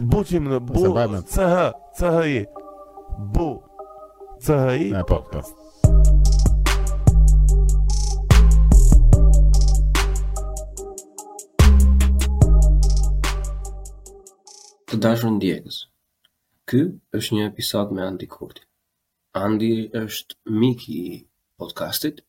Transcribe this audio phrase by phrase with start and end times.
[0.00, 0.86] Buqim në bu
[1.28, 1.46] ch
[1.98, 2.38] chi
[3.34, 3.48] bu
[4.46, 5.40] chi ne po po
[14.88, 15.82] të dashur ndjekës.
[16.64, 16.80] Ky
[17.12, 18.64] është një episod me Andi Kurti.
[19.44, 21.02] Andi është mik i
[21.60, 22.24] podcastit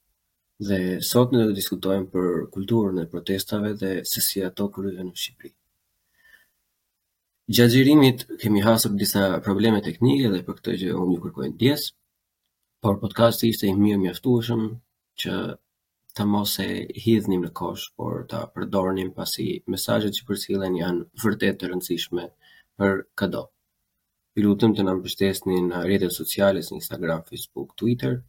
[0.68, 2.27] dhe sot ne do të diskutojmë për
[2.57, 5.55] kulturën e protestave dhe se si ato kryhen në Shqipëri.
[7.55, 11.81] Gjatë xhirimit kemi hasur disa probleme teknike dhe për këtë që unë ju kërkoj ndjes,
[12.85, 14.61] por podcasti ishte i mirë mjaftueshëm
[15.23, 15.34] që
[16.20, 16.67] të mos e
[17.07, 22.25] hidhnim në kosh, por ta përdornim pasi mesazhet që përcillen janë vërtet të rëndësishme
[22.79, 23.43] për këdo.
[24.39, 28.21] Ju lutem të na mbështesni në rrjetet sociale si Instagram, Facebook, Twitter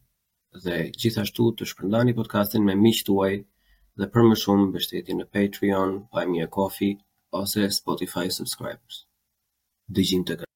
[0.67, 3.33] dhe gjithashtu të shpërndani podcastin me të tuaj
[3.95, 6.97] dhe për më shumë mbështetje në Patreon, Buy Me a Coffee
[7.37, 9.04] ose Spotify subscribers
[9.93, 10.49] dëgjim të kërë.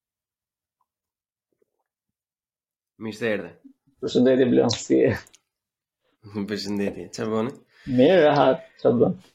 [3.06, 3.52] Mirë se erdhe.
[4.02, 5.12] Përshëndetje Blon, si e?
[6.50, 7.52] Përshëndetje, që bëni?
[8.00, 9.32] Mirë, rahat, që bëni?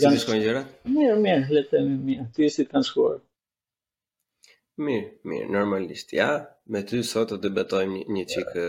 [0.00, 0.62] Si të shkojnë gjëra?
[0.94, 3.20] Mirë, mirë, letemi mirë, ty si të kanë shkuar.
[4.86, 6.30] Mirë, mirë, normalisht, ja,
[6.72, 8.68] me ty sot të debetojmë një, çik qikë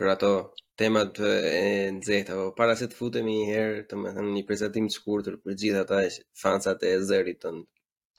[0.00, 0.34] për ato
[0.80, 4.98] temat e nxehta, po para se të futemi një herë, të thënë një prezantim të
[5.00, 6.04] shkurtër për gjithë ata
[6.44, 7.66] fansat e zërit tënd.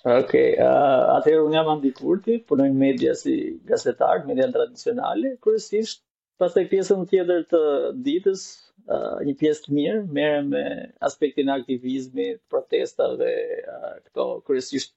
[0.01, 3.33] Ok, uh, atëherë unë jam Andi Kurti, punoj media si
[3.71, 6.01] gazetar, media tradicionale, kërësisht,
[6.41, 7.59] pas të pjesën tjetër të
[8.07, 8.45] ditës,
[8.89, 10.63] uh, një pjesë të mirë, mere me
[11.09, 13.29] aspektin aktivizmi, protesta dhe
[13.75, 14.95] uh, këto kërësisht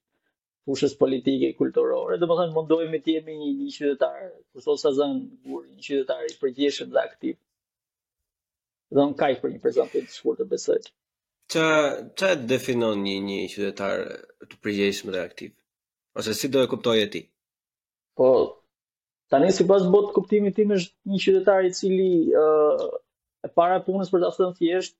[0.71, 4.19] fushës politike, kulturore, dhe më thënë mundohi me t'jemi një, një qytetar,
[4.57, 7.37] kërso sa zënë një qytetarë i përgjeshëm dhe aktiv.
[8.91, 10.95] Dhe në kajtë për një prezentin të shkurë të besëtë.
[11.53, 11.67] Qa,
[12.17, 13.98] qa definon një një qytetar
[14.50, 15.51] të përgjeshme dhe aktiv?
[16.20, 17.20] Ose si do e kuptoj e ti?
[18.19, 18.28] Po,
[19.31, 22.09] tani si pas botë tim është një qytetar i cili
[22.45, 22.89] uh,
[23.45, 24.96] e para punës për të asë të thjesht,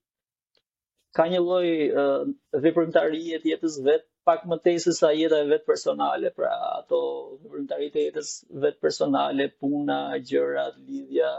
[1.15, 1.69] ka një lloj
[2.03, 2.27] uh,
[2.67, 6.49] veprimtarie jetës vet pak më tej se sa jeta e vet personale, pra
[6.81, 7.01] ato
[7.43, 8.29] veprimtaritë të jetës
[8.65, 9.99] vet personale, puna,
[10.29, 11.31] gjërat, lidhja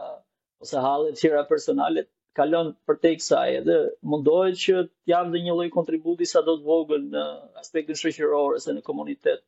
[0.64, 3.76] ose hallet tjera personale kalon për tek saj edhe
[4.12, 7.22] mundohet që të dhe një lloj kontributi sa do të vogël në
[7.62, 9.42] aspektin shoqëror ose në komunitet.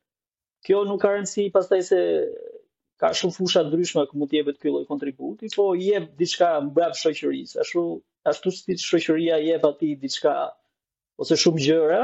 [0.65, 1.99] Kjo nuk ka rëndësi pastaj se
[2.99, 6.49] ka shumë fusha ndryshme që mund të jepet ky lloj kontributi, po i jep diçka
[6.71, 7.59] mbrapa shoqërisë.
[7.63, 7.83] Ashtu
[8.31, 10.33] ashtu si shoqëria i jep atij diçka
[11.21, 12.01] ose shumë gjëra,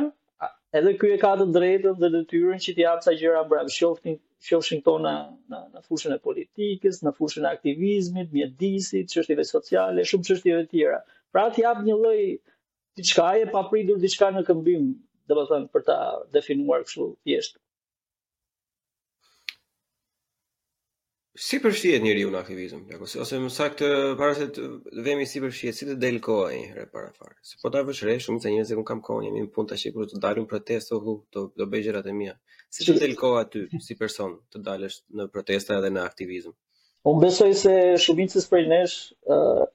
[0.80, 4.22] edhe ky e ka të drejtën dhe detyrën që të jap sa gjëra mbrapa shoftit
[4.48, 5.12] fjoshin tona
[5.52, 11.00] në, në fushën e politikës, në fushën e aktivizmit, mjedisit, qështive sociale, shumë qështive tjera.
[11.34, 12.20] Pra ati apë një loj
[13.02, 14.90] diçka e papridur diçka në këmbim,
[15.28, 15.98] dhe më thënë për ta
[16.38, 17.60] definuar kështu pjeshtë.
[21.36, 23.18] Si përfshihet njeriu në aktivizëm, Jakos?
[23.20, 23.88] Ose më saktë,
[24.20, 24.70] para se të
[25.04, 28.14] vemi si përshqiet, si të del koha një herë para Se po të vësh re,
[28.24, 31.44] shumë se njerëz që kam kohë, jam punë tash kur të dalim protesto, u, të
[31.60, 31.68] do
[32.14, 32.38] e mia
[32.74, 36.54] si të del koha ty si person të dalësh në protesta edhe në aktivizëm?
[37.10, 37.72] Unë besoj se
[38.04, 38.96] shubicës prej nesh
[39.36, 39.66] uh,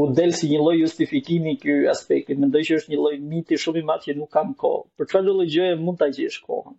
[0.00, 3.80] u del si një lloj justifikimi ky aspekt, mendoj që është një lloj miti shumë
[3.82, 4.84] i madh që nuk kam kohë.
[4.98, 6.76] Për çfarë lloj gjëje mund ta gjesh kohën?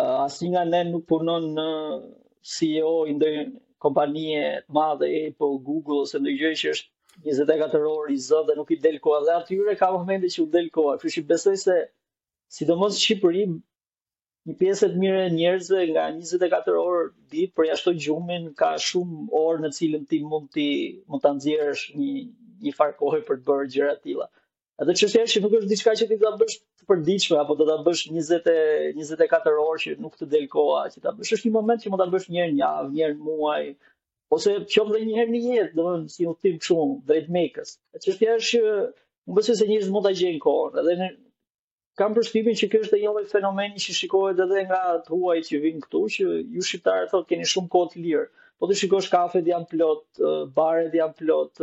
[0.00, 1.68] Uh, nga ne nuk punon në
[2.56, 3.46] CEO i ndonjë
[3.86, 6.90] kompanie të madhe Apple, Google ose ndonjë gjë që është
[7.24, 9.24] 24 orë i zë dhe nuk i del kohë.
[9.28, 11.76] dhe atyre ka momente që u del kohë Kështu besoj se
[12.56, 13.44] sidomos Shqipëri
[14.50, 17.02] një pjesë të mirë njerëzve nga 24 orë
[17.34, 20.64] ditë, për jashtë gjumin ka shumë orë në cilën ti mund ti
[21.12, 22.12] mund ta nxjerrësh një
[22.66, 24.26] një farë kohë për të bërë gjëra të tilla.
[24.82, 27.56] Atë çështja është që nuk është diçka që ti do ta bësh të përditshme apo
[27.60, 28.56] do ta bësh 20
[28.98, 31.32] 24 orë që nuk të del koha që ta bësh.
[31.36, 33.64] Është një moment që mund ta bësh një herë në javë, një herë në muaj
[34.38, 36.80] ose qoftë edhe një herë në jetë, domethënë si u udhtim kështu
[37.12, 37.74] drejt mekës.
[37.94, 38.74] Atë çështja është që
[39.30, 41.08] Më besoj se njerëzit mund ta gjejnë kohën, edhe
[42.00, 44.76] kam përshtypjen që ky është një lloj fenomeni që shikohet edhe nga
[45.06, 48.22] të huaj që vijnë këtu që ju shqiptarë thotë keni shumë kohë të lirë.
[48.60, 50.02] Po ti shikosh kafet janë plot,
[50.56, 51.62] baret janë plot,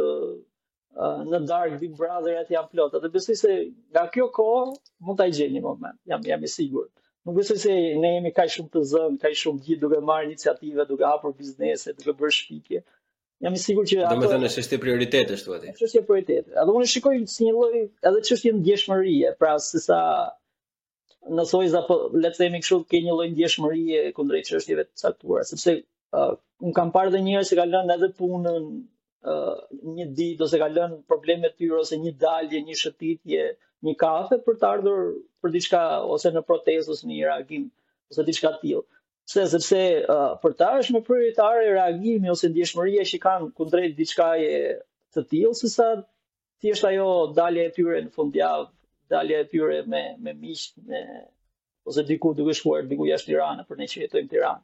[1.34, 2.98] në darkë Big Brother aty janë plot.
[3.00, 4.70] Atë besoj se nga kjo kohë
[5.08, 6.00] mund ta gjeni një moment.
[6.14, 6.92] Jam jam i sigurt.
[7.26, 7.74] Nuk besoj se
[8.04, 11.96] ne jemi kaq shumë të zënë, kaq shumë gjithë duke marrë iniciative, duke hapur biznese,
[11.98, 12.84] duke bërë shpikje.
[13.44, 15.70] Jam i sigurt që ato do të thonë se është prioritet ashtu aty.
[15.76, 16.48] Është një prioritet.
[16.64, 20.00] Edhe unë shikoj si një lloj edhe çështje ndjeshmërie, pra se sa
[21.38, 25.48] në soiza po le të themi kështu ke një lloj ndjeshmërie kundrejt çështjeve të caktuara,
[25.52, 25.78] sepse
[26.20, 26.36] uh,
[26.68, 28.68] un kam parë edhe njerëz që kanë lënë edhe punën
[29.32, 29.56] uh,
[29.96, 33.48] një ditë ose kanë lënë probleme të tyre ose një dalje, një shëtitje,
[33.88, 35.06] një kafe për të ardhur
[35.44, 35.86] për diçka
[36.18, 37.70] ose në protestë ose në një reagim
[38.12, 38.88] ose diçka të tillë.
[39.30, 39.80] Se sepse
[40.10, 44.54] uh, për ta është më prioritare reagimi ose ndjeshmëria që kanë kundrejt diçka e
[45.14, 45.86] të tillë sesa
[46.64, 47.04] thjesht ajo
[47.40, 48.66] dalja e tyre në fundjavë,
[49.14, 51.02] dalja e tyre me me miq me
[51.92, 54.64] ose diku duke shkuar diku jashtë Tiranës për ne që jetojmë në Tiranë.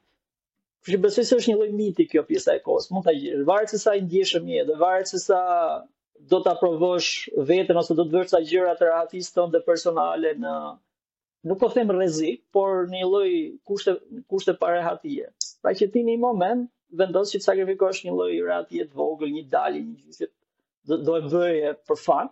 [0.88, 2.90] Kjo që besoj se është një lloj miti kjo pjesa e kohës.
[2.96, 3.14] Mund ta
[3.52, 5.44] varet se sa i ndjeshëm je, dhe varet se sa
[6.34, 7.12] do ta provosh
[7.52, 10.56] veten ose do të vësh gjëra të rahatisë tënde personale në
[11.46, 13.30] nuk po them rrezik, por në një lloj
[13.70, 13.94] kushte
[14.34, 14.82] kushte para
[15.66, 16.66] Pra që ti në një moment
[17.00, 21.22] vendos që të sakrifikosh një lloj rrethie të vogël, një dalje, një gjë do e
[21.30, 22.30] bëje për fat,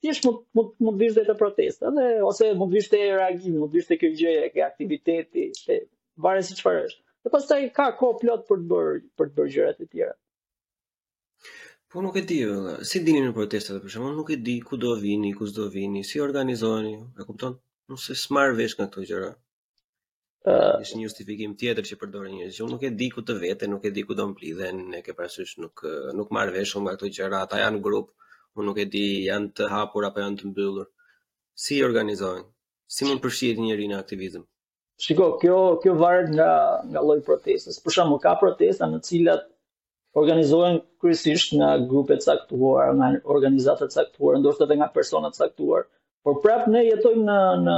[0.00, 2.88] ti është mund mund mund të vish dhe të protestë, dhe ose mund të vish
[2.94, 5.76] të reagimi, mund të vish te kjo gjë e ke aktiviteti, e
[6.24, 7.04] varet si çfarë është.
[7.24, 10.14] Dhe pastaj ka kohë plot për të bërë për të bërë gjërat e tjera.
[11.90, 12.38] Po nuk e di,
[12.88, 16.00] si dini në protestat, për shkakun nuk e di ku do vini, ku s'do vini,
[16.08, 17.58] si organizoheni, e kupton?
[17.90, 19.30] Nuk se smar vesh nga këto gjëra.
[20.50, 22.60] Ëh, është një justifikim tjetër që përdor njerëzit.
[22.64, 25.12] Unë nuk e di ku të vete, nuk e di ku do mblidhen, ne ke
[25.18, 25.76] parasysh nuk
[26.20, 28.06] nuk marr vesh nga këto gjëra, ata janë grup.
[28.56, 30.86] Unë nuk e di, janë të hapur apo janë të mbyllur.
[31.64, 32.46] Si organizohen?
[32.94, 34.46] Si mund përfshihet njëri në aktivizëm?
[35.04, 36.50] Shiko, kjo kjo varet nga
[36.92, 37.82] nga lloji protestës.
[37.84, 39.44] Për shembull, ka protesta në të cilat
[40.22, 45.88] organizohen kryesisht nga grupe të caktuara, nga organizatat të caktuara, ndoshta edhe nga persona caktuar.
[46.26, 47.34] Por prapë ne jetojmë në
[47.66, 47.74] në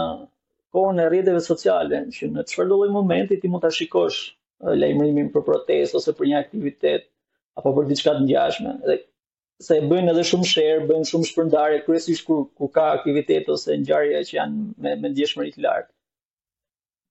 [0.77, 4.19] kohën e rrjeteve sociale, që në çfarë do lloj momenti ti mund ta shikosh
[4.83, 7.07] lajmërimin për protestë ose për një aktivitet
[7.61, 8.73] apo për diçka të ngjashme.
[8.89, 8.99] Dhe
[9.67, 13.77] se e bëjnë edhe shumë share, bëjnë shumë shpërndarje kryesisht kur ku ka aktivitet ose
[13.85, 15.93] ngjarje që janë me me ndjeshmëri të lartë.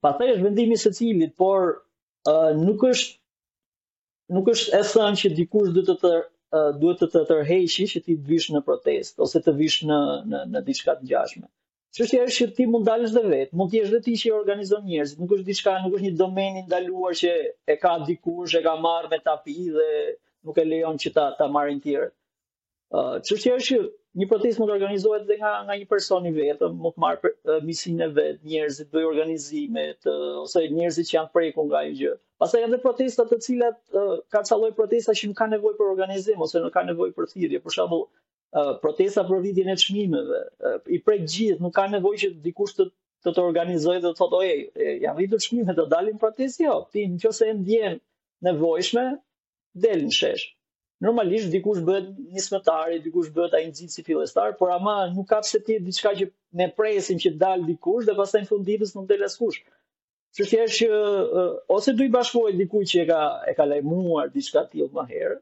[0.08, 5.72] Pastaj është vendimi i secilit, por uh, nuk është nuk është e thënë që dikush
[5.80, 6.14] duhet të, të
[6.54, 10.00] uh, duhet të të tërheqi që ti të vish në protest ose të vish në
[10.32, 11.48] në në diçka të ngjashme.
[11.98, 15.20] Çështja është që ti mund dalësh dhe vetë, mund të jesh vetë që organizon njerëzit,
[15.22, 17.32] nuk është diçka, nuk është një domen i ndaluar që
[17.68, 19.88] e ka dikush, e ka marrë me tapi dhe
[20.48, 22.10] nuk e lejon që ta ta marrin tjerë.
[22.96, 23.90] Ë, uh, çështja është që
[24.22, 27.28] një protest mund të organizohet edhe nga nga një person i vetëm, mund të marr
[27.34, 31.98] uh, misin e vet, njerëzit do organizime uh, ose njerëzit që janë prekur nga ajo
[32.04, 32.16] gjë.
[32.16, 33.76] uh, Pasa janë dhe protestat të cilat,
[34.34, 37.28] ka të saloj protestat që nuk ka nevoj për organizim, ose nuk ka nevoj për
[37.36, 38.00] thirje, për shabu
[38.86, 40.40] protestat për rritin e qmimeve,
[40.96, 42.88] i prej gjithë, nuk ka nevoj që dikush të
[43.28, 44.56] të të organizoj dhe të thotë, oje,
[45.04, 48.00] janë rritu të qmime të dalin protest, jo, ti në kjo se e ndjen
[48.48, 49.04] nevojshme,
[49.86, 50.48] delin shesh.
[51.06, 55.30] Normalisht dikush bëhet një smetari, dikush bëhet a një zinë si filestar, por ama nuk
[55.30, 56.28] ka të ti diçka që
[56.62, 59.62] ne presim që dalë dikush dhe pasaj në fundimës nuk delas fushë.
[60.36, 60.88] Se thjesht që
[61.76, 63.18] ose do i bashkohet dikujt që e ka
[63.52, 65.34] e ka lajmuar diçka tillë më herë,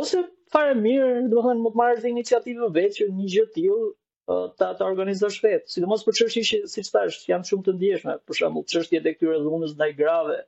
[0.00, 0.20] ose
[0.54, 5.66] fare mirë, domethënë mund të marrësh iniciativë vetë një gjë tillë ta ta organizosh vetë,
[5.74, 9.40] sidomos për çështje që siç thash, janë shumë të ndjeshme, për shembull çështjet e këtyre
[9.48, 10.38] dhunës ndaj grave,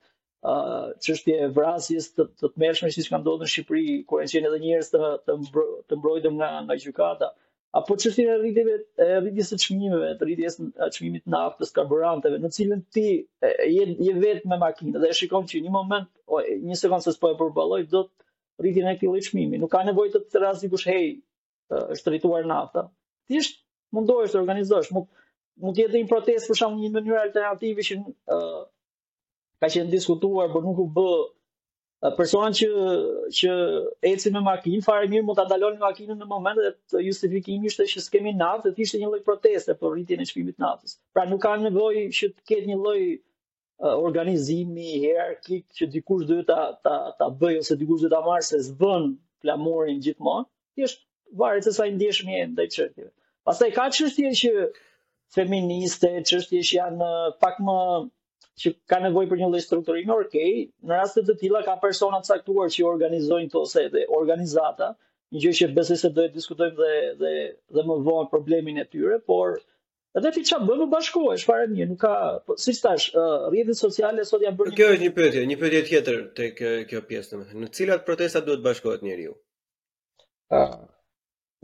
[1.09, 4.53] çështje e vrasjes të të, të mëshme siç ka ndodhur në Shqipëri, kur janë qenë
[4.53, 5.41] edhe njerëz të të,
[5.99, 7.33] mbrojtëm nga nga gjykata
[7.79, 8.73] apo çështja e rritjeve
[9.05, 13.05] e rritjes së çmimeve, të rritjes së çmimit të naftës, karburanteve, në cilën ti
[13.41, 17.15] je je vetëm me makinë dhe e shikon që një moment, o, një sekondë se
[17.17, 18.03] s'po e përballoj të
[18.65, 21.07] rritjen e këtij çmimi, nuk ka nevojë të të rasti kush hey,
[21.97, 22.87] është rrituar nafta.
[23.31, 23.63] Ti është
[23.97, 25.07] mundohesh të organizosh, mund
[25.63, 28.63] mund të jetë një protestë për shkak të një mënyre alternative që uh,
[29.63, 31.09] ka qenë diskutuar, por nuk u bë
[32.01, 32.67] personat që
[33.39, 33.49] që
[34.11, 37.85] ecën me makinë, fare mirë mund ta dalonin makinën në moment dhe të justifikimi ishte
[37.91, 40.95] që s'kemi natë, të ishte një lloj proteste për rritjen e shpimit natës.
[41.13, 42.97] Pra nuk ka nevojë që të ketë një lloj
[44.07, 48.63] organizimi hierarkik që dikush duhet ta ta ta bëj ose dikush duhet ta marrë se
[48.71, 49.11] zvon
[49.43, 50.49] flamurin gjithmonë.
[50.79, 51.05] Thjesht
[51.45, 53.13] varet se sa i ndjeshëm je ndaj çështjeve.
[53.49, 54.55] Pastaj ka çështje që
[55.37, 57.11] feministe, çështje që janë
[57.45, 57.79] pak më
[58.63, 60.35] që ka nevojë për një lloj strukturim, ok,
[60.89, 64.89] në raste të tilla ka persona të caktuar që organizojnë të ose dhe organizata,
[65.35, 67.35] një gjë që besoj se do të diskutojmë dhe dhe
[67.77, 69.57] dhe më vonë problemin e tyre, por
[70.21, 72.13] edhe ti çfarë bën u bashkohesh fare mirë, nuk ka,
[72.49, 74.77] po si thash, uh, rrjetet sociale sot janë bërë.
[74.81, 78.67] Kjo është një pyetje, një pyetje tjetër tek kjo pjesë, domethënë, në cilat protesta duhet
[78.69, 79.37] bashkohet njeriu?
[80.61, 80.81] Ah.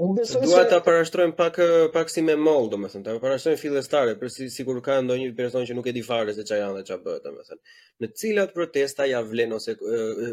[0.04, 1.58] Unë besoj se dua ta pak
[1.92, 5.76] pak si me moll, domethënë, ta parashtrojm fillestare, për si sikur ka ndonjë person që
[5.78, 7.62] nuk e di fare se çfarë janë dhe çfarë bëhet, domethënë.
[8.04, 10.26] Në cilat protesta ja vlen ose uh,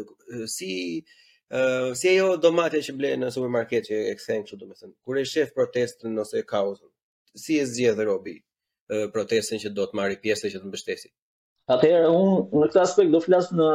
[0.56, 0.70] si
[1.54, 1.60] e
[2.00, 4.94] si ajo domate që blen në supermarket që e kthen kështu domethënë.
[5.04, 6.90] Kur e shef protestën ose kaosin,
[7.44, 11.12] si e zgjedh Robi uh, protestën që do të marrë pjesë që të mbështesë?
[11.72, 13.66] Atëherë un në këtë aspekt do flas në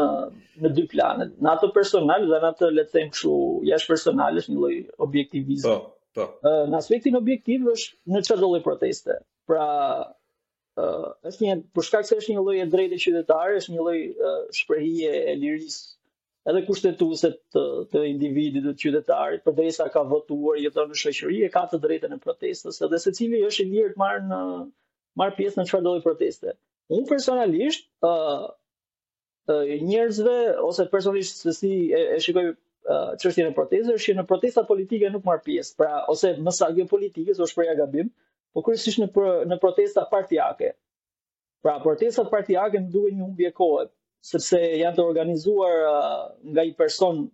[0.63, 3.33] në dy plane, në atë personal dhe në atë le të them kështu
[3.69, 4.73] jashtë personalësh një lloj
[5.05, 5.63] objektivizmi.
[5.65, 5.77] Po,
[6.13, 6.27] po.
[6.69, 9.15] në aspektin objektiv është në çfarë lloj proteste.
[9.49, 9.69] Pra
[10.77, 10.85] ë
[11.31, 13.97] është një për shkak se është një lloj e drejtë qytetare, është një lloj
[14.59, 15.81] shprehje e lirisë
[16.53, 17.65] edhe kushtetuese të
[17.95, 22.21] të individit të qytetarit, përderisa ka votuar, jeton në shoqëri e ka të drejtën e
[22.27, 24.41] protestës, edhe secili është i lirë të marrë në
[25.23, 26.57] marr pjesë në çfarëdo proteste.
[26.95, 28.47] Unë personalisht, uh,
[29.49, 30.35] njerëzve,
[30.67, 34.67] ose personalisht se si e, e shikoj uh, qështje në protestë, është që në protestat
[34.71, 38.09] politike nuk marë pjesë, pra, ose mësa jo politike, së është preja gabim,
[38.55, 40.71] po kërësisht në, pr në protestat partijake.
[41.65, 43.93] Pra, protestat partijake në duke një humbje kohet,
[44.33, 45.99] sepse janë të organizuar uh,
[46.53, 47.25] nga i person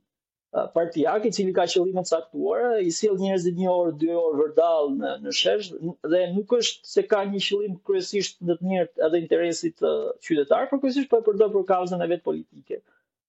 [0.73, 4.37] partijak i cili ka qëllime të caktuar, i sjell njerëz të një orë, dy orë
[4.39, 5.67] vërdall në në shesh
[6.13, 9.91] dhe nuk është se ka një qëllim kryesisht në të njërt edhe interesit të
[10.27, 12.79] qytetar, por kryesisht po e përdor për kauzën e vet politike.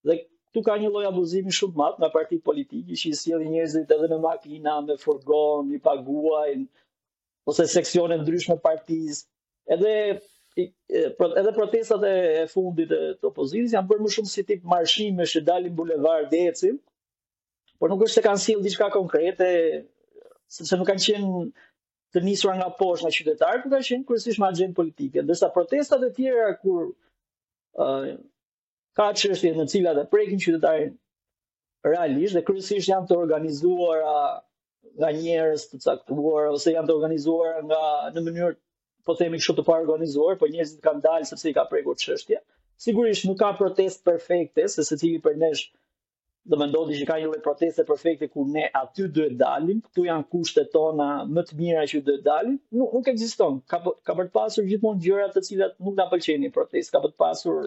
[0.06, 3.50] Dhe këtu ka një lloj abuzimi shumë të madh nga partitë politike që i sjellin
[3.56, 6.66] njerëzit edhe me makina, me furgon, i paguajn
[7.50, 9.26] ose seksione ndryshme të partisë.
[9.75, 9.97] Edhe
[10.59, 12.14] edhe protestat e
[12.52, 16.78] fundit të opozitës janë bërë më shumë si tip marshime që dalin bulevard dhe ecin,
[17.78, 19.49] por nuk është se kanë sill diçka konkrete,
[20.56, 21.40] sepse nuk kanë qenë
[22.16, 25.25] të nisura nga poshtë nga qytetarë, por kanë qenë kryesisht me agjendë politike.
[25.26, 26.87] Ndërsa protestat e tjera kur
[27.85, 28.06] uh,
[28.97, 30.95] ka çështje në të cilat e prekin qytetarin
[31.90, 34.18] realisht dhe kryesisht janë të organizuara
[34.97, 37.83] nga njerëz të caktuar ose janë të organizuara nga
[38.14, 38.56] në mënyrë
[39.06, 42.40] po themi kështu të pa organizuar, por njerëzit kanë dalë sepse i ka prekur çështja.
[42.83, 45.66] Sigurisht nuk ka protestë perfekte, se secili për nesh
[46.50, 50.26] do mendoni që ka një proteste perfekte ku ne aty duhet të dalim, këtu janë
[50.35, 53.57] kushtet tona më të mira që duhet të dalim, nuk nuk ekziston.
[53.73, 57.15] Ka ka për të pasur gjithmonë gjëra të cilat nuk na pëlqejnë protestë, ka për
[57.15, 57.67] të pasur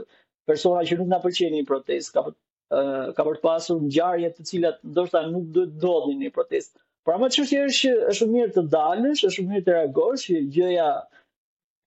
[0.51, 4.79] persona që nuk na pëlqejnë protestë, ka uh, ka për të pasur ngjarje të cilat
[4.93, 6.79] ndoshta nuk do të ndodhin në protestë.
[7.07, 10.23] Por më çështja është që është më mirë të dalësh, është më mirë të reagosh,
[10.31, 10.87] që gjëja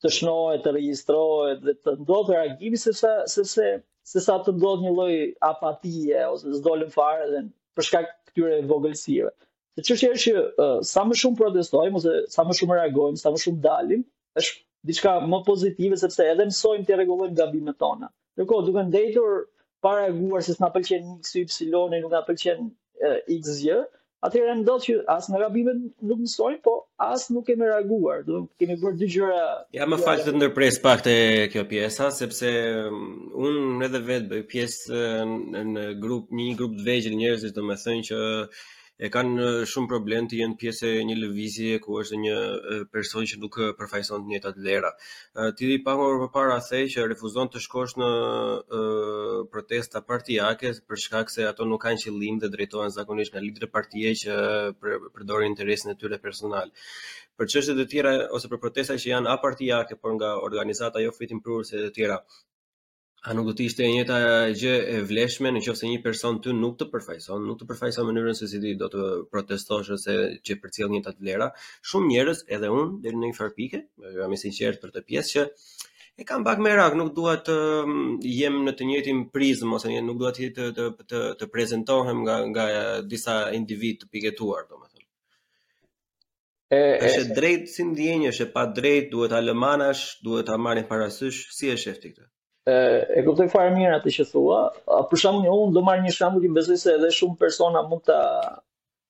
[0.03, 3.71] të shnohet, të regjistrohet dhe të ndodhë reagimi sepse sepse
[4.07, 5.13] se sa të ndodh një lloj
[5.49, 7.43] apatie ose zdolën fare dhe
[7.79, 9.31] për shkak këtyre vogëlsive.
[9.77, 13.33] Se çështja është që uh, sa më shumë protestojmë ose sa më shumë reagojmë, sa
[13.37, 14.03] më shumë dalim,
[14.43, 18.11] është diçka më pozitive sepse edhe mësojmë të rregullojmë gabimet tona.
[18.43, 19.39] kohë, duke ndëitur
[19.85, 22.71] para reaguar se s'na pëlqen x y nuk na pëlqen
[23.39, 23.83] x y,
[24.23, 25.79] Atëherë ndodh që as në gabimet
[26.11, 26.75] nuk mësojmë, po
[27.07, 28.21] as nuk kemi reaguar.
[28.29, 29.41] Do kemi bërë dy gjëra.
[29.79, 31.15] Ja më fal të ndërpres pak te
[31.55, 32.53] kjo pjesa, sepse
[32.91, 33.03] um,
[33.49, 35.35] un edhe vet bëj pjesë uh,
[35.75, 38.21] në grup, një grup të vegjël njerëzish, domethënë që
[39.01, 42.35] e kanë shumë problem të jenë pjesë e një lëvizje ku është një
[42.93, 44.91] person që nuk përfaqëson të njëjtat vlera.
[45.59, 51.03] Ti i pa më parë thej që refuzon të shkosh në uh, protesta partijake për
[51.07, 54.37] shkak se ato nuk kanë qëllim dhe drejtohen zakonisht nga lidrë partije që
[55.17, 56.69] përdorin interesin e tyre personal.
[57.41, 61.41] Për çështjet e tjera ose për protesta që janë apartijake por nga organizata jo fitim
[61.45, 62.19] prurëse e tjera,
[63.27, 64.15] A nuk do të ishte e njëta
[64.61, 65.61] gjë e vleshme në
[65.91, 69.05] një person të nuk të përfajson, nuk të përfajson mënyrën se si ti do të
[69.35, 70.17] protestosh ose
[70.49, 71.47] që për cilë njëta të vlera.
[71.91, 75.37] Shumë njerëz, edhe unë, dhe në një farpike, pike, jam i sinqert për të pjesë
[75.37, 75.47] që
[76.19, 77.95] e kam bak me nuk duhet të um,
[78.41, 80.51] jem në të njëtim prizm, ose një, nuk duhet të,
[80.81, 82.67] të, të, të, të prezentohem nga, nga
[83.15, 85.11] disa individ të piketuar, do më thëmë.
[86.75, 91.71] E, është drejt, si ndjenjë, është pa drejt, duhet alëmanash, duhet ta marrin parasysh, si
[91.71, 92.32] e shefti këtë?
[92.67, 92.75] e,
[93.19, 94.59] e kuptoj fare mirë atë që thua.
[95.13, 98.05] Për shkakun e un do marr një shembull që besoj se edhe shumë persona mund
[98.11, 98.19] ta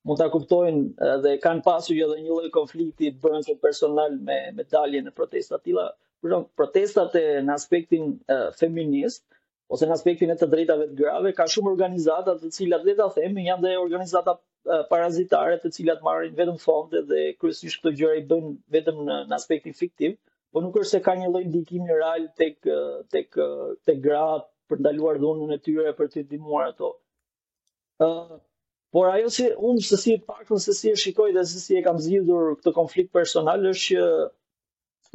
[0.09, 4.65] mund ta kuptojnë dhe kanë pasur edhe jo një lloj konflikti brenda personal me me
[4.77, 5.85] daljen e protestave të tilla.
[6.23, 9.25] Për shkak protestat e në aspektin e, feminist
[9.73, 13.11] ose në aspektin e të drejtave të grave ka shumë organizata të cilat vetë ta
[13.21, 14.37] themi janë dhe organizata
[14.95, 19.37] parazitare të cilat marrin vetëm fonde dhe kryesisht këto gjëra i bëjnë vetëm në, në
[19.41, 20.15] aspektin fiktiv
[20.53, 22.59] po nuk është se ka një lloj ndikimi real tek
[23.15, 23.37] tek
[23.89, 26.91] tek gratë për ndaluar dhunën e tyre për të ndihmuar ato.
[28.05, 28.37] Ëh,
[28.93, 31.79] por ajo si unë se si e pakun se si e shikoj dhe se si
[31.79, 34.09] e kam zgjidhur këtë konflikt personal është që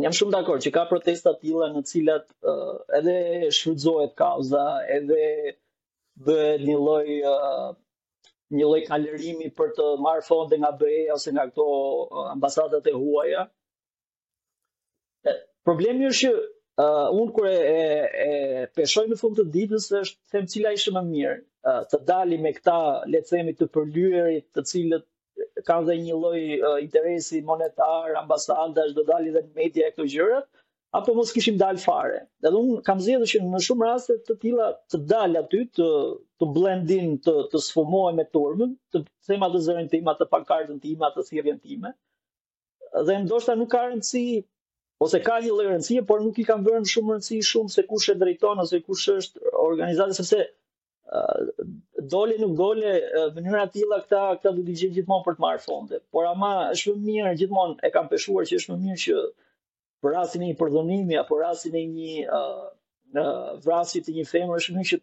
[0.05, 3.15] jam shumë dakord që ka protesta të tilla në të cilat uh, edhe
[3.59, 4.63] shfrytëzohet kauza,
[4.93, 5.53] edhe
[6.27, 7.69] dhe një lloj uh,
[8.57, 11.69] një lloj kalërimi për të marrë fonde nga BE ose nga ato
[12.31, 13.45] ambasadat e huaja.
[15.67, 17.83] Problemi është që uh, unë kur e e,
[18.23, 21.37] e peshoj në fund të ditës është them cila ishte më mirë,
[21.71, 22.75] uh, të dalim me këta
[23.13, 25.07] le të themi të përlyerit, të cilët
[25.69, 30.39] kanë dhe një lloj uh, interesi monetar, ambasadash do dalin dhe media këto gjëra,
[30.99, 32.21] apo mos kishim dalë fare.
[32.45, 35.89] Edhe unë kam zgjedhur që në shumë raste të tilla të dal aty të
[36.41, 41.03] të blendin, të të sfumohen me turmën, të them atë zërin tim, atë pankartën tim,
[41.09, 41.93] atë thirrjen time.
[43.09, 44.25] Dhe ndoshta nuk ka rëndësi
[45.05, 48.07] ose ka një lloj rëndësie, por nuk i kanë bërë shumë rëndësi shumë se kush
[48.13, 50.39] e drejton ose kush është organizata sepse
[52.13, 52.93] doli nuk dole,
[53.35, 55.99] mënyra të tilla këta këta do të gjejnë gjithmonë për të marrë fonde.
[56.15, 59.21] Por ama është më mirë gjithmonë e kanë peshuar që është më mirë që
[60.05, 62.65] për rastin e një përdhonimi apo rastin e një uh,
[63.67, 64.99] vrasit të një femre është më mirë që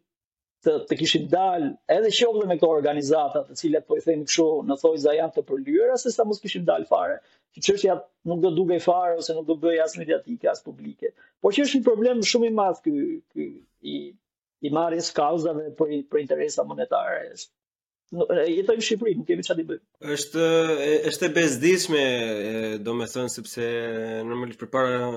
[0.64, 4.46] të të kishin dalë edhe qoftë me këto organizata, të cilat po i thënë kështu,
[4.68, 7.18] në thojza janë të përlyera se sa mos kishin dalë fare.
[7.54, 7.96] Që çështja
[8.30, 11.12] nuk do dukej fare ose nuk do bëj as mediatike as publike.
[11.42, 12.94] Por që është një problem shumë i madh ky
[13.34, 13.46] ky
[13.82, 13.96] i
[14.64, 17.28] i marrës kauzave për për interesa monetare.
[18.14, 19.84] Ai jetoj në Shqipëri, nuk kemi çfarë të bëjmë.
[20.14, 20.44] Është
[21.10, 22.02] është e bezdishme,
[22.86, 23.64] domethënë sepse
[24.28, 25.08] normalisht përpara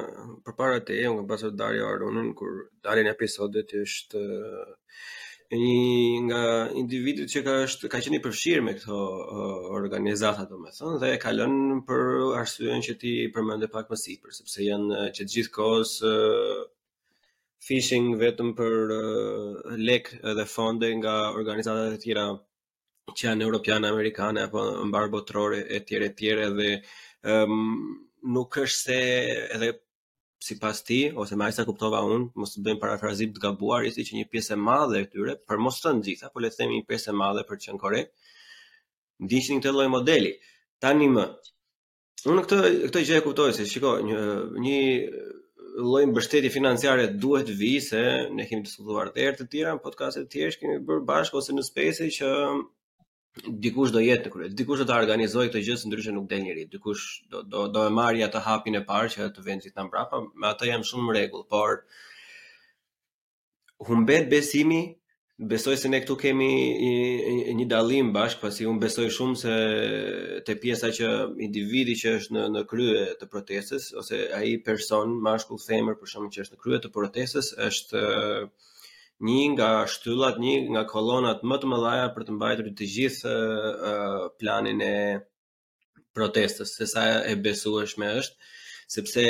[0.47, 4.23] përpara te unë pasoj Dario Arunën kur dalin episodet është
[5.55, 6.41] një nga
[6.75, 8.97] individit që ka është ka qenë i përfshirë me këto
[9.79, 12.03] organizata domethënë dhe e ka lënë për
[12.41, 16.67] arsyeën që ti përmendë pak më sipër sepse janë që gjithkohës uh,
[17.67, 18.75] phishing vetëm për
[19.87, 22.27] lekë dhe fonde nga organizata të tjera
[23.15, 24.59] që janë europiane, amerikane apo
[24.91, 26.71] mbar botërore etj etj dhe
[27.23, 28.03] um,
[28.35, 29.01] nuk është se
[29.57, 29.71] edhe
[30.39, 34.03] si pas ti, ose me ajsa kuptova unë, mos të bëjmë parafrazim të gabuar, jesi
[34.07, 36.59] që një pjesë e madhe e këtyre, për mos të në gjitha, po le të
[36.61, 38.11] themi një pjesë e madhe për që në korek,
[39.25, 40.33] ndishtë një të loj modeli.
[40.83, 41.25] Ta një më,
[42.33, 44.21] unë këtë, këtë gjë e kuptoj, se shiko, një,
[44.65, 44.79] një
[45.91, 48.03] loj mbështetje financiare duhet vi, se
[48.37, 51.41] ne kemi të sotuar të ertë të tjera, në podcastet të tjeshtë kemi bërë bashkë,
[51.41, 52.31] ose në space që
[53.45, 56.67] dikush do jetë kur dikush do ta organizojë këtë gjë se ndryshe nuk del njëri
[56.73, 60.21] dikush do do do e marrë atë hapin e parë që të vendit na mbrapa
[60.41, 61.81] me atë jam shumë rregull por
[63.89, 64.81] humbet besimi
[65.49, 66.45] Besoj se ne këtu kemi
[67.57, 69.51] një dallim bashkë, pasi unë besoj shumë se
[70.47, 71.09] te pjesa që
[71.45, 76.33] individi që është në në krye të protestës ose ai person mashkull femër për shkak
[76.33, 78.73] që është në krye të protestës është uh,
[79.25, 83.31] një nga shtyllat, një nga kolonat më të mëdha për të mbajtur të gjithë
[84.41, 84.93] planin e
[86.17, 88.37] protestës, se sa e besueshme është,
[88.97, 89.25] sepse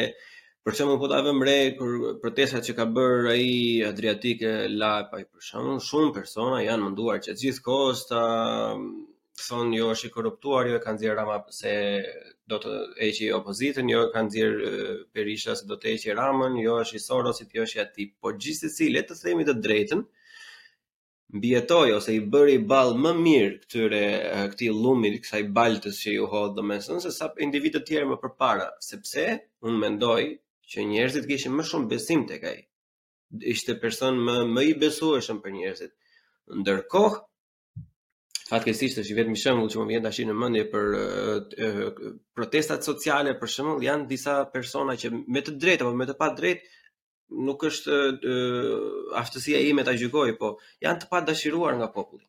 [0.67, 3.47] për çdo mund po ta vëmë re kur protestat që ka bërë ai
[3.87, 8.21] Adriatike la për shkakun shumë persona janë munduar që gjithkohë sta
[9.47, 11.71] thonë jo është i korruptuar, jo e kanë zjerë rama se
[12.51, 14.61] do të heqë opozitën, jo ka nxjerr
[15.13, 18.05] Perisha se do të heqë Ramën, jo është i Sorosit, jo është aty.
[18.21, 20.03] Po gjithsesi, le të themi të drejtën,
[21.35, 24.01] mbietoj ose i bëri ball më mirë këtyre
[24.53, 28.69] këtij llumit, kësaj baltës që ju hodh domethënë se sa individë të tjerë më përpara,
[28.89, 29.27] sepse
[29.67, 30.19] unë mendoj
[30.71, 32.59] që njerëzit kishin më shumë besim tek ai.
[33.55, 35.91] Ishte person më më i besueshëm për njerëzit.
[36.61, 37.19] Ndërkohë,
[38.47, 40.85] Fatkesisht është i vetëm shembull që më vjen tash në mendje për
[42.39, 46.75] protestat sociale, për shembull, janë disa persona që me të drejtë apo me të drejtë
[47.47, 47.97] nuk është
[49.21, 50.53] aftësia ime të gjykojë, po
[50.85, 52.23] janë të padashiruar nga populli.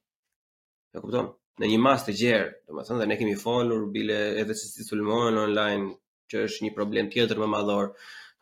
[0.97, 1.31] E kupton?
[1.63, 2.51] Në një masë të gjerë,
[2.89, 5.93] do dhe ne kemi folur bile edhe se si sulmohen online,
[6.31, 7.93] që është një problem tjetër më madhor,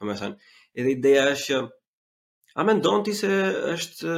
[0.01, 0.37] do të
[0.77, 1.61] Edhe ideja është që
[2.61, 3.31] A me ndonë ti se
[3.75, 4.13] është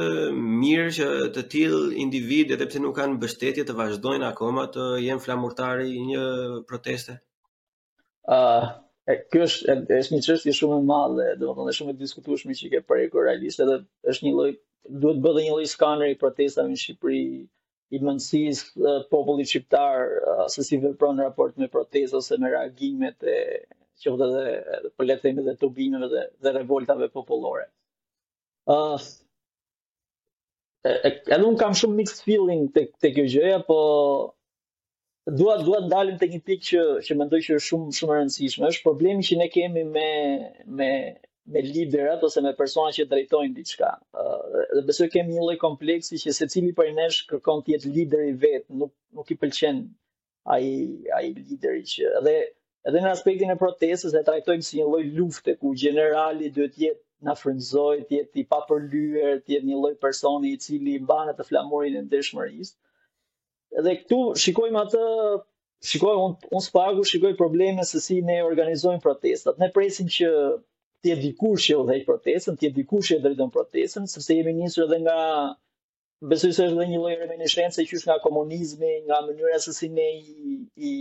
[0.59, 1.05] mirë që
[1.37, 6.21] të tilë individet dhe përse nuk kanë bështetje të vazhdojnë akoma të jenë flamurtari një
[6.69, 7.15] proteste?
[8.35, 8.67] Uh,
[9.11, 11.97] e, kjo është, është një qështë shumë e madhe, do më të në shumë e
[12.05, 13.75] diskutushme që i ke përre kërë realiste dhe
[14.13, 14.53] është një loj,
[15.03, 17.21] duhet bëdhe një loj skanër i protestave në Shqipëri,
[17.97, 18.61] i mëndësis,
[19.17, 20.07] populli shqiptar,
[20.55, 23.35] se si vepron në raport me protesta ose me reagimet e
[24.05, 24.45] qëtë dhe,
[24.87, 27.67] dhe përlethejme po dhe të bimeve dhe, dhe revoltave populore.
[28.69, 29.01] Uh,
[30.85, 33.77] edhe unë kam shumë mixed feeling të, të kjo gjëja, po
[35.39, 38.19] dua dua të dalim tek një pikë që që mendoj që është shumë shumë e
[38.19, 38.69] rëndësishme.
[38.69, 40.05] Është problemi që ne kemi me
[40.81, 40.91] me
[41.55, 43.89] me liderat ose me persona që drejtojnë diçka.
[44.25, 48.23] Ëh dhe besoj kemi një lloj kompleksi që secili prej nesh kërkon të jetë lider
[48.29, 49.81] i vet, nuk nuk i pëlqen
[50.57, 50.69] ai
[51.17, 52.37] ai lideri që edhe
[52.91, 56.85] edhe në aspektin e protestës e trajtojmë si një lloj lufte ku generali duhet të
[56.87, 61.31] jetë na frymëzoi të jetë i papërlyer, ti jetë një lloj personi i cili mban
[61.39, 62.75] të flamurin e ndeshmërisë.
[63.81, 65.03] Edhe këtu shikojmë atë
[65.89, 69.59] Shikoj, unë un s'pagu, shikoj probleme se si ne organizojmë protestat.
[69.61, 70.31] Ne presim që
[71.05, 74.97] t'je dikush që u dhejtë protestën, t'je dikush që e protestën, sepse jemi njësër edhe
[75.05, 75.15] nga,
[76.33, 79.71] besoj se është edhe një lloj reminishenë, se që është nga komunizmi, nga mënyra se
[79.79, 80.57] si ne i,
[80.89, 80.93] i,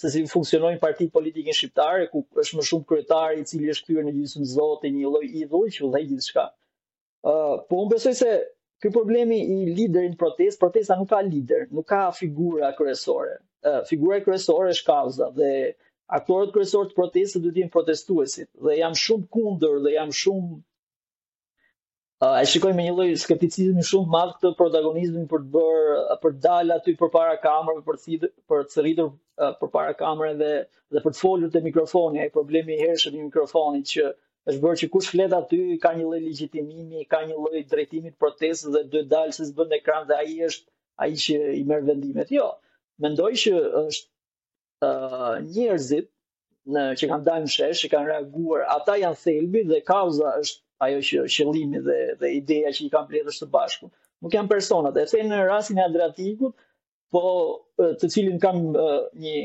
[0.00, 4.04] se si funksionojnë partit politikën shqiptare, ku është më shumë kryetari i cili është kryer
[4.06, 6.44] në gjysmë zoti, një lloj idhull që udhëj gjithçka.
[7.28, 8.34] ë uh, po unë besoj se
[8.82, 13.34] ky problemi i liderit protest, protesta nuk ka lider, nuk ka figura kryesore.
[13.66, 15.50] ë uh, figura kryesore është kauza dhe
[16.18, 20.52] aktorët kryesorë të protestës duhet të jenë protestuesit dhe jam shumë kundër dhe jam shumë
[22.20, 26.40] Uh, e me një lloj skepticizmi shumë madh këtë protagonizmin për të bërë për të
[26.46, 29.12] dalë aty përpara kamerave, për të për të rritur
[29.44, 30.48] uh, përpara kamerave dhe
[30.96, 34.80] dhe për të folur te mikrofoni, ai problemi i hershëm i mikrofonit që është bërë
[34.82, 38.84] që kush flet aty ka një lloj legjitimimi, ka një lloj drejtimi të protestës dhe
[38.96, 40.68] duhet dalë se s'bën ekran dhe ai është
[41.06, 42.34] ai që i merr vendimet.
[42.40, 42.48] Jo,
[43.06, 43.54] mendoj që
[43.86, 46.10] është uh, njerëzit
[46.76, 50.64] në që kanë dalë në shesh, që kanë reaguar, ata janë thelbi dhe kauza është
[50.84, 53.88] ajo që qëllimi dhe dhe ideja që i kam bletur së bashku.
[54.22, 56.54] Nuk janë personat, e thënë në rastin e Adriatikut,
[57.14, 57.22] po
[58.02, 59.36] të cilin kam një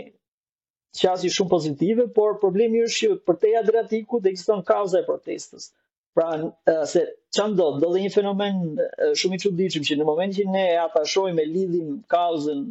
[0.99, 5.71] qasje shumë pozitive, por problemi është që për te Adriatikut dhe ekziston kauza e protestës.
[6.13, 6.29] Pra,
[6.89, 8.59] se që ndodhë, do dhe një fenomen
[9.17, 12.67] shumë i çuditshëm që në moment që ne atashoj me lidhim kauzën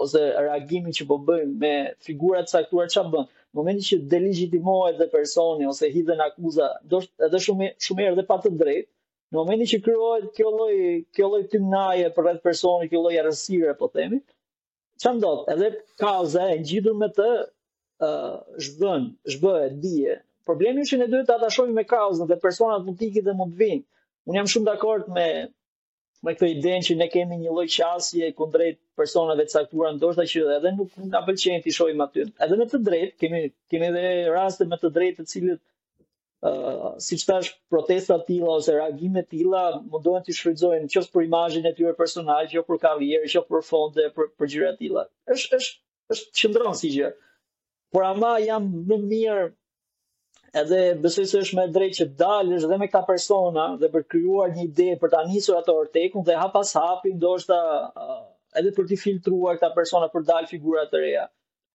[0.00, 1.74] ose reagimin që po bëjmë me
[2.06, 7.40] figurat saktuar që bëjmë, në momenti që delegitimohet dhe personi ose hidhen akuza, do edhe
[7.46, 8.88] shumë shumë herë dhe pa të drejtë,
[9.32, 10.76] në momentin që krijohet kjo lloj
[11.18, 14.20] kjo lloj tymnaje për rreth personi, kjo lloj errësire po themi,
[15.02, 15.42] çfarë ndodh?
[15.54, 15.70] Edhe
[16.02, 20.18] kauza e ngjitur me të ë uh, zhvën, zhbëhet dije.
[20.48, 23.36] Problemi është që ne duhet ta tashojmë me kauzën dhe personat mund të ikin dhe
[23.40, 23.84] mund të vinë.
[24.28, 25.26] Unë jam shumë dakord me
[26.26, 30.42] me këtë idenë që ne kemi një lloj qasje kundrejt personave të caktuar, ndoshta që
[30.56, 32.24] edhe nuk na pëlqejnë ti shohim aty.
[32.46, 33.42] Edhe me të drejtë kemi
[33.74, 34.02] kemi edhe
[34.34, 35.64] raste me të drejtë të cilët
[36.48, 41.64] Uh, si që tash protesta tila ose reagime tila mundohen të shfridzojnë qës për imajin
[41.66, 45.02] e tyre personal, qës për kavjerë, qës për fonde, për, për gjyre tila.
[45.34, 47.10] është qëndronë si gjë.
[47.90, 49.48] Por ama jam më mirë
[50.60, 54.52] edhe besoj se është më drejt që dalësh dhe me këta persona dhe për krijuar
[54.56, 57.58] një ide për ta nisur ato ortekun dhe hap pas hapi ndoshta
[58.04, 58.20] uh,
[58.60, 61.26] edhe për të filtruar këta persona për dal figura të reja.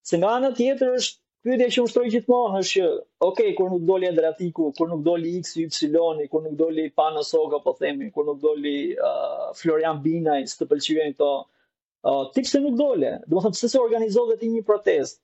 [0.10, 2.91] Se nga ana tjetër është pyetja që ushtroj gjithmonë është që
[3.30, 7.74] ok kur nuk doli Andratiku, kur nuk doli X Y kur nuk doli Panosoka po
[7.80, 13.17] themi, kur nuk doli uh, Florian Binaj, të pëlqyen këto uh, tipse nuk dole.
[13.28, 15.23] Do të thotë pse se organizove ti një protestë,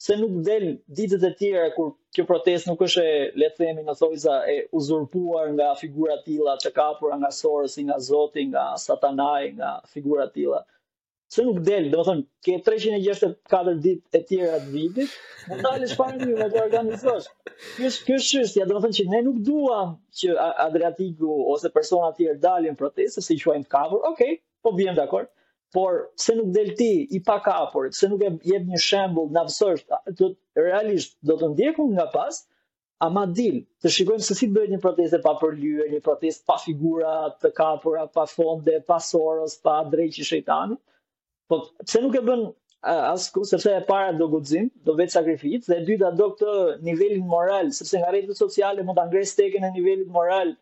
[0.00, 0.64] se nuk del
[0.98, 4.56] ditët e tjera kur kjo protest nuk është e le të themi në thojza e
[4.78, 10.28] uzurpuar nga figura të tilla të kapura nga Sorës, nga Zoti, nga Satanaj, nga figura
[10.28, 10.60] të tilla.
[11.34, 15.16] Se nuk del, do të thonë, ke 364 ditë e tjera të vitit,
[15.50, 17.26] në talë është një me të organizosh.
[17.74, 22.38] Kështë kës shështja, do të thonë që ne nuk duam që Adriatiku ose persona tjerë
[22.46, 25.34] dalin protestë, se që shuajnë të kapur, okej, okay, po bjëm dhe akord
[25.72, 29.42] por pse nuk del ti i pa hapur, pse nuk e jep një shembull na
[29.48, 29.84] vësh,
[30.18, 30.30] do
[30.64, 32.38] realisht do të ndjekun nga pas,
[33.06, 37.12] ama dil, të shikojmë se si bëhet një protestë pa përlyer, një protestë pa figura
[37.42, 40.78] të kapura, pa fonde, pa soros, pa drejtë shejtani.
[41.48, 42.48] Po pse nuk e bën
[42.94, 46.56] asku, sepse e para do guxim, do vetë sakrificë dhe e dyta do këtë
[46.88, 50.56] nivelin moral, sepse nga rrjetet sociale mund ta ngres tekën e nivelit moral,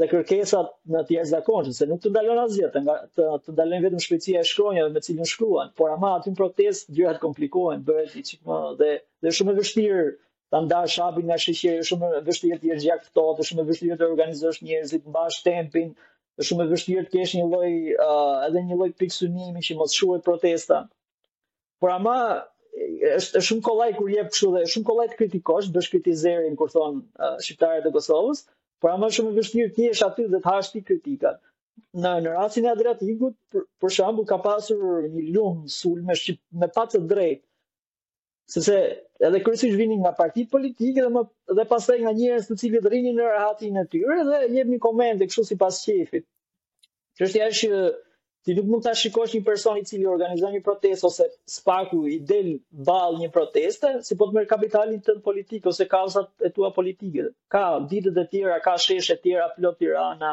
[0.00, 2.80] dhe kërkesat në të jashtë zakonshme, se nuk të ndalon asgjë, të
[3.18, 6.38] të, të dalën vetëm shpejtësia e shkronjave dhe me cilën shkruan, por ama aty në
[6.38, 8.90] protestë gjërat komplikohen, bëhet i çikmë dhe
[9.26, 10.04] dhe shumë e vështirë
[10.54, 13.64] ta ndash hapin nga sheqeri, është shumë e vështirë të jesh gjatë ftohtë, është shumë
[13.64, 15.90] e vështirë të organizosh njerëzit mbash tempin,
[16.40, 19.98] është shumë e vështirë të kesh një lloj uh, edhe një lloj piksunimi që mos
[19.98, 20.80] shuohet protesta.
[21.82, 22.16] Por ama
[23.12, 26.72] është shumë kollaj kur jep kështu dhe është shumë kollaj të kritikosh, bësh kritizerin kur
[26.74, 28.42] thon uh, shqiptarët e Kosovës,
[28.80, 31.38] por ama shumë vështirë ti jesh aty dhe të hash ti kritikat.
[32.02, 36.40] Në në rastin e Adriatikut, për, për shembull, ka pasur një lumë sulme me Shqip,
[36.62, 37.42] me pa të drejtë.
[38.54, 38.76] Sepse
[39.28, 41.22] edhe kryesisht vinin nga parti politike dhe më
[41.58, 45.44] dhe pastaj nga njerëz të cilët rrinin në rehatin e tyre dhe jepni komente kështu
[45.52, 46.26] sipas qefit.
[47.20, 47.82] Çështja është që
[48.44, 51.24] ti nuk mund ta shikosh një person i cili organizon një protestë ose
[51.56, 52.48] spaku i del
[52.88, 57.26] ball një proteste, si po të merr kapitalin tënd politik ose kausat e tua politike.
[57.52, 60.32] Ka ditët e tjera, ka sheshe të tjera plot Tirana,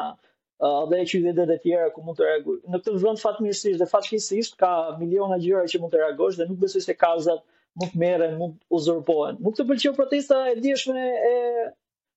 [0.60, 2.62] uh, dhe qytetet e tjera ku mund të reagosh.
[2.72, 6.62] Në këtë vend fatmirësisht dhe fatkeqësisht ka miliona gjëra që mund të reagosh dhe nuk
[6.64, 7.44] besoj se kauzat
[7.78, 9.36] mund të merren, mund të uzurpojen.
[9.44, 11.36] Nuk të pëlqeu protesta e dieshme e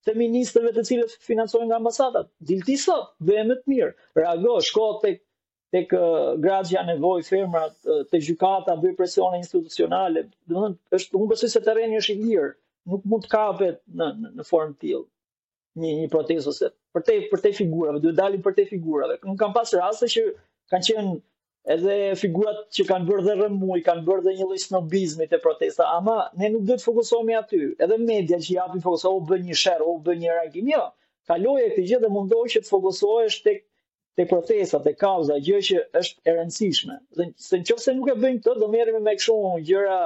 [0.07, 2.31] feministëve të cilët financohen nga ambasadat.
[2.53, 3.91] Dilti sot, vë të mirë.
[4.21, 5.19] Reago, shko tek
[5.71, 5.93] tek
[6.43, 11.29] gratë që janë nevojë femrat te gjykata bëj presione institucionale, do të thonë është unë
[11.33, 12.49] besoj se terreni është i lirë,
[12.91, 15.03] nuk mund të kapet në në formë të tillë
[15.81, 19.15] një një protestë ose për te për te figurave, duhet dalin për te figurave.
[19.23, 20.25] Nuk kam pas raste që
[20.73, 21.13] kanë qenë
[21.75, 25.87] edhe figurat që kanë bërë dhe rëmuj, kanë bërë dhe një lloj snobizmi te protesta,
[25.95, 27.61] ama ne nuk duhet të fokusohemi aty.
[27.87, 30.89] Edhe media që japin fokus, o bën një share, o bën një reagim, jo.
[31.31, 33.61] Kaloje këtë gjë dhe mundohu që të fokusohesh tek
[34.15, 36.97] te protesta dhe kauza gjë që është e rëndësishme.
[37.19, 39.35] Dhe se nëse nuk e bëjmë këtë, do merremi me kështu
[39.69, 39.97] gjëra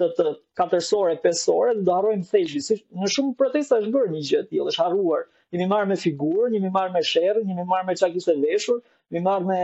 [0.00, 0.26] të të
[0.60, 2.78] katërsore, pesore, do harrojmë thëgji.
[3.00, 5.24] në shumë protesta është bërë një gjë e tillë, është harruar.
[5.54, 9.24] Jemi marrë me figurë, jemi marrë me një jemi marrë me çaj kishte veshur, jemi
[9.28, 9.60] marrë me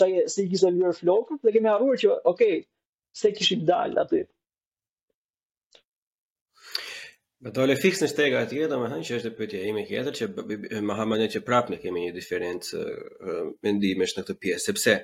[0.00, 2.46] çaj uh, si kishte flokët dhe kemi harruar që, ok,
[3.22, 4.24] se kishim dalë aty.
[7.44, 10.78] Më dole fix në shtega atje, do me thënë që është pëtje ime kjetër, që
[10.90, 14.94] Mahamane që prapë në kemi një diferencë uh, mendimesh në këtë pjesë, sepse,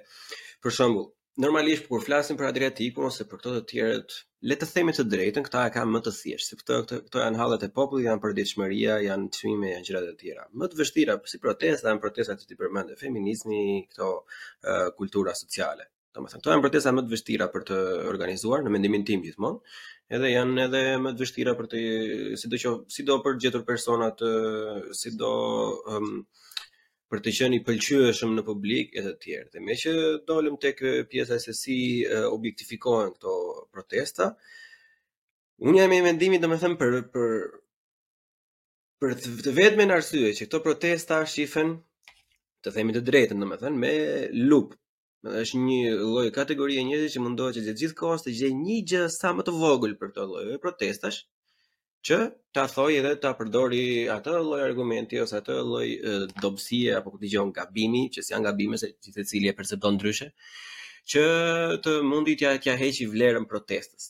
[0.64, 1.10] për shumbull,
[1.44, 4.16] normalisht kur flasim për Adriatikun ose për këto të tjerët,
[4.52, 7.22] le të themi të drejtën, këta e ka më të thjesht, se këto këto, këto
[7.26, 10.48] janë hallet e popullit, janë përditshmëria, janë shmime, janë gjëra të tjera.
[10.62, 13.60] Më të vështira si protest, janë protestat që ti përmendë, feminizmi,
[13.92, 15.92] këto uh, kultura sociale.
[16.14, 17.76] Do të thënë, këto janë protesta më të vështira për të
[18.12, 19.58] organizuar në mendimin tim gjithmonë,
[20.16, 21.82] edhe janë edhe më të vështira për të
[22.42, 24.30] sidoqoftë që sido për gjetur persona të
[25.00, 25.30] sido
[25.94, 26.08] um,
[27.12, 29.48] për të qenë i pëlqyeshëm në publik e të tjerë.
[29.54, 29.94] Dhe me që
[30.32, 30.82] dolëm tek
[31.14, 33.36] pjesa se si uh, objektifikohen këto
[33.76, 34.28] protesta,
[35.62, 37.32] unë jam me mendimin domethënë për për
[39.00, 39.14] për
[39.46, 41.76] të vetmen arsye që këto protesta shifen
[42.66, 43.92] të themi të drejtën domethënë me
[44.50, 44.74] lup
[45.38, 49.00] është një lloj kategorie njerëzi që mundohet që gjithë gjithë kohës të gjejë një gjë
[49.16, 51.18] sa më të vogël për këtë lloj protestash
[52.08, 52.18] që
[52.58, 53.82] ta thoi edhe ta përdori
[54.14, 55.86] atë lloj argumenti ose atë lloj
[56.46, 60.30] dobësie apo dëgjon gabimi, që si janë gabime se gjithë cili e percepton ndryshe,
[61.14, 61.24] që
[61.84, 64.08] të mundi t'ja t'ja heqi vlerën protestës.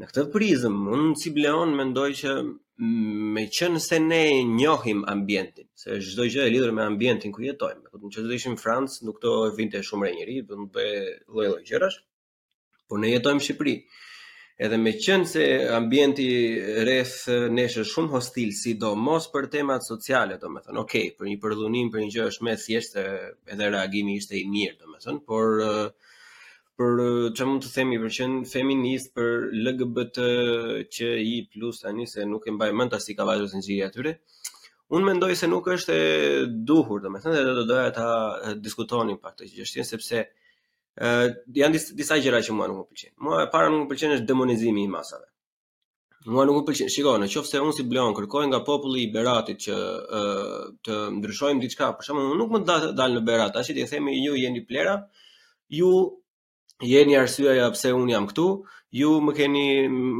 [0.00, 2.34] Në këtë prizëm, unë cibleon mendoj që
[3.36, 7.88] me qënë se ne njohim ambientin, se shdoj gjë e lidur me ambientin ku jetojmë,
[7.88, 10.84] këtë në që të ishim Francë, nuk të vinte shumë re njëri, dhe në të
[11.38, 11.96] lojë lojë gjërash,
[12.88, 13.74] por ne jetojmë Shqipëri.
[14.66, 15.44] Edhe me qënë se
[15.80, 16.28] ambienti
[16.86, 17.18] rreth
[17.58, 21.30] neshe shumë hostil, si do mos për temat sociale, do me thënë, okej, okay, për
[21.32, 23.04] një përdhunim, për një gjë është me thjeshtë,
[23.56, 25.64] edhe reagimi ishte i mirë, do me thënë, por...
[25.72, 26.09] Uh,
[26.80, 27.00] për
[27.36, 30.26] çfarë mund të themi për qënë feminist për LGBT
[30.96, 34.12] që i plus tani se nuk e mbaj mend si ka në sinqeri atyre,
[34.94, 38.06] unë mendoj se nuk është e duhur, domethënë se do doja ta
[38.68, 40.22] diskutonin pak këtë çështje sepse
[41.00, 41.10] ë
[41.60, 43.16] janë dis, disa gjëra që mua nuk më pëlqejnë.
[43.26, 45.28] Mua e para nuk më pëlqen është demonizimi i masave.
[46.28, 46.90] Mua nuk më pëlqen.
[46.92, 49.76] Shiko, në qofë se unë si Bleon kërkoj nga populli i Beratit që
[50.18, 54.16] uh, të ndryshojmë diçka, për shembull, unë nuk më dal në Berat, ashtu i themi
[54.24, 54.98] ju jeni plera.
[55.70, 55.92] Ju
[56.80, 58.48] jeni arsyeja ja pse un jam këtu,
[58.90, 59.66] ju më keni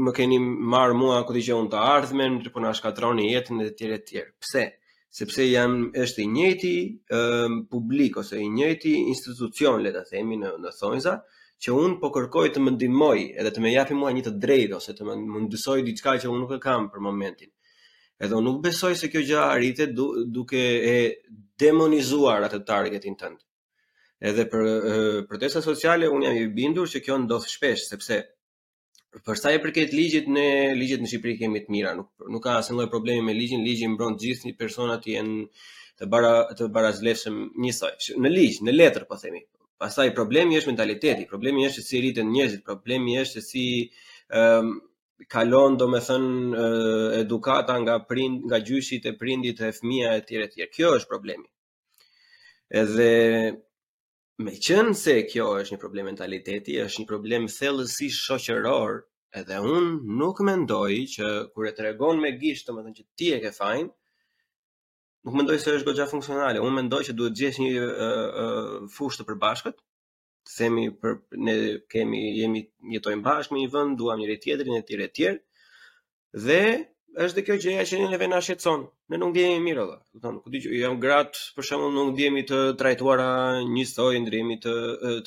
[0.04, 3.70] më keni marr mua ku ti që un të ardhmen, po na shkatroni jetën e
[3.74, 4.30] tjerë të tjerë.
[4.42, 4.64] Pse?
[5.10, 6.74] Sepse jam është i njëjti
[7.10, 11.16] ë um, publik ose i njëjti institucion le ta themi në në thonjza
[11.60, 14.76] që un po kërkoj të më ndihmoj edhe të më japi mua një të drejtë
[14.78, 17.50] ose të më mundësoj diçka që un nuk e kam për momentin.
[18.22, 20.62] Edhe un nuk besoj se kjo gjë arritet du, duke
[20.94, 20.96] e
[21.58, 23.40] demonizuar atë targetin tënd
[24.28, 24.64] edhe për
[25.28, 28.18] protesta sociale un jam i bindur që kjo ndodh shpesh sepse
[29.26, 30.42] për sa i përket ligjit ne
[30.78, 34.18] ligjet në Shqipëri kemi të mira nuk nuk ka asnjë problemi me ligjin ligji mbron
[34.20, 35.38] gjithë një persona të jenë
[36.02, 37.90] të bara të barazlefshëm njësoj
[38.26, 39.40] në ligj në letër po themi
[39.80, 43.64] pastaj problemi është mentaliteti problemi është se si rriten njerëzit problemi është se si
[44.42, 44.70] um,
[45.32, 46.66] kalon do me thënë
[47.22, 50.70] edukata nga, prind, nga gjyshit e prindit e fëmija e tjere tjere.
[50.72, 51.44] Kjo është problemi.
[52.82, 53.08] Edhe
[54.44, 59.00] me qënë se kjo është një problem mentaliteti, është një problem thellësi shoqëror,
[59.40, 63.28] edhe unë nuk mendoj që kur e të regon me gishtë të më që ti
[63.36, 63.90] e ke fajnë,
[65.26, 69.20] nuk mendoj se është gogja funksionale, unë mendoj që duhet gjesh një uh, uh, fush
[69.20, 69.78] të përbashkët,
[70.56, 71.54] themi për ne
[71.92, 76.62] kemi jemi jetojmë bashkë në një vend, duam njëri tjetrin e tjerë e tjerë dhe
[77.18, 80.20] është dhe kjo që që një na nga shetson, ne nuk i mirë dhe, të
[80.24, 83.24] thonë, këtë që jam gratë, për shumë nuk dhjemi të trajtuara
[83.70, 84.74] njësoj, sojë, të,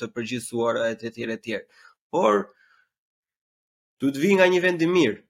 [0.02, 1.66] të përgjithsuara e të tjere tjere,
[2.16, 2.40] por,
[4.00, 5.20] du të vi nga një vend i mirë,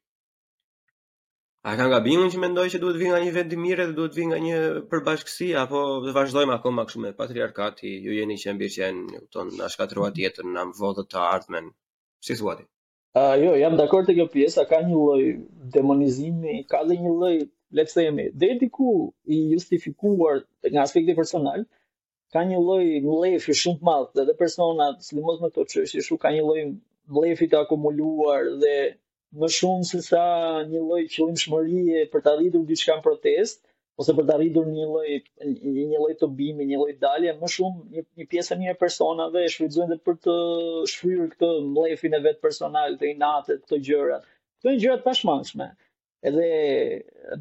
[1.64, 3.86] a ka nga bimën që mendoj që du të vi nga një vend i mirë,
[3.90, 4.60] dhe du të vi nga një
[4.92, 9.24] përbashkësi, apo dhe vazhdojmë akoma kështu me patriarkati, ju jeni që mbi që jenë,
[9.58, 10.72] në shkatruat jetën, në am
[11.10, 11.72] të ardhmen,
[12.28, 12.68] si thuati?
[13.14, 15.20] Uh, jo, jam dakord të kjo pjesa, ka një loj
[15.74, 17.34] demonizimi, ka dhe një loj,
[17.78, 18.88] le të jemi, dhe diku
[19.36, 20.40] i justifikuar
[20.72, 21.62] nga aspekti personal,
[22.34, 26.22] ka një loj mlefi shumë të madhë, dhe dhe personat, së me të çështje, shumë,
[26.24, 26.66] ka një loj
[27.18, 28.76] mlefi të akumuluar dhe
[29.42, 30.24] më shumë se sa
[30.72, 33.06] një loj qëllim shmërije për të adhidur diçka që kam
[34.02, 35.08] ose për të arritur një lloj
[35.44, 39.42] një lloj të bimi, një lloj dalje, më shumë një, një pjesë e mirë personave
[39.42, 40.34] e shfrytëzojnë për të
[40.92, 44.16] shfryrë këtë mlefin e vet personal, të inatet, këto gjëra.
[44.58, 45.68] Këto janë gjëra pashmangshme.
[46.30, 46.48] Edhe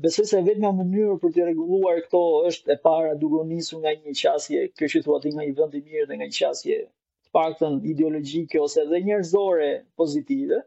[0.04, 3.96] besoj se vetëm mënyrë për të rregulluar këto është e para duke u nisur nga
[4.04, 7.36] një qasje, kjo që thuat nga një vend i mirë dhe nga një qasje të
[7.40, 10.62] paktën ideologjike ose edhe njerëzore pozitive.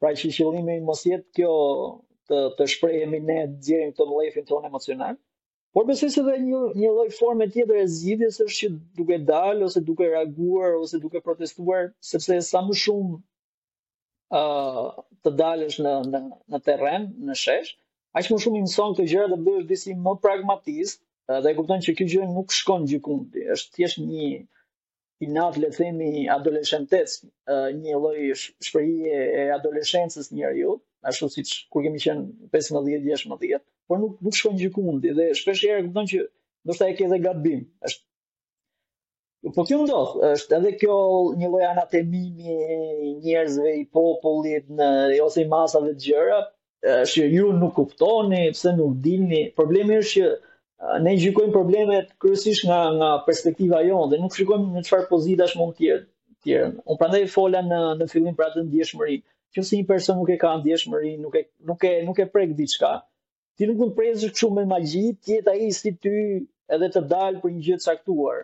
[0.00, 1.52] Pra që qëllimi mos jetë kjo
[2.30, 5.16] të të shprehemi ne nxjerrim të mëlefin ton emocional.
[5.76, 9.66] Por besoj se dhe një një lloj forme tjetër e zgjidhjes është që duke dalë
[9.68, 13.18] ose duke reaguar ose duke protestuar, sepse sa më shumë
[14.40, 14.90] ë uh,
[15.24, 16.22] të dalësh në në
[16.54, 17.72] në terren, në shesh,
[18.18, 21.02] aq më shumë mëson këto gjëra dhe bëhesh disi më pragmatist
[21.44, 24.32] dhe e kupton që kjo gjë nuk shkon gjikundi, është thjesht një
[25.28, 27.18] inat le të themi adoleshentes,
[27.84, 30.74] një lloj shprehje e adoleshencës njeriu.
[30.80, 35.26] ë ashtu siç kur kemi qenë 15, 16, 16, por nuk nuk shkon gjikundi dhe
[35.40, 36.22] shpesh herë kupton që
[36.78, 37.60] ta e ke edhe gabim.
[37.88, 38.06] Është
[39.54, 40.94] Po kjo ndodh, është edhe kjo
[41.40, 44.86] një lloj anatemimi i njerëzve i popullit në
[45.24, 46.38] ose i masave të gjëra,
[46.92, 49.42] është që ju nuk kuptoni, pse nuk dilni.
[49.60, 54.86] Problemi është që ne gjykojmë problemet kryesisht nga nga perspektiva jonë dhe nuk shikojmë në
[54.88, 56.08] çfarë pozitash mund të jetë.
[56.88, 59.20] Unë prandaj fola në në fillim për atë ndjeshmëri.
[59.22, 62.26] Ë që si një person nuk e ka ndjeshmëri, nuk e nuk e nuk e
[62.36, 62.90] prek diçka,
[63.56, 66.14] ti nuk mund të presësh kështu me magji, ti jeta i si ty
[66.74, 68.42] edhe të dalë për një gjë të caktuar.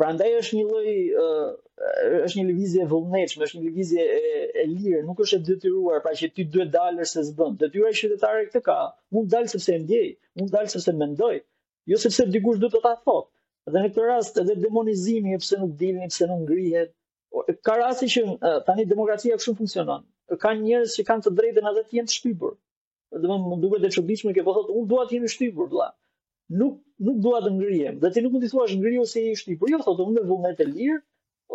[0.00, 0.90] Prandaj është një lloj
[1.24, 1.48] uh,
[2.24, 4.30] është një lëvizje vullnetshme, është një lëvizje e,
[4.62, 7.56] e lirë, nuk është e detyruar, pra që ti duhet dalë se s'bën.
[7.64, 8.78] Detyra e qytetarit këtë ka,
[9.14, 10.06] mund të dalë sepse e ndjej,
[10.38, 11.34] mund të dalë sepse mendoj,
[11.92, 13.28] jo sepse dikush do të ta thot.
[13.68, 16.94] Dhe në këtë rast edhe demonizimi pse nuk dilni, pse nuk ngrihet,
[17.66, 21.82] ka raste që uh, tani demokracia kështu funksionon ka njerëz që kanë të drejtën edhe
[21.88, 22.52] të jenë të shtypur.
[23.12, 25.70] Do të thonë duhet të çuditshme që po thotë unë dua të jem i shtypur
[25.72, 25.86] vëlla.
[26.60, 26.74] Nuk
[27.06, 27.96] nuk dua të ngrihem.
[28.02, 29.72] Dhe ti nuk mund të thuash ngrihu se je i shtypur.
[29.72, 30.98] Jo, thotë unë vullnet të lirë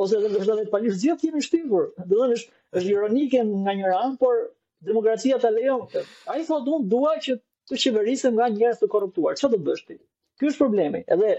[0.04, 1.88] ose edhe ndoshta vetë palisë gjithë jemi shtypur.
[2.00, 4.42] Do të thonë është është ironike nga njëra anë, por
[4.90, 6.06] demokracia ta lejon këtë.
[6.34, 7.38] Ai thotë unë dua që
[7.70, 9.38] të qeverisem nga njerëz të korruptuar.
[9.40, 10.00] Çfarë do bësh ti?
[10.40, 11.04] Ky është problemi.
[11.18, 11.36] Edhe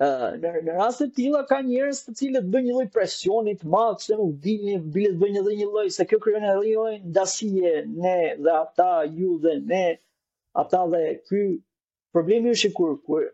[0.00, 4.16] në rast të tilla ka njerëz të cilët bëjnë një lloj presioni të madh, se
[4.20, 7.72] nuk dinë bilet bëjnë edhe një lloj se kjo krijon edhe një lloj ndasie
[8.04, 8.14] ne
[8.46, 8.86] dhe ata
[9.18, 9.82] ju dhe ne
[10.62, 11.42] ata dhe ky
[12.16, 13.28] problemi është kur kur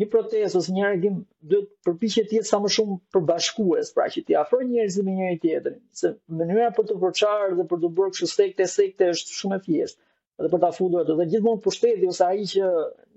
[0.00, 1.20] një protestë ose një argim
[1.52, 5.38] duhet përpiqet të jetë sa më shumë përbashkues, pra që të afrojë njerëzit me njëri
[5.42, 9.56] tjetrin, se mënyra për të përçarë dhe për të bërë kështu sekte sekte është shumë
[9.58, 10.02] e thjeshtë.
[10.42, 12.68] Dhe për ta futur atë, dhe gjithmonë pushteti ose ai që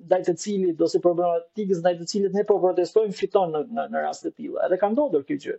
[0.09, 4.03] ndaj të cilit ose problematikës ndaj të cilit ne po protestojmë fiton në në, në
[4.07, 4.63] rast të tilla.
[4.67, 5.55] Edhe ka ndodhur kjo gjë.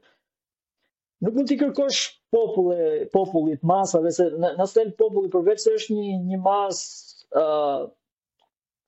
[1.24, 2.00] Nuk mund t'i kërkosh
[2.34, 7.44] popullit, popullit masave se në në stel populli përveç se është një një masë ë
[7.44, 7.86] uh,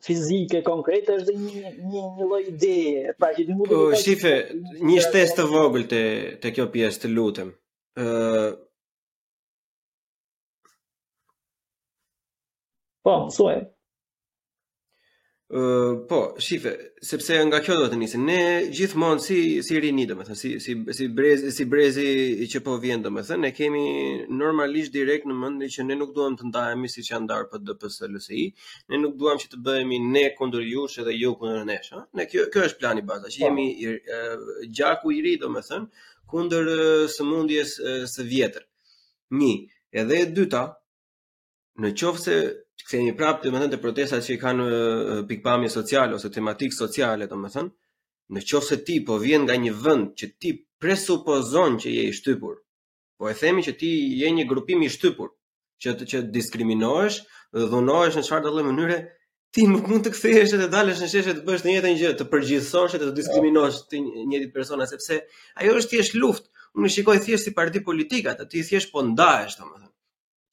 [0.07, 4.33] fizike konkrete është një një një lloj ideje, pra që të shife
[4.91, 6.05] një shtesë të vogël te
[6.45, 7.55] te kjo pjesë të lutem.
[7.97, 8.55] ë uh...
[13.07, 13.69] Po, mësojmë
[16.09, 18.25] po, shife, sepse nga kjo do të nisim.
[18.27, 18.39] Ne
[18.75, 22.07] gjithmonë si si rini domethënë, si si si brezi, si brezi
[22.51, 23.85] që po vjen domethënë, ne kemi
[24.35, 28.01] normalisht direkt në mendje që ne nuk duam të ndahemi siç janë ndarë për DPS
[28.13, 28.49] LSI.
[28.91, 32.03] Ne nuk duam që të bëhemi ne kundër jush edhe ju kundër nesh, ha?
[32.19, 33.47] Ne kjo kjo është plani baza, që po.
[33.47, 34.21] jemi i, e,
[34.75, 36.73] gjaku i ri domethënë kundër
[37.15, 37.77] sëmundjes
[38.17, 38.67] së vjetër.
[39.39, 39.55] Një,
[40.03, 40.67] edhe e dyta,
[41.83, 42.37] në qoftë se
[42.85, 44.65] një prapë të mëthën të protestat që i kanë
[45.29, 47.71] pikpamje sociale ose tematik sociale, domethënë,
[48.37, 52.59] në qofë ti po vjen nga një vënd që ti presupozon që je i shtypur,
[53.19, 55.31] po e themi që ti je një grupim i shtypur,
[55.81, 57.21] që, të, që diskriminohesh
[57.57, 58.99] dhe dhunohesh në qfarë të dhe mënyre,
[59.55, 62.99] ti nuk mund të kthehesh dhe dalesh në sheshe të bësh në gjë, të përgjithsosh
[63.01, 65.23] dhe të diskriminohesh të persona, sepse
[65.63, 69.73] ajo është thjesht luft, unë shikoj thjesht si parti politikat, ti thjesht po ndahesh, të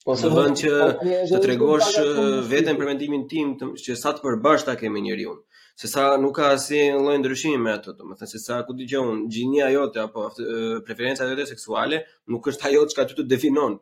[0.05, 1.93] Ose do po që po, po, të tregosh
[2.51, 5.37] veten për mendimin tim të, që sa të përbash ta kemi njeriu.
[5.79, 9.69] Se sa nuk ka asnjë lloj ndryshimi me atë, thënë, se sa ku dëgjon gjinia
[9.73, 10.25] jote apo
[10.85, 12.01] preferenca jote seksuale
[12.33, 13.79] nuk është ajo çka ty të definon.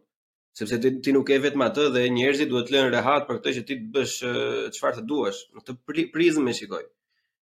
[0.60, 3.56] Sepse ti, ti nuk e vetëm atë dhe njerëzit duhet të lënë rehat për këtë
[3.58, 4.16] që ti të bësh
[4.78, 5.78] çfarë të duash, në të
[6.16, 6.84] prizmë e shikoj.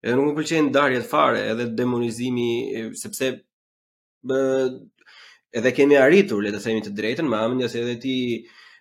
[0.04, 2.50] Edhe nuk më përqenë darjet fare, edhe demonizimi
[3.00, 3.33] sepse
[4.28, 4.40] bë,
[5.59, 8.14] edhe kemi arritur, le të themi të drejtën, më amendja se edhe ti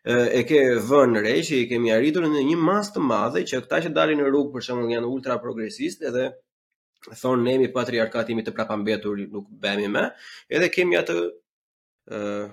[0.09, 3.77] e ke vënë re që i kemi arritur në një mas të madhe që këta
[3.85, 6.23] që dalin në rrugë për shembull janë ultra progresistë edhe
[7.19, 10.07] thonë ne mi patriarkati të prapambetur nuk bëhemi me,
[10.49, 12.49] edhe kemi atë ë uh,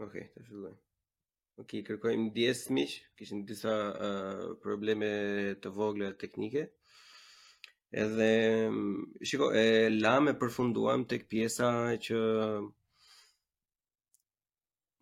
[0.00, 0.72] okay, të filloj.
[1.60, 5.08] Okej, kërkojmë ndjes miq, kishin disa uh, probleme
[5.60, 6.66] të vogla teknike.
[7.92, 8.30] Edhe
[9.24, 11.70] shiko, e lame përfunduam tek pjesa
[12.08, 12.20] që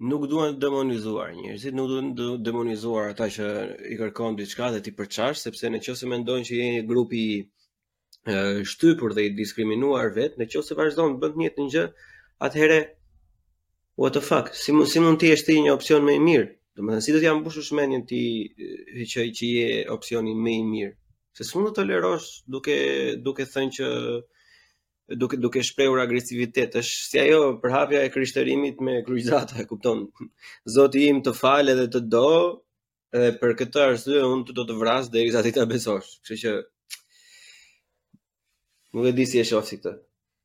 [0.04, 3.46] nuk duan të demonizuar njerëzit, nuk duan të demonizuar ata që
[3.92, 7.38] i kërkon diçka dhe ti përçash, sepse në qoftë se mendojnë që jeni grupi i
[8.70, 11.84] shtypur dhe i diskriminuar vet, në qoftë se vazhdon të bën të njëjtën gjë,
[12.48, 12.78] atëherë
[14.02, 16.50] what the fuck, si mund si mund të jesh ti një opsion më i mirë?
[16.78, 18.20] Domethënë si do të jam mbushur shmendjen ti
[19.14, 20.94] që që je opsioni më i mirë?
[21.38, 22.74] Se s'mund të tolerosh duke
[23.26, 23.90] duke thënë që
[25.08, 29.98] duke duke shprehur agresivitet është si ajo përhapja e krishterimit me kryqëzata e kupton
[30.76, 32.28] Zoti im të fal edhe të do
[33.18, 36.54] edhe për këtë arsye unë do të, vras derisa ti ta besosh kështu që
[38.96, 39.92] nuk e di si e shoh si këtë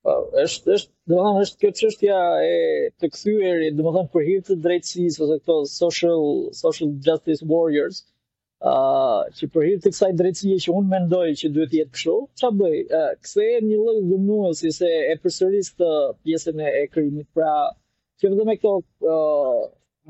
[0.06, 2.20] po është është do të është kjo çështja
[2.52, 2.54] e
[3.00, 6.24] të kthyerit do për hir të drejtësisë ose këto social
[6.66, 8.04] social justice warriors
[8.62, 12.74] që për hirtë të kësaj drejtësie që unë mendoj që duhet jetë kështu, që bëj,
[13.28, 15.92] këse e një lëgë dëmnuës si se e përsëris të
[16.28, 17.54] pjesën e, krimit, pra
[18.20, 18.74] që vëdhe me këto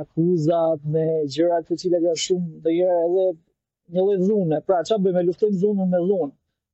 [0.05, 3.25] akuzat, me gjëra të cilat janë shumë dhe jera edhe
[3.93, 6.33] një lëgë dhune, pra që bëj, me luftojmë dhunën me dhunë,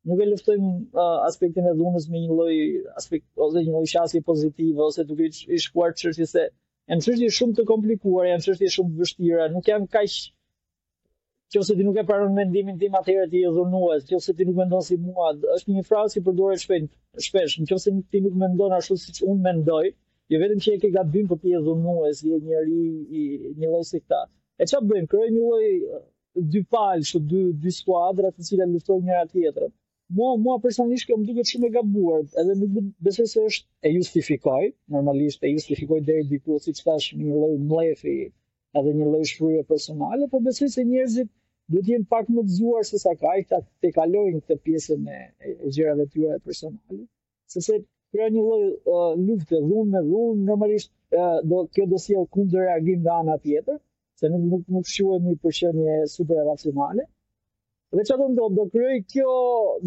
[0.10, 2.58] nuk e luftojmë aspektin e dhunës me një lloj
[3.02, 7.68] aspekt ose një lloj shasje pozitive ose tuk i shkuar çështje se janë shumë të
[7.74, 10.22] komplikuara, janë çështje shumë të vështira, nuk janë kaq
[11.54, 14.84] qëse ti nuk e paron mendimin tim atëherë ti je dhunues, qëse ti nuk mendon
[14.88, 15.28] si mua,
[15.58, 16.86] është një frazë që përdoret shpejt,
[17.28, 19.86] shpesh, nëse ti nuk mendon ashtu siç unë mendoj,
[20.32, 22.80] jo vetëm që e ke gabim, por ti je dhunues, je njëri
[23.20, 23.22] i
[23.60, 24.22] një lloj si këta.
[24.62, 25.06] E ç'a bën?
[25.12, 25.66] Kroj një lloj
[26.54, 29.72] dy palësh, dy dy skuadra të cilat luftojnë njëra tjetrën.
[30.18, 33.94] Mua mua personalisht kjo më duket shumë e gabuar, edhe nuk besoj se është e
[34.00, 34.64] justifikoj,
[34.96, 38.18] normalisht e justifikoj deri diku siç thash një lloj mlefi
[38.80, 41.30] edhe një lloj shfryrje personale, por besoj se njerëzit
[41.74, 45.08] do të jenë pak më të zgjuar se sa ka ata të kalojnë këtë pjesën
[45.18, 45.22] e
[45.78, 47.00] gjërave të tyre personale,
[47.56, 50.92] sepse kjo pra një lloj uh, lufte dhunë me dhunë, normalisht
[51.50, 53.80] do kjo do sjell kundër reagim nga ana tjetër,
[54.20, 57.06] se nuk nuk, nuk shquhemi për shënje super racionale,
[57.96, 59.34] Dhe që do ndodhë, do kërëj kjo,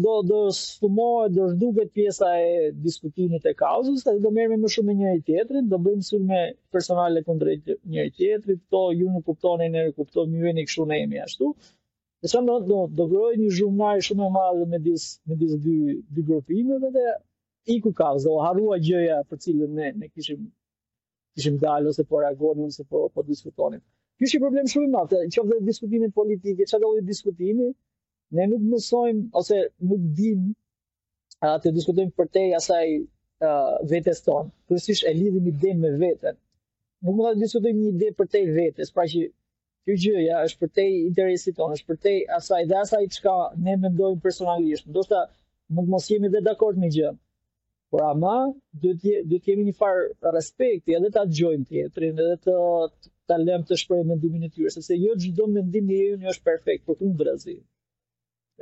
[0.03, 2.53] do, të stumohë, do shduket pjesa e
[2.85, 6.39] diskutimit e kauzës, dhe do mërme më shumë me njëri tjetërit, do bëjmë sur me
[6.75, 10.85] personale kundre njëri tjetërit, to ju në kuptoni, në në kuptoni, ju e një këshu
[10.89, 11.51] në emi ashtu.
[12.23, 15.75] Dhe që do, do, do kryoj një zhumaj shumë e madhe me disë dy,
[16.15, 17.07] dy grupimeve dhe
[17.75, 20.47] i ku kauzë, do harua gjëja për cilën ne, kishim,
[21.35, 23.83] kishim dalë, ose po reagoni, ose po, po diskutonim.
[24.17, 27.69] Ky është problem shumë i madh, qoftë diskutimi politik, çfarë do të diskutimi,
[28.37, 29.55] ne nuk mësojmë ose
[29.91, 30.41] nuk dim
[31.51, 32.97] atë të diskutojmë për te asaj a,
[33.91, 34.51] vetes tonë.
[34.69, 36.37] Kërësish e lidhim i me vetën.
[37.07, 39.23] Nuk më da të diskutojmë një ide për te vetës, pra që
[39.85, 43.23] kjo gjë ja, është për te interesit tonë, është për te asaj dhe asaj që
[43.25, 43.35] ka
[43.67, 44.89] ne mendojmë personalisht.
[44.97, 45.23] Do të
[45.79, 47.15] nuk mos jemi dhe dakord me gjë.
[47.91, 48.35] Por ama,
[48.83, 52.59] do të kemi një farë respekti edhe ta gjojmë tjetërin, edhe të
[53.29, 56.85] ta lëmë të shprehë mendimin e tyre, sepse jo çdo mendim i jeni është perfekt,
[56.85, 57.55] për kundrazi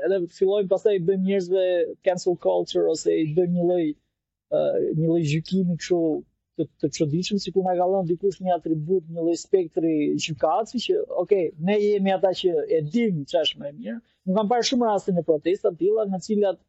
[0.05, 1.61] edhe fillojmë pastaj bëjmë njerëzve
[2.07, 3.85] cancel culture ose i bëjmë një lloj
[4.97, 5.99] një lloj gjykimi kështu
[6.57, 9.91] të të çuditshëm sikur na ka dhënë dikush një atribut, një lloj spektri
[10.25, 11.33] gjykatësi që ok,
[11.67, 13.97] ne jemi ata që e dim çfarë më mirë.
[14.27, 16.63] Nuk kam parë shumë raste në protesta tila në cilat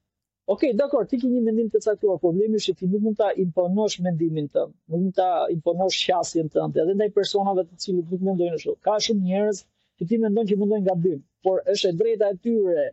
[0.53, 3.99] Ok, dakor, ti ke një mendim të caktuar, problemi është ti nuk mund ta imponosh
[4.01, 8.57] mendimin tënd, nuk mund ta imponosh qasjen tënde edhe ndaj personave të cilët nuk mendojnë
[8.57, 8.73] ashtu.
[8.87, 9.61] Ka shumë njerëz
[9.99, 12.87] që ti mendon që mendojnë gabim, por është e drejta e tyre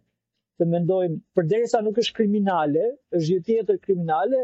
[0.61, 2.83] të mendojmë, përderisa nuk është kriminale,
[3.17, 4.41] është gjithë tjetër kriminale,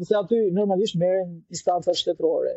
[0.00, 2.52] nëse aty normalisht meren instanca shtetërore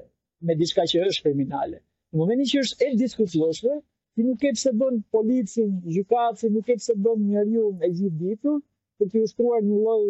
[0.50, 1.80] me diçka që është kriminale.
[2.14, 3.78] Në momentin që është e diskutueshme,
[4.16, 8.60] ti nuk ke pse bën policin, gjykatësin, nuk ke pse bën njeriu e gjithë ditur,
[9.00, 10.04] për të ushtruar një lloj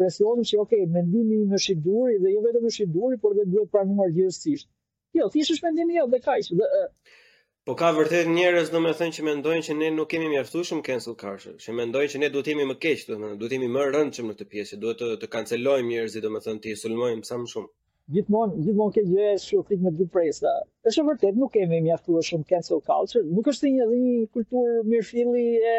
[0.00, 3.36] presioni që ok, mendimi në shiduri, i duri dhe jo vetëm në i duri, por
[3.38, 4.70] dhe duhet pranuar gjithësisht.
[5.20, 6.48] Jo, thjesht është jo dhe kaq.
[6.60, 6.86] Dhe,
[7.68, 11.74] Po ka vërtet njerëz domethënë që mendojnë që ne nuk kemi mjaftueshëm cancel culture, që
[11.78, 14.34] mendojnë që ne duhet të jemi më keq, domethënë duhet të jemi më rëndëshëm në
[14.40, 17.70] këtë pjesë, duhet të të kancelojmë njerëzit domethënë të sulmojmë sa më shumë.
[18.16, 20.52] Gjithmonë, gjithmonë ke gjë është frik me dy presa.
[20.92, 25.76] Është vërtet nuk kemi mjaftueshëm cancel culture, nuk është një një kulturë mirëfilli e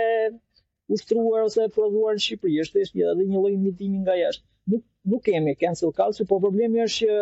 [0.97, 4.49] ushtruar ose e prodhuar në Shqipëri, është edhe një lloj imitimi nga jashtë.
[4.73, 4.83] Nuk
[5.13, 7.19] nuk kemi cancel culture, po problemi është që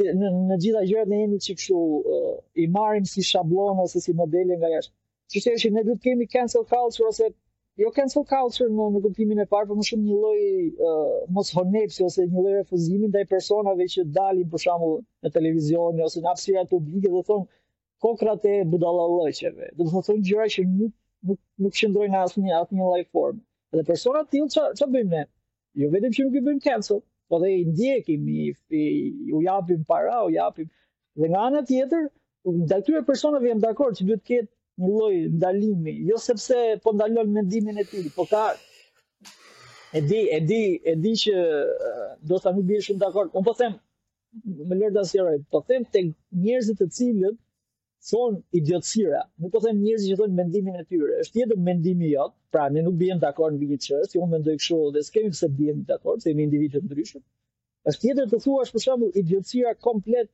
[0.00, 1.80] në gjitha gjërat ne jemi si kështu
[2.56, 4.94] i marrim si shabllon ose si modele nga jashtë.
[5.32, 7.28] Siç që ne të kemi cancel culture ose
[7.82, 12.24] jo cancel culture në kuptimin e parë, por më shumë një lloj mos honepsi ose
[12.30, 17.08] një lloj refuzimi ndaj personave që dalin për shembull në televizion ose në afsira publike
[17.16, 17.44] dhe thon
[18.06, 19.70] kokrat e budallallëqeve.
[19.76, 20.92] Do të thonë gjëra që nuk
[21.30, 23.44] nuk nuk qëndrojnë në asnjë asnjë lloj forme.
[23.76, 25.26] Dhe personat tillë ç'a bëjmë ne?
[25.84, 26.98] Jo vetëm që nuk i bëjmë cancel,
[27.32, 28.84] po dhe i ndjekim, i, i,
[29.36, 30.68] u japim para, u japim,
[31.20, 32.04] dhe nga anë tjetër,
[32.68, 34.50] dhe këtyre personave jem dakord që duhet të ketë
[34.84, 35.06] një
[35.38, 38.44] ndalimi, jo sepse po ndalon mendimin e tiri, po ka
[39.98, 40.62] e di e di
[40.92, 41.34] e di që
[41.88, 43.28] eh, do të nuk bie shumë dakord.
[43.38, 43.72] Un po them
[44.68, 46.06] me lërdas jeroj, po them tek
[46.42, 47.36] njerëzit të cilët
[48.10, 51.18] thon idiotësira, nuk po them njerëz që thonë mendimin e tyre.
[51.24, 54.78] Është tjetër mendimi jot, pra ne nuk bijem dakord mbi diçka, si unë mendoj kështu
[54.96, 57.22] dhe s'kem pse bijem dakord, se jemi individë të ndryshëm.
[57.92, 60.30] Është tjetër të thuash për shembull idiotësira komplet,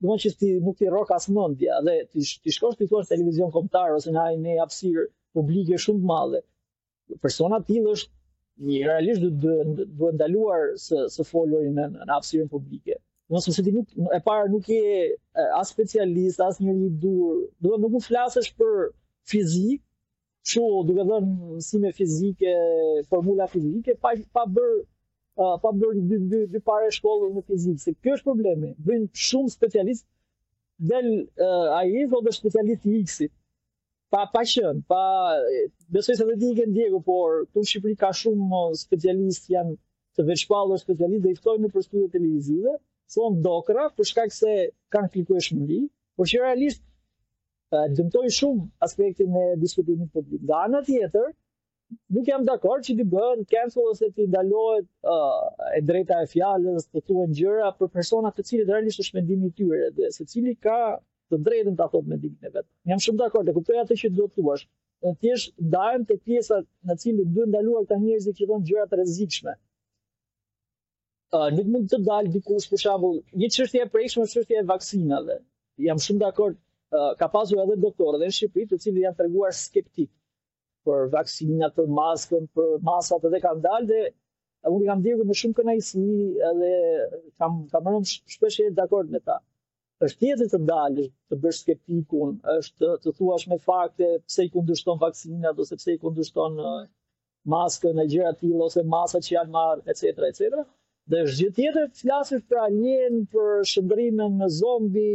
[0.00, 3.02] do të thotë se ti nuk ti rrokas mendja dhe ti ti shkosh ti thua
[3.02, 5.06] në televizion kombëtar ose në një hapësirë
[5.38, 6.40] publike shumë të madhe.
[7.24, 13.00] Persona të tillë është një realisht duhet duhet ndaluar së së folurin në hapësirën publike.
[13.28, 14.84] Mos se ti nuk e para nuk je
[15.60, 17.34] as specialist, as njëri i dur.
[17.62, 18.74] Do të nuk u flasësh për
[19.32, 19.80] fizik,
[20.50, 22.52] çu, duke thënë si me fizike,
[23.10, 24.70] formula fizike, pa pa bër
[25.42, 28.70] uh, pa bër dy dy, dy në fizik, se ky është problemi.
[28.86, 30.04] Bën shumë specialist
[30.90, 31.06] del
[31.48, 33.10] uh, ai është edhe specialist i X.
[34.12, 35.02] Pa pa qen, pa
[35.94, 39.74] besoj se vetë di që ndjeku, por këtu në Shqipëri ka shumë specialist janë
[40.14, 42.78] të veçpallur specialistë dhe i ftojnë në studiet televizive,
[43.14, 44.52] thon dokra për shkak se
[44.94, 45.76] kanë klikuar shmëri,
[46.18, 46.82] por që realisht
[47.98, 50.40] dëmtoi shumë aspektin e diskutimit publik.
[50.46, 51.28] Nga ana tjetër,
[52.14, 54.86] nuk jam dakord që të bëhen cancel ose të ndalohet
[55.78, 59.54] e drejta e fjalës, të thuhen gjëra për persona të cilët realisht është mendimi i
[59.60, 60.78] tyre dhe secili ka
[61.30, 62.66] të drejtën ta thotë mendimin e vet.
[62.90, 64.64] Jam shumë dakord, e kuptoj atë që do të thuash.
[65.04, 69.00] Në thjesht dajmë të pjesa në cilën duhen ndaluar këta njerëz që thonë gjëra të
[69.00, 69.54] rrezikshme
[71.34, 75.36] nuk mund të dalë dikush për shembull një çështje e prekshme është çështja e vaksinave.
[75.86, 76.58] Jam shumë dakord,
[77.22, 80.10] ka pasur edhe doktorë dhe në Shqipëri të cilët janë treguar skeptik
[80.86, 84.04] për vaksinat, për maskën, për masat edhe kanë dalë dhe
[84.70, 86.04] unë kam dhënë me shumë kënaqësi
[86.50, 86.70] edhe
[87.42, 89.40] kam kam qenë shpesh i dakord me ta.
[90.06, 95.02] Është tjetër të dalë të bësh skeptikun, është të thuash me fakte pse i kundërshton
[95.02, 96.58] vaksinat ose pse i kundërshton
[97.56, 100.66] maskën e gjëra të tilla ose masat që janë marrë etj etj.
[101.12, 105.08] Dhe është gjithë tjetër të flasit për alien, për shëndrimën në zombi,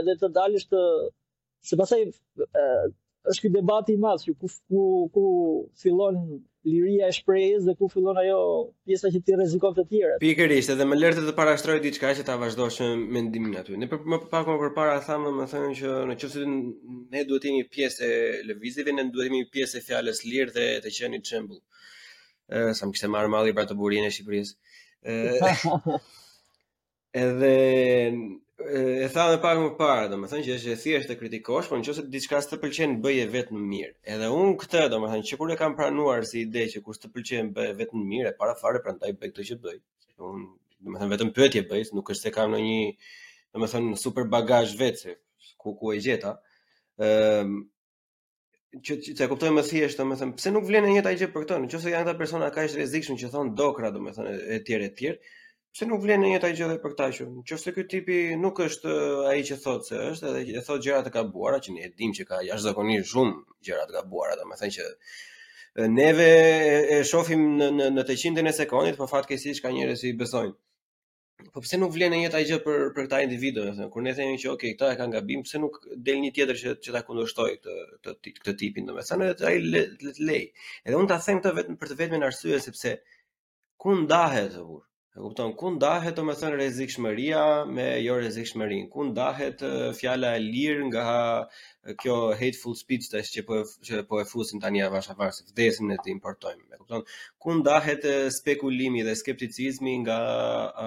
[0.00, 0.84] edhe të dalisht të...
[1.68, 1.98] Se pasaj,
[3.32, 4.84] është këtë debati i madhë, ku, ku,
[5.16, 5.24] ku
[5.82, 6.16] fillon
[6.68, 8.38] liria e shprejës dhe ku fillon ajo
[8.88, 10.16] pjesa që ti rezikon të tjere.
[10.22, 13.76] Pikërisht, edhe më lërte të parashtroj t'i qka që ta vazhdojshme me ndimin aty.
[13.82, 16.56] Ne për, më pak më për para thamë, më thëmë që në që fësitin
[17.18, 20.96] ne duhet imi pjesë e levizive, ne duhet imi pjesë e fjales lirë dhe të
[20.98, 21.60] qeni të qembul.
[22.78, 24.54] sa më kështë marrë mali për të burin e Shqipërisë.
[27.14, 27.56] edhe
[29.04, 32.02] e tha edhe pak më parë, domethënë që është e thjeshtë të kritikosh, por nëse
[32.12, 33.92] diçka s'të pëlqen bëje vetëm më mirë.
[34.16, 37.44] Edhe unë këtë domethënë që kur e kam pranuar si ide që kur s'të pëlqen
[37.56, 39.78] bëje vetëm më mirë, e para fare prandaj bëj këtë që bëj.
[40.28, 40.42] Unë
[40.90, 42.82] domethënë vetëm pyetje bëj, nuk është se kam ndonjë
[43.54, 45.12] domethënë super bagazh vetë
[45.62, 46.32] ku ku e gjeta.
[46.98, 47.50] Ëm ehm,
[48.68, 51.56] që të kuptoj më thjesht, domethënë pse nuk vlen në njëta gjë për këto?
[51.64, 55.16] nëse janë ata persona aq rrezikshëm që thon dokra domethënë e tjerë e tjerë,
[55.76, 58.96] pse nuk vlen në njëta gjë edhe për këta që nëse ky tipi nuk është
[59.32, 62.18] ai që thotë se është, edhe e thotë gjërat e gabuara që ne e dimë
[62.20, 63.34] që ka jashtëzakonisht shumë
[63.70, 66.28] gjëra të gabuara domethënë që neve
[66.98, 70.16] e shohim në në në të qindën e sekondit, por fatkeqësisht ka njerëz që i
[70.20, 70.56] besojnë.
[71.56, 74.04] Po pse nuk vlen në jetë ai gjë për për këta individë, do thënë, kur
[74.06, 75.76] ne themi që ok, këta e kanë gabim, pse nuk
[76.08, 77.76] del një tjetër që që ta kundërshtoj këtë
[78.08, 80.42] këtë këtë tipin, domethënë, edhe ai le të lej.
[80.82, 82.96] Edhe unë ta them këtë vetëm për të vetmin arsye sepse
[83.84, 84.82] ku ndahet kur
[85.18, 87.10] E kupton, ku ndahet domethën me
[87.74, 88.84] me jo rezikshmërin?
[88.92, 89.58] Ku ndahet
[89.98, 91.04] fjala e lirë nga
[92.00, 95.40] kjo hateful speech të që po e, që po e fusin tani një avash avash,
[95.50, 96.62] vdesin ne të importojmë?
[96.74, 97.02] E kupton,
[97.42, 98.06] ku ndahet
[98.38, 100.20] spekulimi dhe skepticizmi nga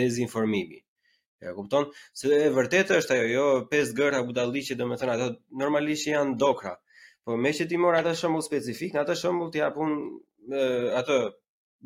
[0.00, 0.80] dezinformimi?
[1.44, 1.90] E kupton,
[2.20, 3.44] se e vërtet është ajo, jo
[3.76, 5.30] 5 gërë a budalli që ato
[5.64, 6.78] normalisht janë dokra.
[7.24, 9.94] Po me që ti mor atë shumë specifik, në atë shumë ti japun
[11.04, 11.20] atë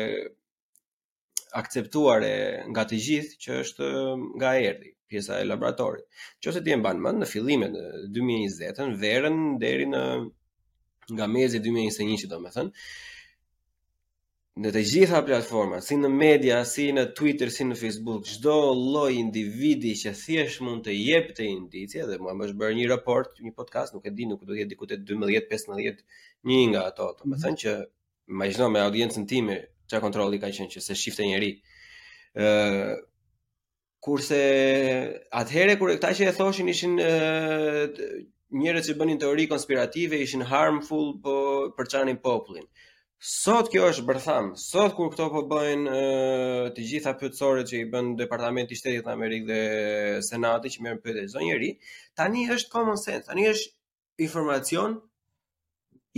[1.59, 2.35] akceptuar e
[2.71, 6.03] nga të gjithë që është um, nga erdhi pjesa e laboratorit.
[6.43, 7.85] Nëse ti e mban mend në fillimin e
[8.17, 10.01] 2020-ën, verën deri në
[11.15, 12.73] nga mezi 2021, domethënë,
[14.63, 19.09] në të gjitha platforma, si në media, si në Twitter, si në Facebook, çdo lloj
[19.19, 23.51] individi që thjesht mund të jep të indicie dhe mua më bërë një raport, një
[23.57, 25.99] podcast, nuk e di nuk do të jetë diku te 12, 15,
[26.51, 27.09] një nga ato.
[27.17, 27.41] Do të mhm.
[27.43, 27.73] thënë që
[28.31, 29.57] imagjino me audiencën time,
[29.91, 31.51] çka kontrolli ka qenë që se shifte njëri.
[32.39, 32.95] ë uh,
[34.05, 34.37] Kurse
[35.33, 37.83] atëherë kur këta që e thoshin ishin uh,
[38.53, 41.35] njerëz që bënin teori konspirative, ishin harmful po
[41.77, 42.67] për çanin popullin.
[43.25, 45.93] Sot kjo është bërtham, sot kur këto po bëjnë
[46.75, 50.99] të gjitha pyetësorët që i bën Departamenti i Shtetit të Amerikës dhe Senati që merr
[51.07, 51.69] pyetje zonjëri,
[52.21, 54.93] tani është common sense, tani është informacion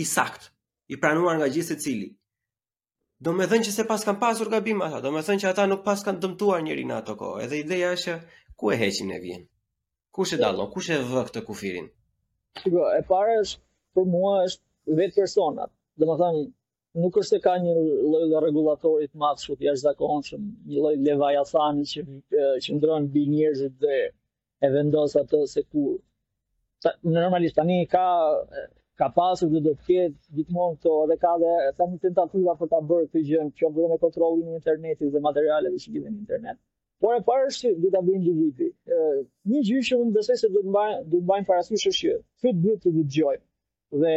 [0.03, 0.49] i sakt,
[0.95, 2.09] i pranuar nga gjithë secili.
[3.23, 5.69] Do të thënë që se pas kanë pasur gabim ata, do të thënë që ata
[5.71, 7.39] nuk pas kanë dëmtuar njëri në ato kohë.
[7.47, 8.17] Edhe ideja është
[8.59, 9.47] ku e heqin e vjen.
[10.17, 11.87] Kush e dallon, kush e vë këtë kufirin?
[12.65, 13.63] Sigur, e para është
[13.95, 15.71] për mua është vetë personat.
[16.03, 16.49] Domethënë,
[16.97, 17.73] nuk është se ka një
[18.05, 22.05] lloj rregullatorit të madh shumë jashtëzakonshëm, një lloj levajathani që
[22.65, 23.97] që ndronë mbi njerëzit dhe
[24.67, 25.83] e vendos atë se ku
[26.83, 28.05] ta, normalisht tani ka
[29.01, 32.79] ka pasur dhe do të ketë gjithmonë këto edhe ka dhe tani tentativa për ta
[32.91, 36.57] bërë këtë gjë, qoftë edhe me kontrollin e internetit dhe materialeve që lidhen me internet.
[37.01, 38.71] Por e parë është që do ta bëjnë individi.
[39.53, 42.61] Një gjyë që unë besoj se do të mbajnë do të parasysh është që këtë
[42.65, 44.15] duhet të dëgjojmë dhe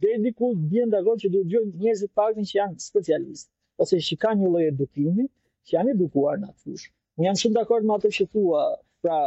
[0.00, 4.16] deri diku bien dakord që duhet gjojnë njerëz njerëzit paktën që janë specialistë ose që
[4.22, 5.24] kanë një lloj edukimi,
[5.66, 6.90] që janë edukuar në atë fushë.
[7.18, 8.62] Unë jam shumë dakord me atë që thua,
[9.04, 9.18] pra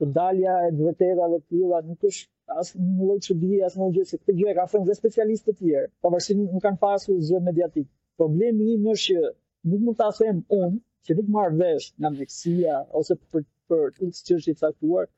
[0.00, 4.06] të dalja e vërteta dhe tila, nuk është as një lloj di, asë një gjë
[4.12, 7.88] se këtë gjë ka thënë dhe specialistë të tjerë, pavarësisht nuk kanë pasur zë mediatik.
[8.20, 9.32] Problemi im është që
[9.72, 10.76] nuk mund ta them unë
[11.08, 15.10] që nuk marr vesh nga mjekësia ose për për çështje të caktuar,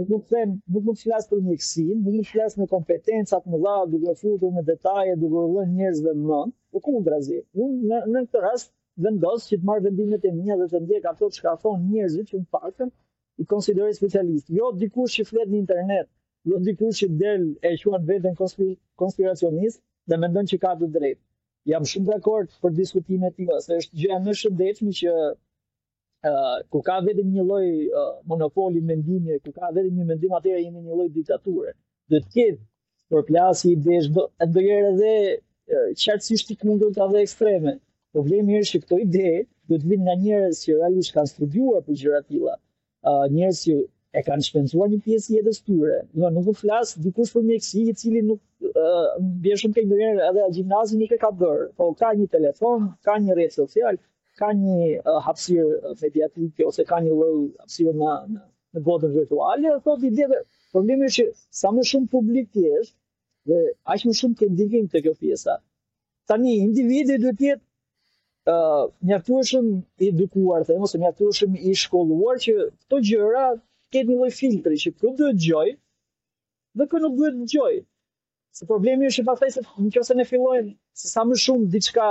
[0.00, 0.42] nuk më të
[0.74, 4.14] nuk mund të flas për mjekësinë, nuk më të flas me kompetencat më dha, duke
[4.20, 7.40] futur me detaje, duke dhënë njerëzve më vonë, po kundrazi.
[7.62, 8.72] Unë në në këtë rast
[9.06, 12.40] vendos që të marr vendimet e mia dhe të ndjek ato ka thonë njerëzit që
[12.40, 12.92] në faktën
[13.42, 14.46] i konsideroj specialist.
[14.58, 16.08] Jo dikush që flet në internet,
[16.48, 18.38] jo dikush që del e quan veten
[19.02, 19.78] konspiracionist
[20.08, 21.22] dhe mendon që ka të drejtë.
[21.72, 25.20] Jam shumë dakord për diskutimet tua, se është gjë më shëndetshme që
[26.72, 27.66] ku ka vetëm një lloj
[28.30, 31.70] monopoli mendimi, ku ka vetëm një mendim atëherë jemi një lloj diktature.
[32.10, 32.60] Do të ketë
[33.10, 34.26] për plasi i desh do
[34.68, 35.14] herë edhe
[36.02, 37.74] qartësisht ti mund edhe dalë ekstreme.
[38.14, 39.26] Problemi është që këto ide
[39.70, 42.54] do të vinë nga njerëz që realisht kanë studiuar për gjëra të tilla.
[43.10, 43.74] ë njerëz që
[44.18, 45.96] e kanë shpenzuar një pjesë jetës tyre.
[46.18, 48.40] Do nuk u flas dikush për mjeksi i cili nuk
[49.44, 51.60] vjen shumë këngëherë edhe gjimnazi nuk ka bër.
[51.76, 53.96] Po ka një telefon, ka një rrjet social,
[54.40, 58.12] ka një uh, hapësirë uh, mediatike ose ka një lloj hapësirë në
[58.76, 60.36] në botën virtuale, thotë ide dhe
[60.74, 62.94] problemi është që sa më shumë publik ti jesh
[63.50, 63.58] dhe
[63.94, 65.58] aq më shumë ke ndikim te kjo pjesa.
[66.30, 67.64] Tani individi duhet të jetë
[68.48, 73.44] ë uh, mjaftueshëm i edukuar, them ose mjaftueshëm i shkolluar që këto gjëra
[73.92, 75.68] ketë një lloj filtri që kur duhet dëgjoj
[76.80, 77.74] dhe kur nuk duhet dëgjoj.
[78.56, 82.06] Se problemi është që pastaj se nëse ne fillojmë se sa më shumë diçka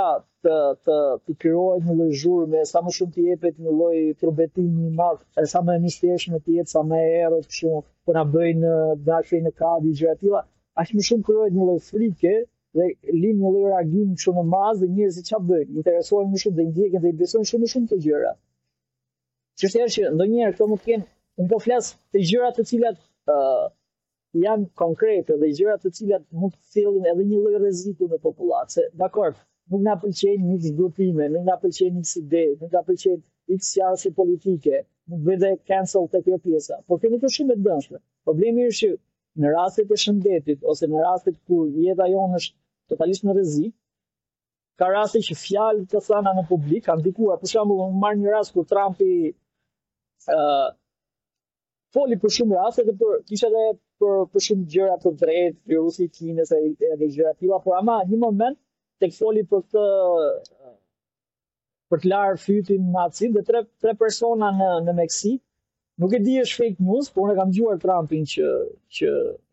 [0.45, 0.53] të
[0.85, 4.93] të të pirohet në lloj zhurmë, sa më shumë të jepet në lloj trubetimi i
[4.99, 8.71] madh, e sa më mistëshme të jetë, sa më e të shumë, po na bëjnë
[9.09, 10.33] dashje në kadi gjëra të
[10.81, 12.33] aq më shumë krohet një lloj frike
[12.77, 12.85] dhe
[13.21, 16.65] lin një lloj reagim shumë në mazë dhe njerëzit çfarë bëjnë, interesohen më shumë dhe
[16.71, 18.31] ndjekin dhe i besojnë shumë më shumë të gjëra.
[19.61, 21.07] Çështja është që ndonjëherë këto mund të jenë,
[21.41, 22.97] un po flas të gjëra të cilat
[23.29, 23.65] ë uh,
[24.39, 28.85] janë konkrete dhe gjëra të cilat mund të cilin edhe një lloj rreziku në popullatë.
[29.01, 29.33] Dakor,
[29.73, 33.19] nuk na pëlqejnë një zgrupime, nuk na pëlqejnë një ide, nuk na pëlqejnë
[33.55, 36.77] një sjellje politike, nuk dhe cancel të kjo pjesa.
[36.87, 37.99] Por kemi të shumë të dashur.
[38.29, 42.57] Problemi është që në rastet e shëndetit ose në rastet ku jeta jonë është
[42.93, 43.75] totalisht në rrezik,
[44.79, 48.55] ka raste që fjalë të thana në publik kanë dikua, Për shembull, marr një rast
[48.55, 50.71] kur Trumpi ë uh,
[51.95, 53.67] foli për shumë raste dhe për kisha edhe
[54.01, 56.61] për për shumë gjëra të drejtë, virusi i Kinës e
[56.93, 58.57] edhe gjëra tilla, por ama një moment
[59.03, 59.85] tek foli për këtë
[61.91, 65.39] për të larë fytin në atësin dhe tre, tre persona në, në Meksik,
[66.01, 68.51] nuk e di është shfejt mus, por në kam gjuar Trumpin që,
[68.97, 69.09] që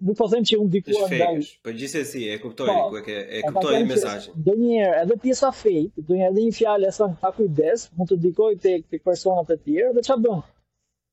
[0.08, 1.48] nuk po them që unë dikua në dajsh.
[1.66, 4.20] Për po gjithë e si, e kuptoj, pa, po, e, e kuptoj e mesaj.
[4.46, 8.52] njerë, edhe pjesa fejt, dë njerë edhe një fjallë e sa në mund të dikoj
[8.62, 10.46] të, të personat e tjerë, dhe që bënë?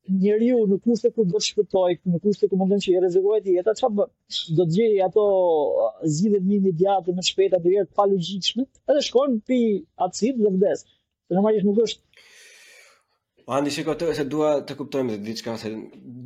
[0.10, 3.56] njeriu në kushte ku do të shpëtoj, në kushte ku mundem që i rrezikoj ti
[3.58, 4.12] jeta, çfarë bën?
[4.58, 5.26] Do të gjejë ato
[6.16, 9.60] zgjidhje një imediate, më shpejta dhe të palogjikshme, edhe shkon pi
[10.08, 10.86] acid dhe vdes.
[11.34, 12.04] Normalisht nuk është
[13.46, 15.70] Po andi shiko të se dua të kuptojmë dhe diçka se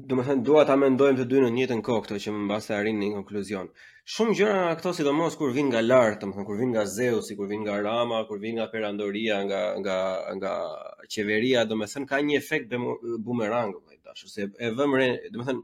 [0.07, 2.45] dhe me thënë dua ta mendojmë të dy në njëtë në kohë këto që më
[2.45, 3.67] mbasë të arinë një konkluzion.
[4.09, 7.59] Shumë gjëra këto sidomos kur vin nga lart, domethënë kur vin nga Zeus, kur vin
[7.67, 9.97] nga Rama, kur vin nga Perandoria, nga nga
[10.39, 10.53] nga
[11.15, 12.71] qeveria, domethënë ka një efekt
[13.27, 15.61] bumerang, vëllai tash, se e vëmë re, domethënë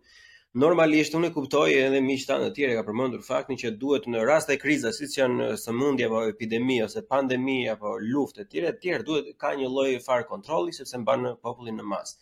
[0.65, 4.91] normalisht unë kuptoj edhe miqtë të tjerë ka përmendur faktin që duhet në raste kriza,
[4.99, 9.71] siç janë sëmundje apo epidemi ose pandemi apo luftë të tjera, të duhet ka një
[9.73, 12.13] lloj far kontrolli sepse mban popullin në mas.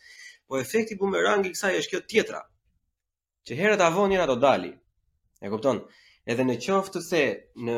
[0.47, 2.41] Po efekti bumerang i kësaj është kjo tjetra.
[3.45, 4.71] Që herët avon, herët do dali.
[5.43, 5.84] E kupton?
[6.32, 7.21] Edhe në qoftë të se
[7.67, 7.74] në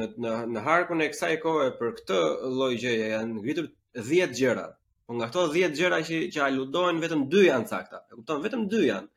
[0.00, 2.18] në në në harkun e kësaj kohe për këtë
[2.58, 3.66] lloj gjëje janë ngritur
[4.10, 4.66] 10 gjëra.
[5.08, 7.98] Po nga ato 10 gjëra që që aludohen vetëm dy janë sakta.
[8.12, 9.08] E kupton, vetëm dy janë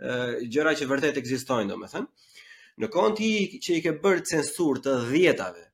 [0.00, 2.08] ë gjëra që vërtet ekzistojnë domethënë.
[2.80, 3.28] Në kohën ti
[3.66, 5.66] që i ke bërë censur të 10-tave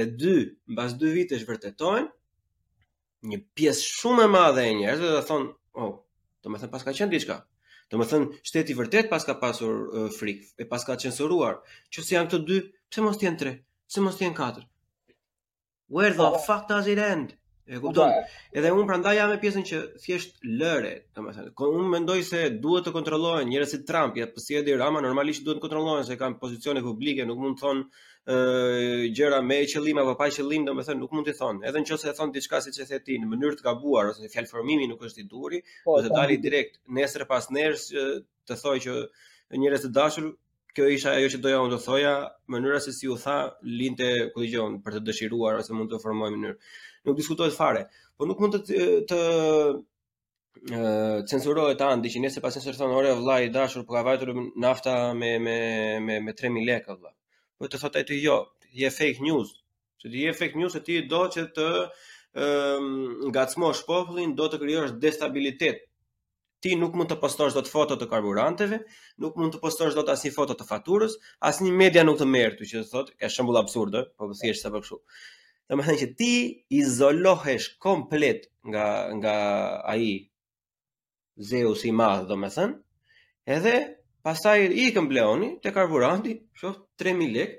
[0.00, 0.34] dhe dy
[0.74, 5.48] mbas dy vitesh vërtetojnë një pjesë shumë e madhe e njerëzve do të thonë,
[5.84, 5.94] oh,
[6.48, 7.38] domethënë paska qenë diçka.
[7.92, 11.58] Do të thënë shteti vërtet pas ka pasur uh, frikë, e pas ka censuruar.
[11.92, 12.58] Që si janë këto dy,
[12.92, 13.52] pse mos të jenë tre?
[13.90, 14.64] Pse mos të jenë katër?
[15.92, 17.34] Where the fuck does it end?
[17.68, 18.14] E kupton?
[18.14, 18.56] Po, po.
[18.58, 21.52] Edhe un prandaj jam me pjesën që thjesht lëre, domethënë.
[21.60, 25.04] Ko un mendoj se duhet të kontrollohen njerëzit si Trump, ja, po si edhe Rama
[25.04, 27.86] normalisht duhet të kontrollohen se kanë pozicione publike, nuk mund të thonë
[28.24, 31.64] gjëra me qëllim apo pa qëllim, domethënë nuk mund të thonë.
[31.66, 34.86] Edhe nëse e thon diçka siç e the ti në mënyrë të gabuar ose fjalëformimi
[34.92, 36.14] nuk është i duri, po, të po.
[36.18, 38.94] dali direkt nesër pas nesër të thojë që
[39.64, 40.30] njerëz të dashur
[40.72, 42.12] Kjo isha ajo që doja unë të thoja,
[42.54, 43.34] mënyra se si u tha,
[43.80, 44.46] linte, ku i
[44.86, 46.54] për të dëshiruar, ose mund të në mënyrë.
[47.04, 47.82] Nuk diskutohet fare,
[48.16, 49.18] po nuk mund të, të, të
[50.72, 54.32] uh, censurohet andi që nëse pas nëse ore vllai i dashur, po ka vajtur
[54.64, 55.58] nafta me, me,
[56.08, 57.12] me, me 3.000 lekë, vla
[57.62, 58.36] po të thotë ti jo,
[58.74, 59.52] je fake news.
[60.02, 61.66] Se ti je fake news se ti do që të
[62.42, 65.82] ëm um, ngacmosh popullin, do të krijosh destabilitet.
[66.62, 68.78] Ti nuk mund të postosh dot foto të karburanteve,
[69.22, 71.14] nuk mund të postosh dot asnjë foto të faturës,
[71.48, 74.70] asnjë media nuk të merr ty që të thotë, ka shembull absurde, po thjesht sa
[74.72, 75.00] për po kështu.
[75.68, 76.32] Dhe më thënë që ti
[76.82, 78.84] izolohesh komplet nga,
[79.20, 79.34] nga
[79.94, 80.12] aji
[81.50, 82.78] Zeus i madhë, do më thënë,
[83.58, 83.76] edhe
[84.26, 87.54] Pastaj i këm bleoni, te karburanti, shoft 3000 lek.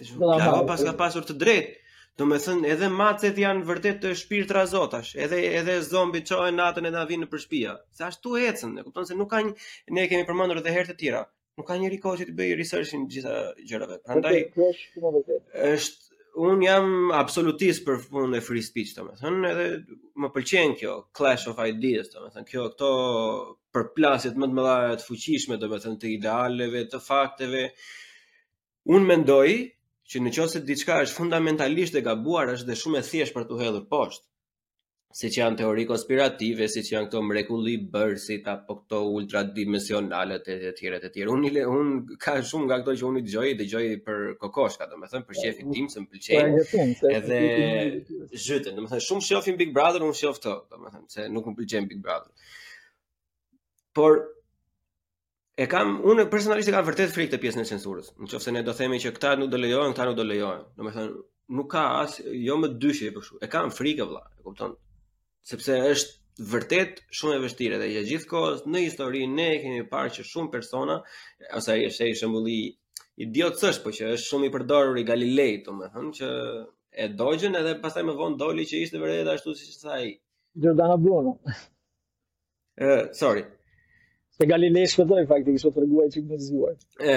[0.00, 0.28] Të
[0.70, 1.74] pas ka pasur të drejt.
[2.18, 6.56] Do me thënë, edhe macet janë vërtet të shpirë të razotash, edhe, edhe zombi qojnë
[6.60, 7.74] natën edhe vin në përshpia.
[7.98, 9.52] Se ashtu ecën, e kupton se nuk ka një,
[9.98, 11.20] ne kemi përmëndur dhe herë të tjera,
[11.60, 13.36] nuk ka një rikohë që të bëjë researchin gjitha
[13.70, 14.00] gjërave.
[14.08, 16.07] Prandaj është,
[16.38, 19.64] un jam absolutist për punën e free speech, domethënë, edhe
[20.24, 22.90] më pëlqen kjo clash of ideas, domethënë, kjo këto
[23.74, 27.64] përplasjet më të mëdha të fuqishme, domethënë, të idealeve, të fakteve.
[28.94, 29.48] Un mendoj
[30.12, 33.60] që në se diçka është fundamentalisht e gabuar, është dhe shumë e thjeshtë për t'u
[33.64, 34.24] hedhur poshtë
[35.10, 40.56] si që janë teori konspirative, si që janë këto mrekulli bërësit, apo këto ultradimensionalet e
[40.62, 41.32] të tjere të tjere.
[41.32, 45.28] Unë un, ka shumë nga këto që unë i dëgjoj, dëgjoj për kokoshka, domethënë me
[45.30, 47.38] për shefin tim, se më pëlqenë, edhe
[48.30, 51.56] zhytën, domethënë me shumë shofin Big Brother, unë shof të, do me se nuk më
[51.62, 52.52] pëlqenë Big Brother.
[53.98, 54.20] Por,
[55.56, 58.54] e kam, unë personalisht e kam vërtet frikë të pjesën e censurës, në qofë se
[58.54, 60.62] ne do themi që këta nuk do lejohen, këta nuk do lejohen.
[60.78, 61.14] Domethënë
[61.62, 64.76] nuk ka as, jo më dyshje, e kam frikë, vëlla, e kupton,
[65.46, 66.16] sepse është
[66.52, 70.52] vërtet shumë e vështirë dhe ja gjithkohës në histori ne e kemi parë që shumë
[70.52, 70.96] persona
[71.58, 72.58] ose ai është ai shembulli
[73.18, 76.28] i diocësh po që është shumë i përdorur i Galilei domethënë që
[77.04, 80.12] e dogjën edhe pastaj më vonë doli që ishte vërtet ashtu siç tha ai
[80.64, 81.36] Giordano Bruno
[82.78, 83.40] Ë, sorry.
[84.38, 86.76] Se Galilei shpëtoi faktikisht o po treguaj çik më zgjuar.
[87.02, 87.16] Ë,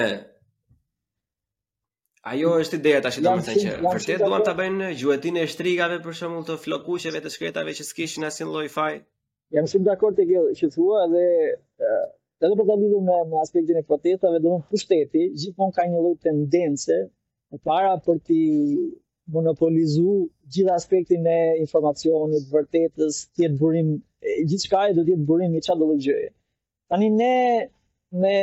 [2.30, 5.48] Ajo është ideja tash do të them që vërtet duan ta po- bëjnë gjuetinë e
[5.52, 8.92] shtrigave për shembull të flokuqeve të shkretave që s'kishin asnjë lloj faj.
[9.56, 11.24] Jam shumë dakord te ajo që thua dhe
[11.88, 12.04] uh,
[12.46, 16.14] edhe për ta lidhur me, me aspektin e protestave, do pushteti gjithmonë ka një lloj
[16.28, 18.38] tendence e para për të
[19.38, 23.92] monopolizuar gjithë aspektin e informacionit, vërtetës, të jetë burim
[24.52, 26.30] gjithçka e do të jetë burim i qatë dhe gjëje.
[26.94, 27.34] Tani ne
[28.22, 28.38] ne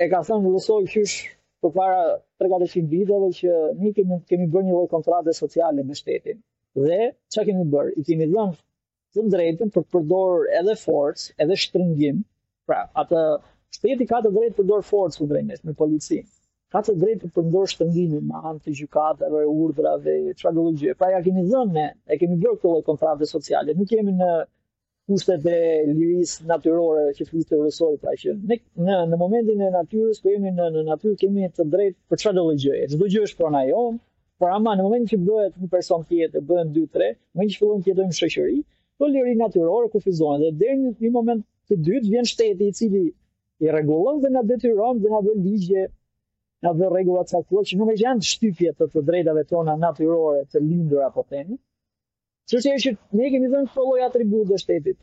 [0.00, 1.20] e ka thënë Rousseau hysh
[1.62, 5.94] për po para 300 viteve që ne kemi kemi bërë një lloj kontrate sociale me
[5.98, 6.40] shtetin.
[6.86, 6.98] Dhe
[7.34, 7.90] që kemi bër?
[7.98, 8.58] I kemi dhënë
[9.20, 12.18] të drejtën për të përdorur edhe forcë, edhe shtrëngim.
[12.70, 13.22] Pra, atë
[13.78, 16.26] shteti ka të drejtë të përdor forcë për drejtës me policinë.
[16.74, 20.96] Ka të drejtë të përdor shtrëngimin me anë të gjykatave, urdhrave, çfarë do të thotë.
[21.04, 23.78] Pra ja kemi dhënë, e kemi bërë këtë lloj kontrate sociale.
[23.78, 24.32] Nuk kemi në
[25.10, 25.58] kushtet e
[26.00, 30.52] lirisë natyrore që flisë të rësori, pra që në, në momentin e natyrës, ku jemi
[30.58, 33.62] në, në natyrë, kemi të drejtë për qëra do lëgjë, e zdo gjë është prona
[33.70, 33.98] jonë,
[34.42, 37.82] por ama në momentin që bëhet një person tjetër, bëhen 2-3, në momentin që fillon
[37.88, 42.12] tjetër në shëqëri, të po liri natyrore ku dhe dhe në një moment të dytë,
[42.14, 43.04] vjen shteti i cili
[43.66, 45.88] i regullon dhe nga detyron dhe nga dhe ligje,
[46.62, 50.62] nga dhe regullat sa që nuk e janë shtypje të të drejtave tona natyrore të
[50.68, 51.58] lindur apo temi,
[52.50, 54.96] Sërse e që ne kemi dhe në këto loj atribut dhe shtetit.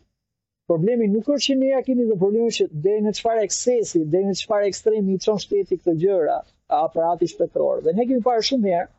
[0.72, 4.24] Problemi nuk është që ne ja kemi dhe problemi që dhe në qëfar eksesi, dhe
[4.28, 6.36] në qëfar ekstremi i qonë shteti këtë gjëra,
[6.80, 7.84] aparati shpetror.
[7.86, 8.90] Dhe ne kemi parë shumë herë,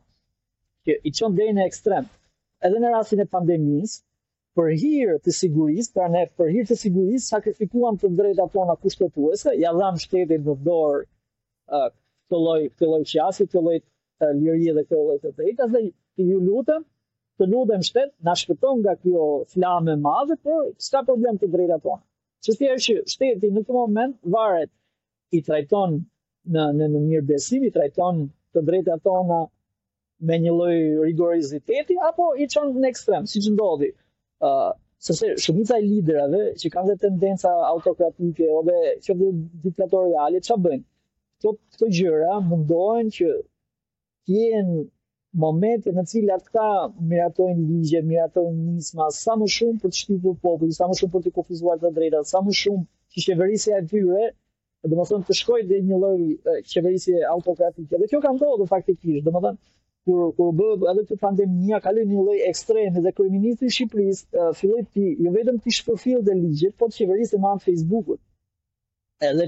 [0.88, 2.09] që i qonë dhe në ekstrem.
[2.68, 4.01] Edhe në rastin e pandemisë,
[4.59, 9.53] për hirë të sigurisë, pra ne për hirë të sigurisë, sakrifikuam të ndrejta tona kushtetuese,
[9.66, 11.05] ja dhamë shtetit në dorë
[12.32, 13.78] këtë loj qasit, këtë loj
[14.41, 15.84] lirije dhe këtë loj të drejta, dhe
[16.32, 16.82] ju lutëm,
[17.41, 21.78] të lutem shpet, na shpëton nga kjo flamë e madhe, po s'ka problem të drejta
[21.86, 22.03] tonë.
[22.45, 24.70] Që ti që shteti në këtë moment varet
[25.36, 25.97] i trajton
[26.57, 28.20] në në në mirë besim, i trajton
[28.57, 29.38] të drejta tona
[30.28, 30.76] me një lloj
[31.07, 33.91] rigoriziteti apo i çon në ekstrem, siç ndodhi.
[34.45, 34.70] ë uh,
[35.01, 38.74] Sëse shumica e liderave që kanë dhe tendenca autokratike ose
[39.07, 39.28] që dhe
[39.62, 40.84] diktatoriale, që bëjnë?
[41.41, 43.30] Këto gjëra mundohen që
[44.34, 44.76] jenë
[45.33, 46.66] momente në cilat ka
[47.11, 51.22] miratojnë ligje, miratojnë nisma, sa më shumë për të shtipur popullin, sa më shumë për
[51.26, 54.24] të kufizuar të drejta, sa më shumë që qeverisja e tyre,
[54.89, 58.66] dhe më thonë të shkojt dhe një loj qeverisje autokratike, dhe kjo ka ndohë dhe
[58.72, 59.62] faktikisht, dhe më thonë,
[60.09, 64.22] kur bëbë bë edhe të pandemi ka kaloi një lloj ekstrem dhe kërë ministri Shqipëris,
[64.33, 68.20] uh, filloi ti jo vetëm ti shpërfill dhe ligjet, po qeverisë në Facebook-ut.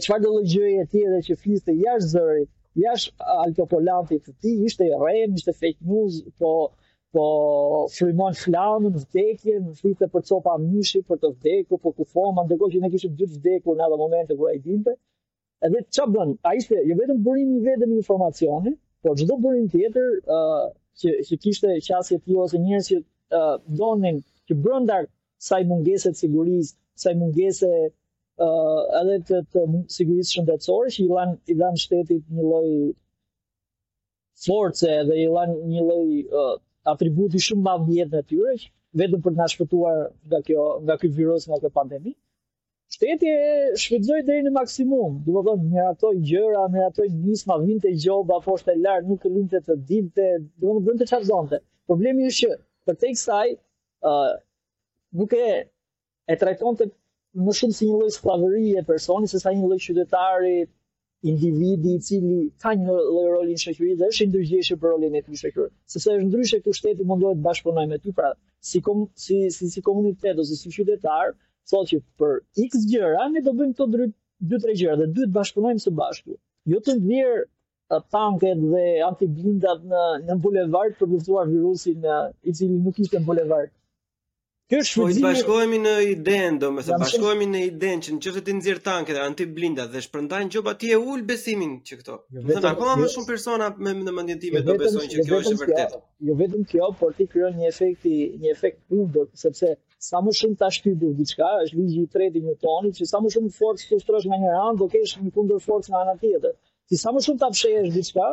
[0.05, 2.51] çfarë lloj gjëje ti edhe që fliste jashtë zërit,
[2.81, 6.53] jash altopolanti të ti, ishte rem, ishte fake news, po
[7.17, 7.25] po
[7.93, 12.45] Sulejman Flamë në vdekje, në fitë për copa mishi për të vdekur, po ku foma
[12.47, 14.95] ndërkohë që ne kishim gjithë vdekur në ato momente kur ai dinte.
[15.69, 16.33] Edhe çfarë bën?
[16.49, 20.65] Ai ishte jo vetëm burim i vetëm informacioni, informacionit, por çdo burim tjetër ë uh,
[21.05, 25.03] që që kishte qasje të tjera ose njerëz që uh, donin që brenda
[25.51, 27.75] saj mungese të sigurisë, kësaj mungese
[28.41, 29.65] edhe të
[29.95, 32.69] sigurisë shëndetësore që i lan i dhan shtetit një lloj
[34.47, 36.61] force dhe i lan një lloj
[36.95, 38.55] atributi shumë madh në tyre
[39.01, 42.13] vetëm për të na shpëtuar nga kjo nga ky virus nga kjo pandemi.
[42.93, 46.89] Shteti e shfrytëzoi deri në maksimum, do të thonë me gjëra, me
[47.25, 50.27] nisma vinte gjoba apo shtë lart nuk linte të dinte,
[50.61, 51.61] do të bënte çfarë donte.
[51.89, 52.59] Problemi është që
[52.89, 54.35] për tek saj ë uh,
[55.21, 55.47] nuk e
[56.33, 56.91] e trajtonte
[57.41, 60.57] më shumë si një lloj sklavërie e personit sesa një lloj qytetari
[61.33, 65.17] individi i cili ka një lloj roli në shoqëri dhe është i ndërgjegjshëm për rolin
[65.17, 65.71] e tij shoqëror.
[65.93, 68.33] Sepse është ndryshe ku shteti mundohet të bashkëpunojë me ty, pra
[68.71, 71.33] si kom, si si, si komunitet ose si qytetar,
[71.73, 72.35] thotë që për
[72.67, 74.07] x gjëra ne do bëjmë këto
[74.53, 76.37] dy tre gjëra dhe dy të bashkëpunojmë së bashku.
[76.73, 82.27] Jo të ndier uh, tanket dhe antiblindat në në bulevard për të luftuar virusin uh,
[82.45, 83.73] i cili nuk ishte në bulevard.
[84.73, 85.21] Kjo është shfrytëzim.
[85.21, 89.85] po, bashkohemi në idenë, domethënë bashkohemi në idenë që nëse ti nxjerr tanket anti blinda
[89.95, 92.15] dhe shpërndajnë gjoba ti e ul besimin që këto.
[92.37, 94.77] Jo, do të thonë akoma më jo- shumë persona me në mendjen time jo do
[94.85, 96.01] besojnë që kjo është e vërtetë.
[96.31, 98.09] Jo vetëm kjo, por ti krijon një efekt,
[98.47, 99.75] një efekt udhë, sepse
[100.09, 103.35] sa më shumë ta shtypë diçka, është ligji i tretë i Newtonit që sa më
[103.37, 106.57] shumë forcë të ushtrosh nga një anë, do kesh një kundërforcë nga ana tjetër.
[106.89, 108.27] Ti sa më shumë ta fshehësh diçka,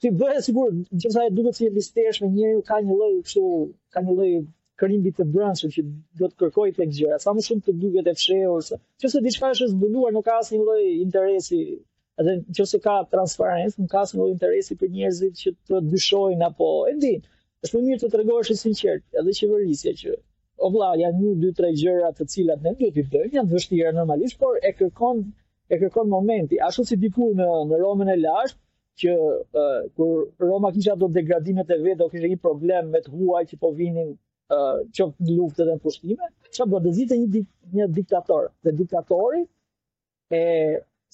[0.00, 3.46] ti bëhet sigurt, nëse ai duket si i bistesh me njëri, ka një lloj kështu,
[3.92, 4.32] ka një lloj
[4.80, 5.82] kërimbi të brënshëm që
[6.20, 9.50] do të kërkoj tek gjëra, sa më shumë të duket e fshehur se nëse diçka
[9.54, 11.58] është zbuluar nuk ka asnjë lloj interesi,
[12.22, 16.70] edhe nëse ka transparencë, nuk ka asnjë lloj interesi për njerëzit që të dyshojnë apo
[16.92, 17.12] e di,
[17.66, 20.16] është më mirë të tregohesh i sinqertë, edhe qeverisja që
[20.68, 23.92] o vlla, janë 1 2 3 gjëra të cilat ne duhet të bëjmë, janë vështira
[23.98, 25.22] normalisht, por e kërkon
[25.74, 28.58] e kërkon momenti, ashtu si diku në, në Romën e lashtë,
[29.02, 33.12] që uh, kur Roma kisha do degradimet e vetë, do kishte një problem me të
[33.18, 34.12] huaj që po vinin
[34.52, 37.40] Uh, që luftet e në pushtime, që bërë dëzitë një,
[37.76, 39.38] një diktator, dhe diktatori,
[40.36, 40.40] e,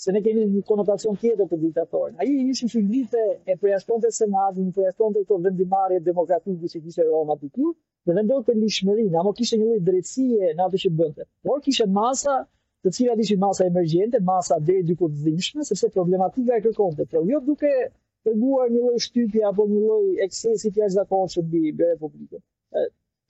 [0.04, 2.16] se ne kemi një konotacion tjetër për diktatorin.
[2.18, 6.72] A i ishë që vite e përjashton të senatin, në përjashton të këto vendimarje demokratikë
[6.74, 7.70] që kishe Roma të ti,
[8.10, 11.28] dhe vendohet për lishmëri, në amo kishe një lojtë drejtësie në atë që bënte.
[11.50, 12.38] Por kishe masa,
[12.82, 17.06] të cila dishë masa emergjente, masa dhe e dykur të dhimshme, sepse problematika e kërkonte.
[17.14, 17.72] Pro, jo duke
[18.26, 22.48] të buar një lojtë shtypje apo një lojtë eksesit jashtë zakonë që bërë republikën.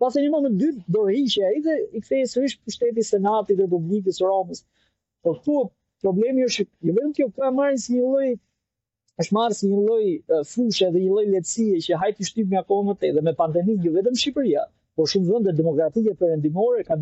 [0.03, 2.75] Pas e një më në dytë do rrishë e i dhe i këthej sërish për
[2.75, 4.61] shteti senatit dhe publikës Romës.
[5.27, 5.57] Po këtu
[6.05, 8.29] problemi është, një vetëm kjo ka marrë si një loj,
[9.25, 10.05] është marrë si një loj
[10.53, 13.75] fushë dhe një loj letësie që hajtë i shtypë me akomët e dhe me pandemi,
[13.87, 14.63] jo vetëm Shqipëria,
[14.95, 16.47] por shumë vëndë demokratike për
[16.93, 17.01] kanë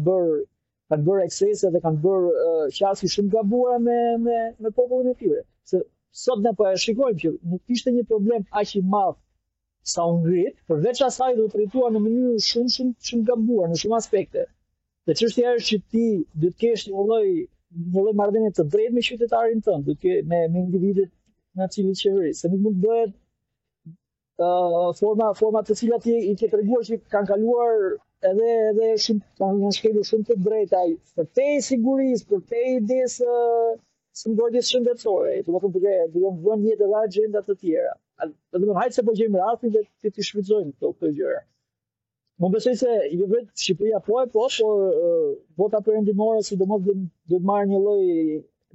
[0.91, 2.49] kanë bërë eksese dhe kanë bërë
[2.81, 5.43] qasë shumë gabuara me, me, me popullin e tyre.
[5.71, 5.83] Se
[6.25, 9.19] sot ne po e shikojmë që nuk ishte një problem aq i madh
[9.93, 13.77] sa unë ngrit, përveç asaj do të rritua në mënyrë shumë, shumë, shumë gambuar, në
[13.83, 14.43] shumë aspekte.
[15.07, 16.07] Dhe që është jarë që ti
[16.43, 17.27] dhe të kesh një loj,
[17.93, 21.13] një loj mardinit të drejt me qytetarin tënë, dhe të ke me individet
[21.61, 23.15] në cilin qeveri, se nuk mund bëhet
[24.49, 27.79] uh, forma, forma të cilat i, i të reguar që kanë kaluar
[28.33, 32.43] edhe edhe shumë kanë po, kanë shkelur shumë të drejtë ai për te sigurisë, për
[32.51, 33.39] te idesë
[34.23, 37.95] së mbrojtjes shëndetësore, do të thonë për të dhënë vend një të agjenda të tjera.
[38.25, 41.41] Dhe dhe më hajtë se po gjejmë rastin dhe të të shvizojmë të të gjërë.
[42.45, 46.57] Më besoj se i jo vetë Shqipëria po e po, por vota për endimore si
[46.63, 46.97] dhe mëtë dhe
[47.35, 48.01] të marrë një loj,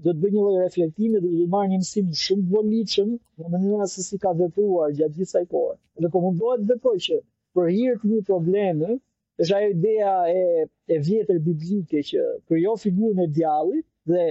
[0.04, 3.52] dhe të bëjë një loj reflektimi dhe dhe të marrë një mësim shumë vëllicëm në
[3.56, 5.74] mënyrë se si ka vepruar gjatë gjithë saj kohë.
[6.04, 7.20] Dhe po më bëhet dhe po që
[7.58, 8.94] për hirtë të një problemë,
[9.42, 10.42] është ajo ideja e,
[10.94, 14.30] e vjetër biblike që kërjo figurën e djallit dhe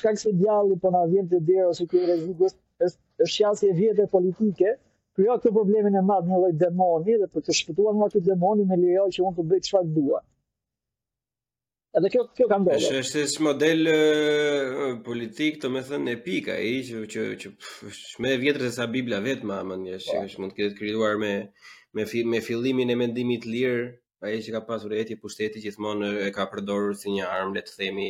[0.00, 3.74] shkak se djalli po na vjen te dera ose ky rrezik është është shjasi e
[3.80, 4.70] vjetër politike,
[5.16, 8.66] kryo këtë problemin e madhë në dojtë demoni, dhe për të shpëtuar nga këtë demoni
[8.70, 10.20] me lejoj që unë të bëjtë shfarë dua.
[11.98, 12.78] Edhe kjo kjo ka bërë.
[12.78, 13.80] Është është si model
[15.08, 17.52] politik, domethënë epika, ai që që
[18.22, 19.96] më e vjetër se sa Bibla vetëm, më po.
[19.98, 21.32] është që mund të ketë krijuar me
[21.96, 22.04] me
[22.34, 23.86] me fillimin e mendimit të lirë,
[24.22, 27.74] ai që ka pasur etje pushteti gjithmonë e ka përdorur si një armë, le të
[27.80, 28.08] themi,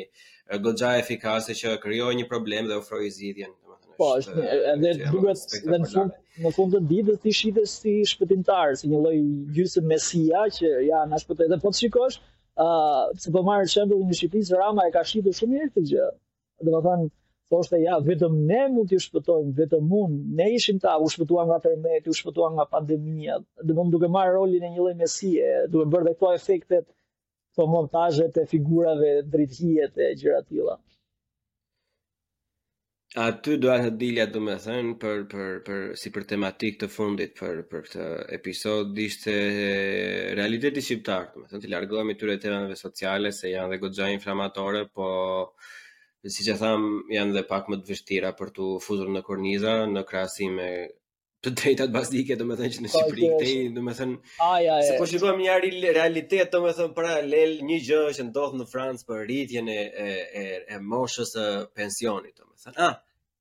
[0.65, 3.53] goxha efikase që krijoi një problem dhe ofroi zgjidhjen
[4.01, 4.17] po,
[4.73, 9.01] edhe duhet në fund po, në fund të ditës ti shihesh si shpëtimtar, si një
[9.03, 9.15] lloj
[9.57, 11.49] gjysëm mesia që ja na shpëtoi.
[11.53, 15.03] Dhe po të shikosh, ë, uh, se po marr shembull në Shqipëri, Rama e ka
[15.11, 16.09] shitur shumë mirë këtë gjë.
[16.65, 17.09] Do të thonë,
[17.53, 20.21] thoshte ja, vetëm ne mund t'ju shpëtojmë, vetëm unë.
[20.41, 23.41] Ne ishim ta u shpëtuam nga tremeti, u shpëtuam nga pandemia.
[23.67, 27.67] dhe mund duke marrë rolin e një lloj mesie, duhet bërë dhe këto efektet, këto
[27.67, 30.79] po montazhet e figurave drithije të gjëra tilla.
[33.19, 36.89] A ty doa të dilja domethën me thënë për, për, për, si për tematik të
[36.97, 38.05] fundit për, për këtë
[38.37, 43.73] episod ishte eh, realiteti shqiptar të me thënë të largohemi tyre temave sociale se janë
[43.75, 45.09] dhe goxha inflamatore po
[46.37, 46.87] si që tham
[47.17, 50.71] janë dhe pak më të vështira për të fuzur në korniza në krasi me
[51.45, 54.17] të drejtat bazike, do me thënë që në po, Shqipëri këte, do me thënë,
[54.47, 58.27] ai, ai, se po shqipëm një ari realitet, do me thënë paralel një gjë që
[58.29, 59.77] ndodhë në Francë për rritjen e,
[60.09, 60.11] e,
[60.77, 61.47] e, moshës e
[61.81, 62.89] pensionit, do me thënë.
[62.89, 62.93] Ah,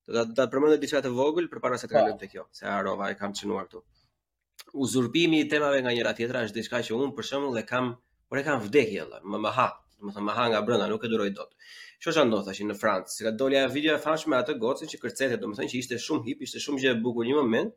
[0.07, 1.99] do të da, përmëndë të diqat e vogël, për para se të po.
[1.99, 3.83] kalim të kjo, se arova e kam qënuar këtu.
[4.85, 7.93] Uzurbimi i temave nga njëra tjetra është diçka që unë për shembull e kam,
[8.31, 9.67] por e kam vdekje edhe, më më ha,
[10.07, 11.51] më thonë ha nga brenda, nuk e duroj dot.
[11.99, 14.99] Kjo është ndodhur tash në Francë, se ka dolja video e famshme atë gocën që
[15.01, 17.73] kërcete, domethënë që ishte shumë hip, ishte shumë gjë e bukur një moment,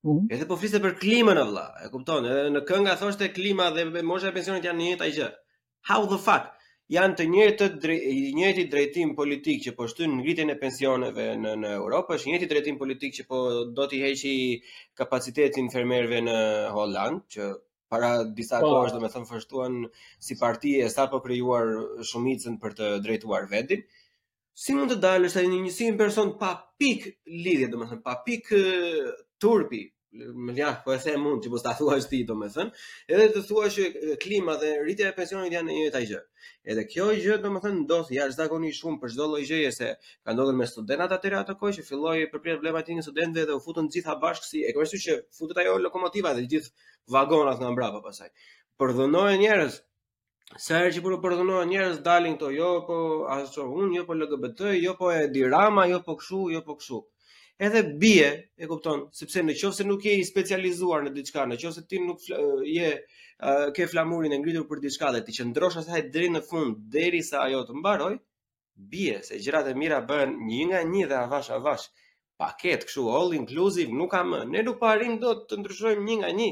[0.00, 0.30] Mm.
[0.32, 2.24] Edhe po flisë për klimën e vëlla, e kupton?
[2.34, 5.26] Edhe në kënga thoshte klima dhe mosha e pensionit janë njëjta gjë.
[5.90, 6.46] How the fuck?
[6.94, 11.74] Janë të njëjtë i njëjti drejtim politik që po shtyn ngritjen e pensioneve në në
[11.82, 13.42] Europë, është i njëjti drejtim politik që po
[13.76, 14.32] do të heqi
[15.02, 16.38] kapacitetin fermerëve në
[16.78, 17.50] Holland, që
[17.92, 18.72] para disa oh.
[18.72, 19.78] kohësh domethënë fështuan
[20.26, 21.70] si parti e sapo krijuar
[22.10, 23.84] shumicën për të drejtuar vendin.
[24.64, 27.06] Si mund të dalësh ai një njësi një person pa pik
[27.46, 28.64] lidhje, domethënë pa pikë
[29.40, 29.82] turpi
[30.44, 32.68] më vjen po e them mund po ta thuash ti domethën
[33.14, 36.20] edhe të thuash që klima dhe rritja e pensionit janë një tjetër gjë
[36.72, 40.66] edhe kjo gjë domethën ndos jashtëzakonisht shumë për çdo lloj gjëje se ka ndodhur me
[40.72, 43.96] studentat atëherë ato kohë që filloi për përpiqet problemat një studentëve dhe u futën të
[43.98, 48.28] gjitha bashkë si e kuptoj që futet ajo lokomotiva dhe gjithë vagonat nga mbrapa pasaj
[48.82, 49.78] përdhunohen njerëz
[50.66, 52.98] sa herë që po përdhunohen njerëz dalin këto, jo po
[53.38, 57.04] ashtu un jo po LGBT jo po e dirama jo po kshu jo po kshu
[57.60, 61.58] edhe bie, e kupton, sepse në qofë se nuk je i specializuar në diçka, në
[61.60, 65.34] qofë se ti nuk fl je uh, ke flamurin e ngritur për diçka dhe ti
[65.36, 68.14] qëndrosh asaj deri në fund, deri sa ajo të mbaroj,
[68.94, 71.90] bie, se gjërat e mira bëhen një nga një dhe avash avash.
[72.40, 74.46] Paket kështu all inclusive nuk ka më.
[74.48, 76.50] Ne nuk parim po dot të ndryshojmë një nga një.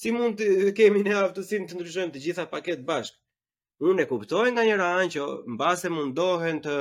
[0.00, 3.20] Si mund të kemi ne aftësinë të ndryshojmë të gjitha paket bashkë?
[3.84, 5.26] Unë e kuptoj nga njëra anë që
[5.58, 6.78] mbase mundohen të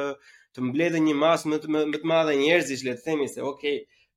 [0.57, 3.65] të mbledhë një masë më të, më të madhe njerëzish, le të themi se ok,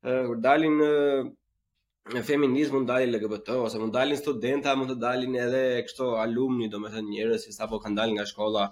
[0.09, 0.87] kur uh, dalin në
[1.27, 6.71] uh, feminizm mund dalin LGBT ose mund dalin studenta, mund të dalin edhe kështu alumni,
[6.73, 8.65] domethënë njerëz që sapo kanë dalë nga shkolla.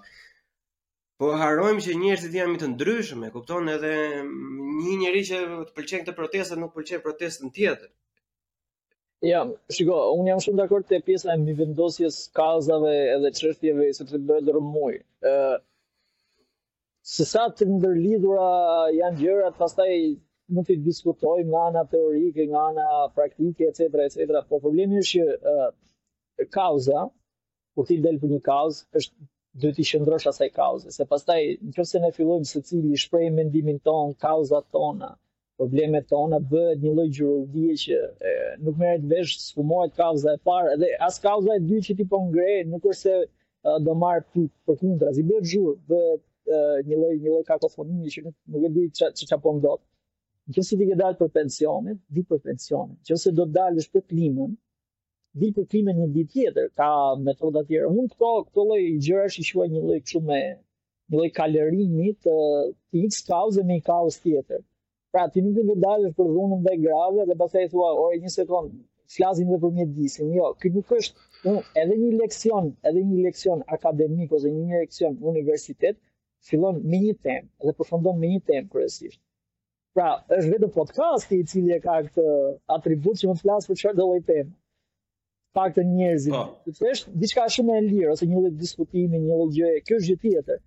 [1.21, 3.93] Po harrojmë që njerëzit janë më të ndryshëm, e kupton edhe
[4.25, 5.39] një njerëz që
[5.69, 7.91] të pëlqejnë këto proteste, nuk pëlqejnë protestën tjetër.
[9.29, 9.41] Ja,
[9.75, 15.01] shiko, unë jam shumë dakord te pjesa e mbivendosjes kazave edhe çështjeve sepse bëhet rrëmuj.
[15.33, 15.57] Ëh,
[17.09, 18.47] se sa të ndërlidhura
[18.95, 19.89] janë gjërat, pastaj
[20.53, 22.85] mund të diskutojmë nga ana teorike, nga ana
[23.15, 24.05] praktike, etc.
[24.05, 24.43] etc.
[24.49, 25.65] Po problemi është që uh,
[26.57, 27.07] kauza,
[27.75, 29.29] kur ti del për një kauzë, është
[29.63, 31.39] duhet të qëndrosh asaj kauze, se pastaj
[31.73, 35.09] nëse ne fillojmë se cili shpreh mendimin ton, kauzat tona,
[35.59, 38.29] problemet tona bëhet një lloj gjurdhie që e,
[38.61, 42.21] nuk merret vesh sfumohet kauza e parë dhe as kauza e dytë që ti po
[42.27, 47.13] ngrej, nuk është se do marr ti përkundra, si bëhet gjur, bëhet është një lloj
[47.23, 49.81] një lloj kakofonie që nuk nuk e di çfarë çfarë po ndodh.
[50.55, 52.97] Nëse ti ke dalë për pensionin, di për pensionin.
[53.09, 54.55] Nëse do të dalësh për klimën,
[55.41, 56.87] di për klimën një ditë tjetër, ka
[57.27, 57.91] metoda të tjera.
[57.99, 60.39] Unë këto këto lloj gjërash i quaj një lloj kështu me
[61.09, 62.35] një lloj kalërimi të
[63.05, 64.61] x cause me cause tjetër.
[65.13, 68.29] Pra ti nuk do të dalësh për dhunën dhe grave dhe pastaj thua, "Ore, një
[68.39, 68.73] sekond,
[69.15, 73.59] flasim edhe për mjedisin." Jo, kjo nuk është Un, edhe një leksion, edhe një leksion
[73.75, 75.95] akademik ose një leksion universitet,
[76.47, 79.19] fillon me një temë dhe përfundon me një temë kryesisht.
[79.97, 82.25] Pra, është vetëm podcasti i cili e ka këtë
[82.75, 84.51] atribut që mund të flas për çfarë lloj teme.
[85.57, 86.35] Pak të njerëzit,
[86.65, 86.91] sepse oh.
[86.93, 90.19] është diçka shumë e lirë ose një lloj diskutimi, një lloj gjëje, kjo është gjë
[90.25, 90.61] tjetër.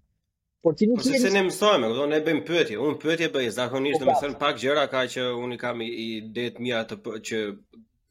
[0.64, 1.12] Por ti nuk je.
[1.14, 4.40] Sepse ne mësojmë, do ne bëjmë pyetje, Unë pyetje bëj zakonisht, po, domethënë po.
[4.44, 7.00] pak gjëra ka që unë i kam i det mira të
[7.30, 7.40] që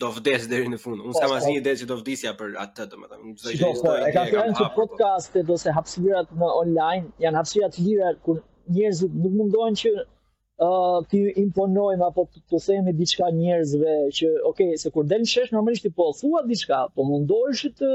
[0.02, 1.04] do vdes deri në fund.
[1.06, 1.40] Unë s'kam po, po.
[1.42, 3.34] asnjë ide se do vdesja për atë, domethënë.
[3.42, 4.64] Do të thotë, e ka thënë po.
[4.64, 8.40] se podcastet ose hapësirat në online janë hapësira të lira kur
[8.78, 14.60] njerëzit nuk mundohen që ë uh, ti imponojmë apo të themi diçka njerëzve që ok,
[14.82, 17.92] se kur del shesh normalisht ti po thua diçka, po mundohesh të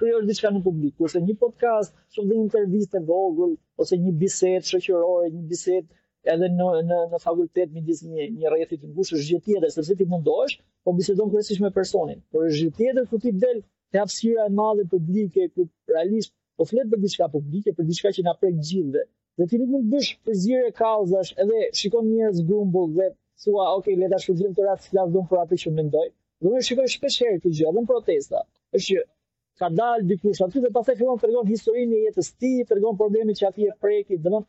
[0.00, 3.52] krijosh diçka në publik, kurse një podcast, çdo intervistë vogël
[3.82, 5.86] ose një bisedë shoqërore, një bisedë
[6.32, 9.94] edhe në në në fakultet midis një një rrethi të ngushtë është gjë tjetër sepse
[10.00, 10.56] ti mundohesh
[10.86, 13.62] po bisedon kryesisht me personin por është gjë tjetër ku ti del
[13.94, 18.26] te hapësira e madhe publike ku realisht po flet për diçka publike për diçka që
[18.28, 19.04] na prek gjithëve
[19.38, 23.08] dhe ti nuk mund të bësh përzierje kauzash edhe shikon njerëz grumbull dhe
[23.44, 26.06] thua ok le ta shfrytëzojmë këtë rast sikla dhon për atë që mendoj
[26.44, 29.06] do të shikoj shpesh herë këtë gjë protesta është që
[29.62, 32.98] ka dalë dikush aty dhe pastaj fillon të tregon historinë e jetës së tij, tregon
[33.02, 34.46] problemet që aty e preki, domethënë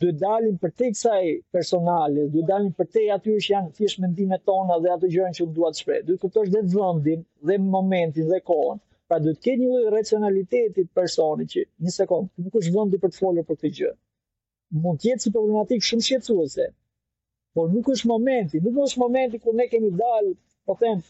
[0.00, 1.20] do dalin dalim për te kësaj
[1.56, 5.36] personale, do dalin dalim për te aty që janë thjesht mendimet tona dhe ato gjërën
[5.38, 6.00] që dua duat shpreh.
[6.06, 7.20] Do të kuptosh dhe vendin
[7.50, 8.80] dhe momentin dhe kohën.
[9.08, 12.94] Pra do të ketë një lloj racionaliteti të personit që një sekond, nuk është zgjon
[13.04, 13.92] për të folur për këtë gjë.
[14.84, 16.66] Mund të jetë si problematik shumë shqetësuese.
[17.54, 20.32] Por nuk është momenti, nuk është momenti ku ne kemi dalë,
[20.66, 21.02] po them,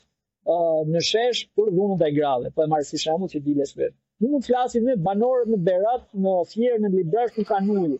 [0.92, 3.96] në shesh për dhunën grave, po e marr si shembull që dile vetë.
[4.20, 7.94] Nuk mund të flasim me banorët në Berat, në Ofier, në Librash, në Kanuj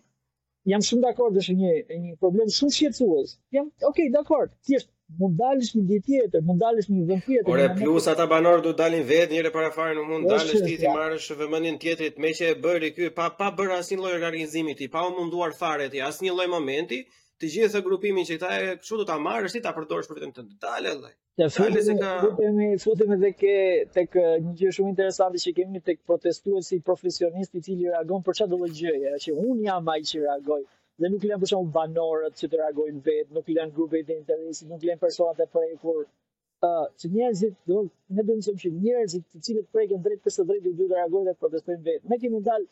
[0.71, 3.33] jam shumë dakord është një një problem shumë shqetësues.
[3.57, 4.53] Jam okay, dakord.
[4.69, 4.91] Thjesht
[5.21, 7.51] mund dalësh një ditë tjetër, mund dalësh një vend tjetër.
[7.57, 10.89] Ore plus ata banorë do dalin vetë njëre para fare nuk mund dalësh ti ti
[10.95, 14.89] marrësh vëmendjen tjetrit me që e bëri ky pa pa bër asnjë lloj organizimi ti,
[14.97, 17.03] pa u munduar fare ti asnjë lloj momenti,
[17.41, 20.49] të gjithë grupimin që ta kështu do ta marrësh ti ta përdorësh për vetëm të
[20.65, 20.97] dalë.
[21.05, 21.13] Dhe.
[21.41, 23.55] Ja futemi, futemi, futemi dhe ke
[23.97, 24.13] tek
[24.43, 28.59] një gjë shumë interesante që kemi tek protestuesi profesionist i cili reagon për çfarë do
[28.61, 30.61] të gjëje, që un jam ai që reagoj.
[31.03, 34.69] Dhe nuk janë për shkak banorët që të reagojnë vetë, nuk janë grupe të interesit,
[34.71, 36.05] nuk janë personat e prekur.
[36.05, 37.83] Ë, uh, që njerëzit, do
[38.19, 41.33] ne do të them që njerëzit të cilët preken drejt së drejtë duhet të reagojnë
[41.33, 42.07] dhe protestojnë vetë.
[42.13, 42.71] Ne kemi dalë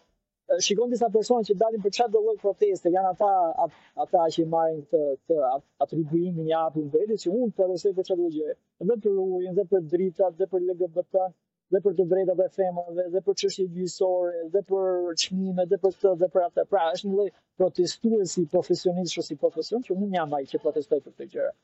[0.65, 3.29] shikon disa persona që dalin për qatë do lëgë proteste, janë ata,
[4.05, 5.53] ata që i marrin këtë, këtë
[5.87, 8.57] atribuimin një apin për që unë të edhe për qatë do gjerë,
[8.91, 11.23] dhe për ujnë, dhe për dritat, dhe për LGBT,
[11.75, 15.81] dhe për të drejta dhe femrave, dhe për qështë i gjisore, dhe për qmime, dhe
[15.85, 16.67] për të dhe për atë.
[16.73, 17.29] Pra, është një lloj
[17.63, 21.57] protestuesi i profesionistës i që unë jam ai që protestoj për të gjerë.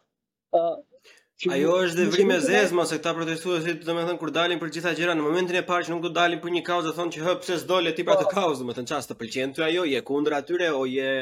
[1.43, 4.59] Që Ajo është dhe vrimë e zezma se këta protestuesit, do të thonë kur dalin
[4.62, 7.14] për gjitha gjërat në momentin e parë që nuk do dalin për një kauzë thonë
[7.16, 8.32] që hë pse s'do le ti pra të po.
[8.41, 11.12] kauzë do të thonë çfarë të pëlqen ty ajo je kundër atyre o je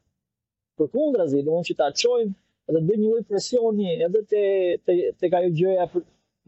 [0.81, 2.33] për kundra zi, dhe që ta qojmë,
[2.71, 4.43] edhe dhe një lëjë presioni edhe të,
[4.87, 5.89] të, të ka ju gjëja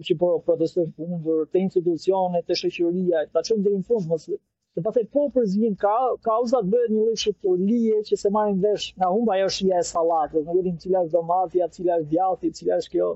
[0.08, 4.38] që po protestojnë për për të institucionet, të shëqëria, ta qojmë dhe në fund, mësë,
[4.76, 5.94] të pa po për zinë, ka,
[6.28, 10.42] kauzat bëhet një lëjë shëtë që se marim vesh, nga humba ajo shia e salatë,
[10.48, 13.10] në lëjë cila është domatja, cila është djathi, cila është kjo,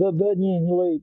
[0.00, 0.98] dhe bëhet një, një lëjë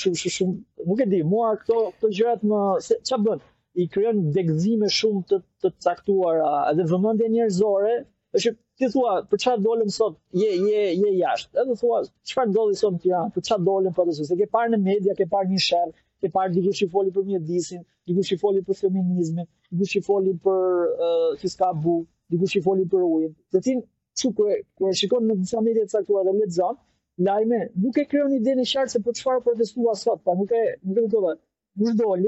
[0.00, 0.56] shumë, shumë, shumë,
[0.90, 3.46] nuk e di, mua këto, këto gjërat më, se, që bënë,
[3.82, 7.96] i kryon degzime shumë të, të caktuara, edhe vëmëndje njerëzore,
[8.36, 10.16] është që ti thua, për çfarë dolëm sot?
[10.38, 11.58] Je je je jashtë.
[11.62, 12.00] Edhe thua,
[12.30, 13.32] çfarë ndodhi sot në Tiranë?
[13.36, 14.22] Për çfarë dolëm po atësh?
[14.30, 15.94] Se ke parë në media, ke parë një shell,
[16.24, 20.34] ke parë dikush i foli për mjedisin, dikush i foli për feminizmin, dikush i foli
[20.44, 21.96] për uh, fiska bu,
[22.34, 23.32] dikush i foli për ujin.
[23.54, 23.76] Dhe ti
[24.20, 26.80] çu kur kur shikon në disa media të caktuara dhe lexon
[27.26, 30.98] Lajme, nuk e krijon një deni se për të protestua sot, pa nuk e nuk
[30.98, 32.26] e nuk e nuk e nuk e nuk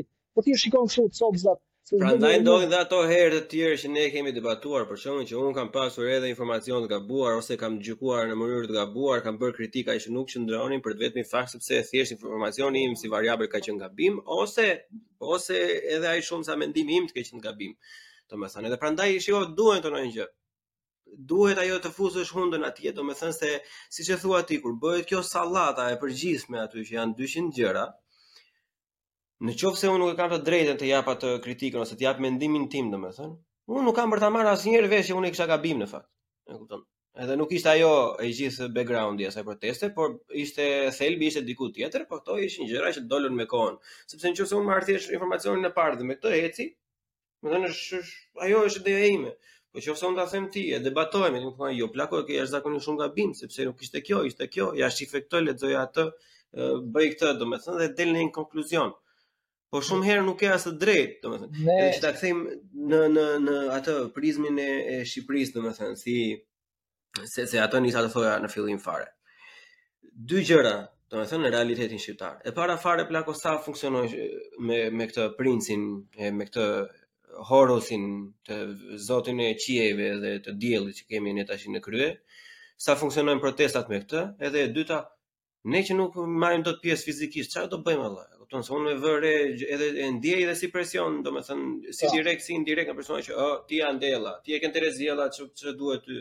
[0.00, 1.56] e nuk e nuk e
[1.88, 5.52] Pra ndaj dhe ato herë të tjera që ne kemi debatuar, për shkakun që un
[5.58, 9.54] kam pasur edhe informacion të gabuar ose kam gjykuar në mënyrë të gabuar, kam bërë
[9.58, 13.60] kritika që nuk qëndronin për të vetëmi fakt sepse thjesht informacioni im si variabël ka
[13.66, 14.64] qenë gabim ose
[15.36, 15.60] ose
[15.92, 17.76] edhe ai shumë sa mendimi im të ka qenë gabim.
[18.34, 20.26] Domethënë, edhe prandaj shiko duhen të ndonjë gjë
[21.34, 23.52] duhet ajo të fusësh hundën atje, domethënë me thënë se,
[24.00, 27.84] si që thua ti, kur bëhet kjo sallata e përgjithshme aty që janë 200 gjëra,
[29.44, 32.06] Në qofë se unë nuk e kam të drejten të japa të kritikën ose të
[32.06, 33.34] japë mendimin tim, dhe me thënë,
[33.72, 35.88] unë nuk kam për të marrë asë njerë veshë që unë i kësha gabim në
[35.90, 36.08] fakt.
[36.48, 36.84] E kupton.
[37.24, 37.90] Edhe nuk ishte ajo
[38.22, 40.14] e gjithë backgroundi asaj proteste, por
[40.44, 40.66] ishte
[41.00, 43.76] thelbi ishte diku tjetër, por këto ishin gjëra që dolën me kohën.
[44.14, 46.68] Sepse nëse unë marr thjesht informacionin e parë dhe me këtë eci,
[47.44, 48.00] më thënë është
[48.48, 49.34] ajo është ideja ime.
[49.70, 52.88] Po nëse unë ta them ti e debatojmë, më thonë jo, plako që është zakonisht
[52.88, 56.08] shumë gabim, sepse nuk ishte kjo, ishte kjo, ja shifektoj, lexoj atë,
[56.96, 58.96] bëj këtë, domethënë dhe del në një konkluzion.
[58.96, 59.00] Ë
[59.76, 61.56] Por shumë herë nuk ka as të drejtë, domethënë.
[61.66, 61.74] Ne...
[61.82, 62.52] Edhe që ta kthejmë
[62.90, 66.14] në në në atë prizmin e, e Shqipërisë, domethënë, si
[67.32, 69.10] se se ato nisa të thoja në fillim fare.
[70.30, 70.72] Dy gjëra,
[71.12, 72.38] domethënë në realitetin shqiptar.
[72.48, 74.06] E para fare plako sa funksionoi
[74.70, 75.82] me me këtë princin,
[76.24, 76.64] e, me këtë
[77.50, 78.06] horosin
[78.48, 78.58] të
[79.10, 82.08] zotin e qieve dhe të diellit që kemi ne tash në krye,
[82.86, 85.02] sa funksionojnë protestat me këtë, edhe e dyta,
[85.68, 88.32] ne që nuk marrim dot pjesë fizikisht, çfarë do bëjmë Allah?
[88.46, 89.30] kupton se unë vëre
[89.74, 92.12] edhe e ndiej edhe si presion, domethënë si po.
[92.14, 95.38] direkt si indirekt nga persona që oh, ti ja ndella, ti e ke interesiella ç
[95.58, 96.18] ç duhet ty.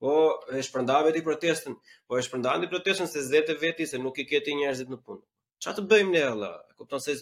[0.00, 0.12] Po
[0.54, 1.74] e shpërndave ti protestën,
[2.06, 4.98] po e shpërndan ti protestën se zete veti se nuk i ke ti njerëzit në
[5.06, 5.22] punë.
[5.62, 6.52] Ç'a të bëjmë ne alla?
[6.78, 7.12] Kupton se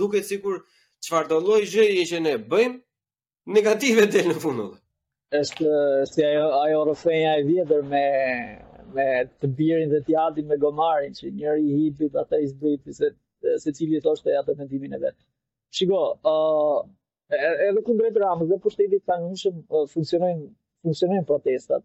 [0.00, 0.56] duket sikur
[1.04, 2.78] çfarë do lloj gjë i që ne bëjmë
[3.56, 4.60] negative del në fund.
[5.40, 5.72] Është
[6.12, 8.06] si ajo ajo rrofenja e vjetër me
[8.94, 9.06] me
[9.42, 13.06] të birin dhe të jadin me gomarin që njëri i hipi i zbriti se
[13.60, 15.16] se cili thoshte atë vendimin e vet.
[15.74, 16.78] Shiko, ë uh,
[17.68, 20.46] edhe kundër Ramës dhe pushtetit kanonshëm uh, funksionojnë
[20.86, 21.84] funksionojnë protestat.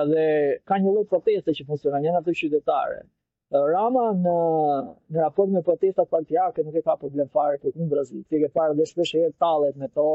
[0.00, 0.26] Edhe
[0.68, 3.02] ka një lloj proteste që funksionojnë janë ato qytetare.
[3.54, 4.34] Rama në,
[5.14, 8.22] në raport me protestat partijake nuk e ka problem fare të kumë Brazil.
[8.26, 10.06] Ti ke parë dhe shpesh e talet me to,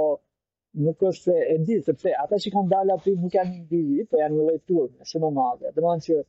[0.83, 4.19] nuk është se e di, sepse ata që kanë dalë aty nuk janë një po
[4.19, 5.71] janë një lojtë turme, shumë madhe.
[5.77, 6.19] Dhe manë që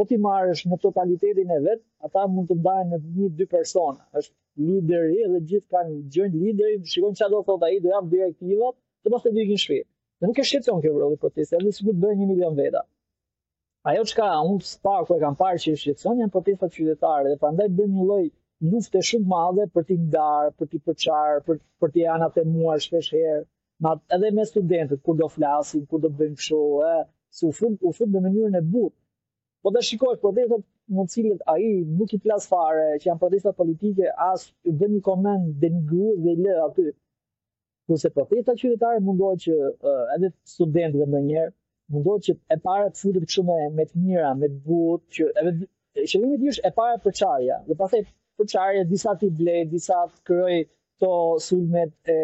[0.00, 4.04] po ti marrësh në totalitetin e vet, ata mund të ndajnë në një dy persona.
[4.20, 8.70] Është lideri dhe gjithë kanë gjojnë lideri, që çfarë do thotë ai, do jam direktiva,
[9.04, 9.86] të mos të dikin shpirt.
[10.20, 12.80] Dhe nuk e shqetëson kjo vrolli protesta, edhe sikur bën një milion veta.
[13.92, 17.68] Ajo çka un spaq e kam parë që e shqetëson janë protestat qytetare dhe prandaj
[17.76, 18.24] bën një lloj
[18.72, 22.78] lufte shumë madhe për t'i ndarë, për t'i përçar, për për t'i anë atë mua
[22.86, 23.44] shpesh herë,
[24.16, 26.96] edhe me studentët kur do flasin, kur do bëjmë kështu, ë,
[27.36, 28.96] si u fund u në mënyrën e butë.
[29.62, 30.62] Po dhe shikoj, protestat
[30.96, 34.44] në cilët aji, nuk i plas fare, që janë protestat politike, as
[34.80, 36.84] dhe një komend dhe një gërë dhe lë aty.
[37.92, 39.58] Kërse protestat qytetare mundohet që
[40.16, 41.52] edhe student dhe në njerë,
[41.96, 45.56] mundohet që e para të cilët këshume me të mira, me të butë, që edhe
[46.14, 48.04] që vimi të jush e para përqarja, dhe pas e
[48.40, 51.12] përqarja disa t'i blej, disa t'kërëj këto
[51.50, 52.22] sulmet e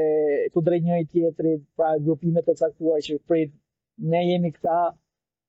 [0.56, 3.44] të drejnjëri tjetëri, pra grupimet të caktuar që prej
[4.16, 4.80] ne jemi këta,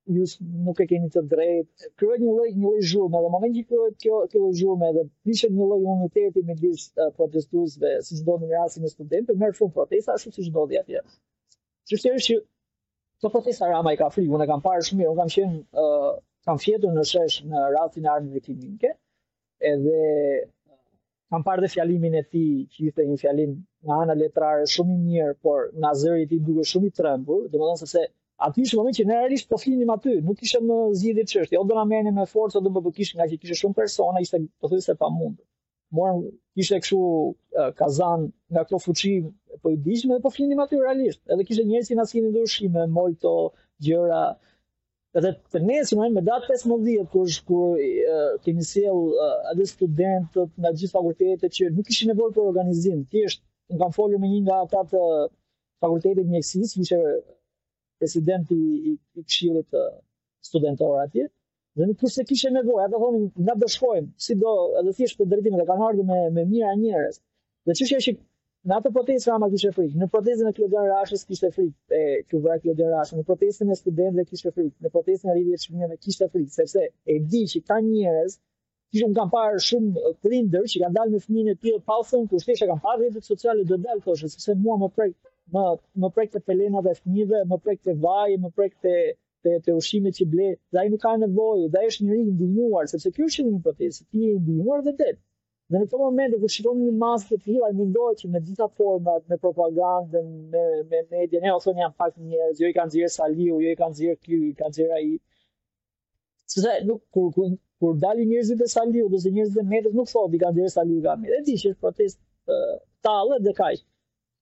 [0.07, 0.23] ju
[0.65, 1.87] nuk e keni të drejtë.
[1.99, 5.03] Kryet një lloj një lloj zhurmë, edhe më vjen kjo kjo kjo lloj zhurmë edhe
[5.33, 6.85] ishte një lloj uniteti midis
[7.19, 11.01] protestuesve, siç do në rastin e studentëve, merr shumë protesta ashtu siç ndodhi atje.
[11.91, 15.33] Sigurisht që çdo po protesta rama i ka frikë, unë kam parë shumë, unë kam
[15.35, 16.11] qenë uh,
[16.47, 18.93] kam fjetur në shesh në rastin e armëve kimike,
[19.73, 20.01] edhe
[21.27, 25.03] kam parë dhe fjalimin e tij që ishte një fjalim nga ana letrare shumë i
[25.09, 28.05] mirë, por nga zëri i tij duke shumë i trembur, domethënë se
[28.37, 31.59] aty është moment që ne realisht po flinim aty, nuk kishëm në zgjidhje çështje.
[31.59, 34.39] O do na merrni me forcë, do të bëkish nga që kishte shumë persona, ishte
[34.61, 35.45] pothuajse pamundur.
[35.97, 36.19] Morëm
[36.57, 36.99] kishte kështu
[37.79, 39.13] kazan nga këto fuçi
[39.61, 41.21] po i dishme dhe po flinim aty realisht.
[41.33, 43.33] Edhe kishte njerëz që na sinin ndryshime, molto
[43.87, 44.21] gjëra.
[45.17, 47.79] Edhe të nesër në me datë 15 kur kur
[48.45, 53.01] kemi sjell uh, atë studentët nga gjithë fakultetet që nuk kishin nevojë për organizim.
[53.13, 53.41] Thjesht
[53.71, 55.01] un kam folur me një nga ata të
[55.81, 57.01] fakultetit mjekësisë, ishte
[57.99, 58.55] president i
[58.91, 58.93] i
[59.23, 59.71] këshillit
[60.49, 61.27] studentor atje.
[61.77, 65.29] Dhe në kurse kishe nevojë, ata thonin, na do shkojmë, si do, edhe thjesht për
[65.33, 67.19] drejtimin e kanë ardhur me me mira njerëz.
[67.69, 68.13] Dhe çështja është
[68.69, 72.41] në atë protestë Rama kishte frikë, në protestën e Klodian Rashës kishte frikë, e ky
[72.45, 75.99] vrak Klodian Rashë, në protestën e studentëve kishte frikë, në protestën e rritjes së fundjeve
[76.07, 76.83] kishte frikë, sepse
[77.15, 78.39] e di që ka njerëz
[78.95, 82.27] kishën kanë parë shumë prindër që kanë dalë me fëmijën e tyre pa u thënë,
[82.33, 85.11] kushtesha kanë parë rrjetet sociale do dalë thoshë, sepse mua më prej
[85.55, 85.59] më
[86.01, 88.93] më prek të pelena fëmijëve, më prek të vaji, më prek të
[89.45, 92.33] të, të ushimit që ble, dhe ai nuk ka nevojë, dhe ai është njëri i
[92.37, 95.13] ndihmuar, sepse ky është një protestë, ti je i ndihmuar dhe det.
[95.71, 98.67] Dhe në këtë moment kur shikon një masë të tillë, ai mendon që në gjitha
[98.79, 103.13] format, me propagandën, me me media, ne ose janë pak njerëz, jo i kanë nxjerr
[103.17, 105.07] Saliu, jo i kanë nxjerr ky, i kanë nxjerr ai.
[106.55, 107.51] Sepse nuk kur kur,
[107.83, 111.03] kur dalin njerëzit e Saliu, ose njerëzit e Medës nuk thonë i kanë nxjerr Saliu
[111.07, 111.29] gamë.
[111.39, 112.57] Edhi që është protestë
[113.05, 113.85] tallë dhe kaq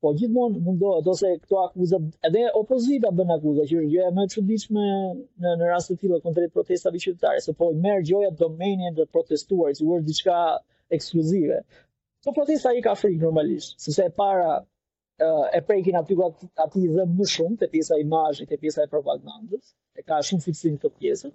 [0.05, 4.29] po gjithmonë mundohet ose këto akuzat edhe opozita bën akuza që është gjëja më e
[4.33, 4.83] çuditshme
[5.41, 9.73] në në rast të tillë kundrejt protestave qytetare se po merr gjoja domenin dhe protestuar
[9.73, 10.37] si është diçka
[10.97, 11.57] ekskluzive.
[12.23, 14.53] Po protesta i ka frikë normalisht, sepse e para
[15.57, 16.13] e prekin aty
[16.67, 19.65] aty dhe më shumë te pjesa imazhit, te pjesa e propagandës,
[19.97, 21.27] e ka shumë fiksim këtë pjesë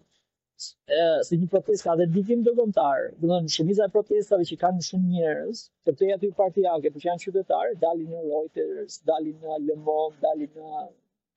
[1.28, 4.78] se një protest ka dhe dikim të gëmëtarë, dhe në shumiza e protestave që kanë
[4.80, 9.36] në shumë njërës, të përtej aty partijake, për që janë qytetarë, dalin në Reuters, dalin
[9.44, 10.82] në Le Monde, dalin në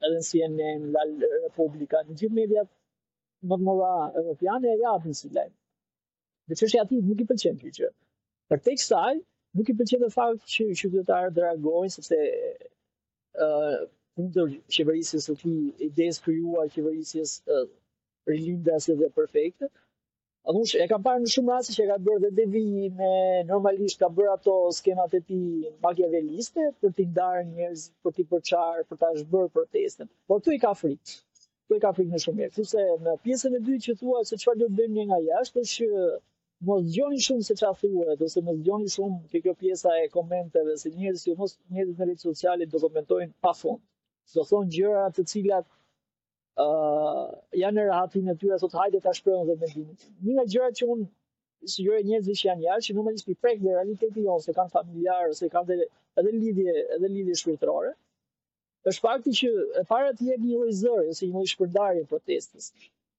[0.06, 2.70] edhe në CNN, dalin në Republika, në gjithë mediat,
[3.52, 3.94] më të mëra,
[4.24, 5.56] Europiane e rapin si lejnë.
[6.50, 7.92] Dhe që është ati, nuk i përqenë të që.
[8.52, 9.16] Për te kësaj,
[9.60, 12.20] nuk i përqenë dhe fakt që qytetarë dragojnë, sepse
[14.18, 14.44] punë të
[14.76, 15.54] qeverisës të ti,
[15.90, 17.64] idejës kryuar qeverisës të
[18.28, 19.66] rilindase dhe perfekte.
[20.48, 22.62] Atëmush, e kam parë në shumë rrasi që e ka bërë dhe devi
[22.98, 23.12] me
[23.52, 25.40] normalisht ka bërë ato skenat e ti
[25.86, 30.08] makjaveliste për t'i ndarë njerëz, për t'i përqarë, për t'a shbërë protestën.
[30.28, 31.12] Por t'u i ka fritë,
[31.66, 32.54] t'u i ka fritë në shumë mjerë.
[32.58, 35.64] Kuse në pjesën e dy që thua se qëfar do të bëjmë një nga jashtë,
[35.64, 36.04] është që
[36.68, 40.76] mos gjoni shumë se qa thua, ose mos gjoni shumë ke kjo pjesa e komenteve,
[40.84, 43.80] se njerëz që jo mos njerëz në rritë sociale do komentojnë pa fond.
[44.36, 45.66] Do thonë gjëra të cilat
[46.62, 49.96] uh, janë në rahatin e tyre, thot hajde ta shprehun dhe mendimin.
[50.26, 51.04] Një nga gjërat që un
[51.74, 54.56] sugjeroj njerëzve që janë jashtë, që nuk më nis pi prek dhe realiteti jon se
[54.58, 55.88] kanë familjar ose kanë edhe
[56.22, 57.94] edhe lidhje, edhe lidhje shpirtërore.
[58.92, 59.50] Është fakti që
[59.82, 62.70] e para të jetë një zëri ose një lloj shpërdarje protestës.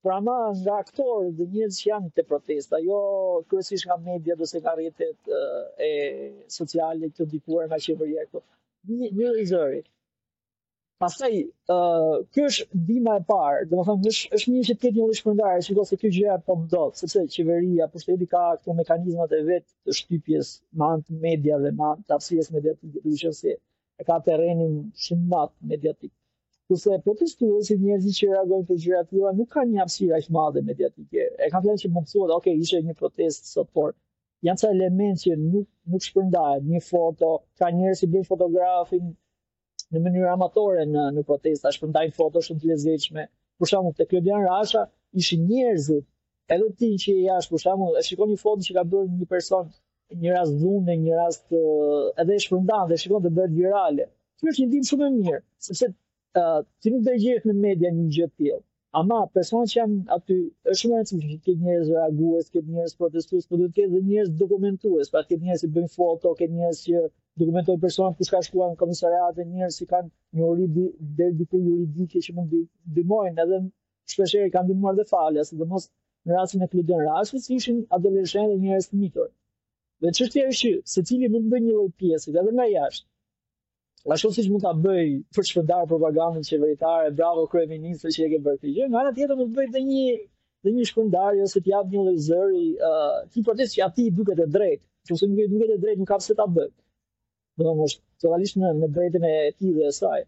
[0.04, 2.98] Pra ma nga aktorë dhe njerëz që janë të protesta, jo
[3.48, 5.32] kryesisht nga media dhe se nga rjetet
[5.88, 5.90] e,
[6.58, 8.42] sociale të ndikuar nga qeveria këto.
[8.92, 9.80] Një, një lojë
[11.04, 11.30] Pastaj,
[12.34, 15.64] ky është dhima e parë, dhe më është një që të ketë një lishë përndarë,
[15.66, 19.74] që se kjo gjëja po më dotë, sepse qeveria, pushteti ka këtu mekanizmat e vetë
[19.84, 23.52] të shtypjes ma antë media dhe ma antë tapsijes mediatik, dhe se
[24.00, 26.12] e ka terrenin shumë mat mediatik.
[26.72, 30.62] Kuse protestuës si njerëzi që reagojnë për gjëra tila nuk ka një hapsira ishë madhe
[30.70, 31.26] mediatike.
[31.44, 33.92] E kam thënë që më të thuhet, ok, ishe një protest sot, por
[34.48, 39.12] janë ca element që nuk, nuk shpërndajë, një foto, ka njerëz që bëjnë fotografin,
[39.94, 43.24] në mënyrë amatore në në protesta, shpërndajnë foto shumë të lezetshme.
[43.60, 44.82] Për shembull te Klodian Rasha
[45.22, 46.06] ishin njerëzit,
[46.54, 49.28] edhe ti që je jashtë, për shembull, e shikoj një foto që ka bërë një
[49.34, 49.70] person
[50.24, 51.56] një rast dhunë, një rast
[52.24, 54.08] edhe e shpërndan dhe shikon të bëhet virale.
[54.40, 57.92] Kjo është një dim shumë e mirë, sepse uh, ti nuk do të në media
[58.00, 58.60] një gjë të
[58.98, 60.34] Ama personat që janë aty
[60.70, 64.02] është shumë e rëndësishme që këta njerëz reagojnë, këta njerëz protestues, por duhet të kenë
[64.10, 67.00] njerëz dokumentues, pra këta njerëz që bëjnë foto, këta njerëz që
[67.40, 70.84] dokumentoj person që ka shkuar në komisariat e njerëz si kanë një uridi
[71.20, 72.60] deri juridike që mund të
[72.96, 73.58] ndihmojnë edhe
[74.12, 75.88] shpesh kanë dëmuar dhe falja sidomos
[76.28, 79.32] në rastin e Klodën Rashit si ishin adoleshentë dhe njerëz të mitur
[80.06, 83.12] dhe çështja është se secili mund të bëjë një lloj pjesë edhe nga jashtë
[84.14, 88.58] Ashtu siç mund ta bëj për shpërndar propagandën qeveritare, bravo kryeministë që e ke bërë
[88.60, 88.88] këtë gjë.
[88.90, 90.02] Nga ana tjetër mund të bëj të një
[90.66, 94.48] dhe një shkundari ose të jap një lëzëri, uh, ti protest që aty duket e
[94.58, 96.68] drejtë, që ose nuk duket e drejtë, nuk ka se ta bëj
[97.58, 97.88] dhe më
[98.44, 100.20] është në, në drejtën e ti dhe e saj.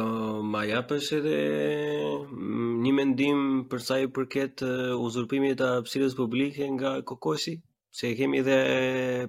[0.00, 0.08] Do,
[0.52, 1.38] ma japësh edhe
[2.26, 3.40] mm, një mendim
[3.72, 4.64] për sa i përket
[5.08, 7.56] uzurpimit të hapësirës publike nga Kokoshi,
[8.00, 8.58] se kemi edhe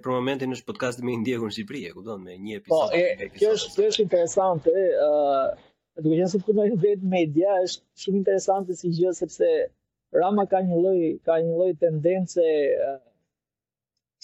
[0.04, 2.92] për momentin në podcast me ndjekur në Shqipëri, e kupton me një episod.
[2.96, 7.58] Po, e, kjo është kjo është interesante, ë, uh, duke qenë se punojmë vetë media,
[7.68, 9.50] është shumë interesante si gjë sepse
[10.20, 10.98] Rama ka një lloj
[11.28, 12.44] ka një lloj tendence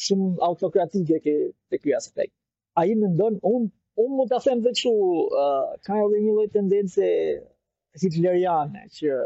[0.05, 1.35] shumë autokratike që
[1.71, 2.33] tek ky aspekt.
[2.79, 3.69] Ai mendon un
[4.03, 4.91] un mund ta them vetë çu
[5.87, 7.05] ka edhe një lloj tendence
[8.01, 9.21] si Hitleriane që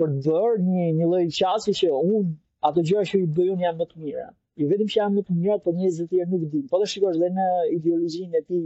[0.00, 2.30] për të bërë një një lloj qasje që un
[2.70, 4.28] ato gjëra që i bëj un janë më të mira.
[4.60, 6.64] Jo vetëm që janë më të mira, por njerëzit e tjerë nuk din.
[6.70, 7.48] Po të shikosh dhe në
[7.80, 8.64] ideologjinë e tij,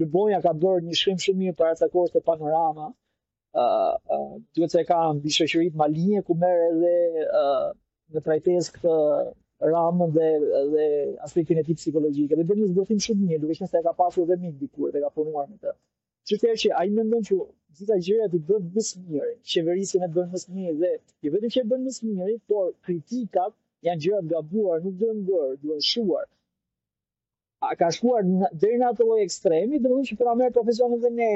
[0.00, 2.88] Luboja ka bërë një shkrim shumë mirë për atë kohë të panorama,
[4.54, 6.94] duhet se ka mbi shoqërit malinje ku merr edhe
[8.12, 10.28] në trajtesë këtë ramë dhe
[10.74, 10.86] dhe
[11.26, 12.34] aspektin e tij psikologjik.
[12.38, 14.92] Dhe bën një zgjidhje shumë mirë, duke qenë se e ka pasur edhe mik dikur
[14.94, 15.72] dhe ka punuar me të.
[16.28, 17.36] Çfarë që ai mendon që
[17.78, 20.94] gjitha gjërat i bën më së miri, qeverisja e bën më së dhe
[21.26, 23.52] i vetëm që e bën më së por kritikat
[23.86, 26.26] janë gjëra të gabuar, nuk duhen bërë, duhen shuar.
[27.68, 28.22] A ka shkuar
[28.62, 31.30] deri në atë lloj ekstremi, domethënë që pra merr profesionin dhe ne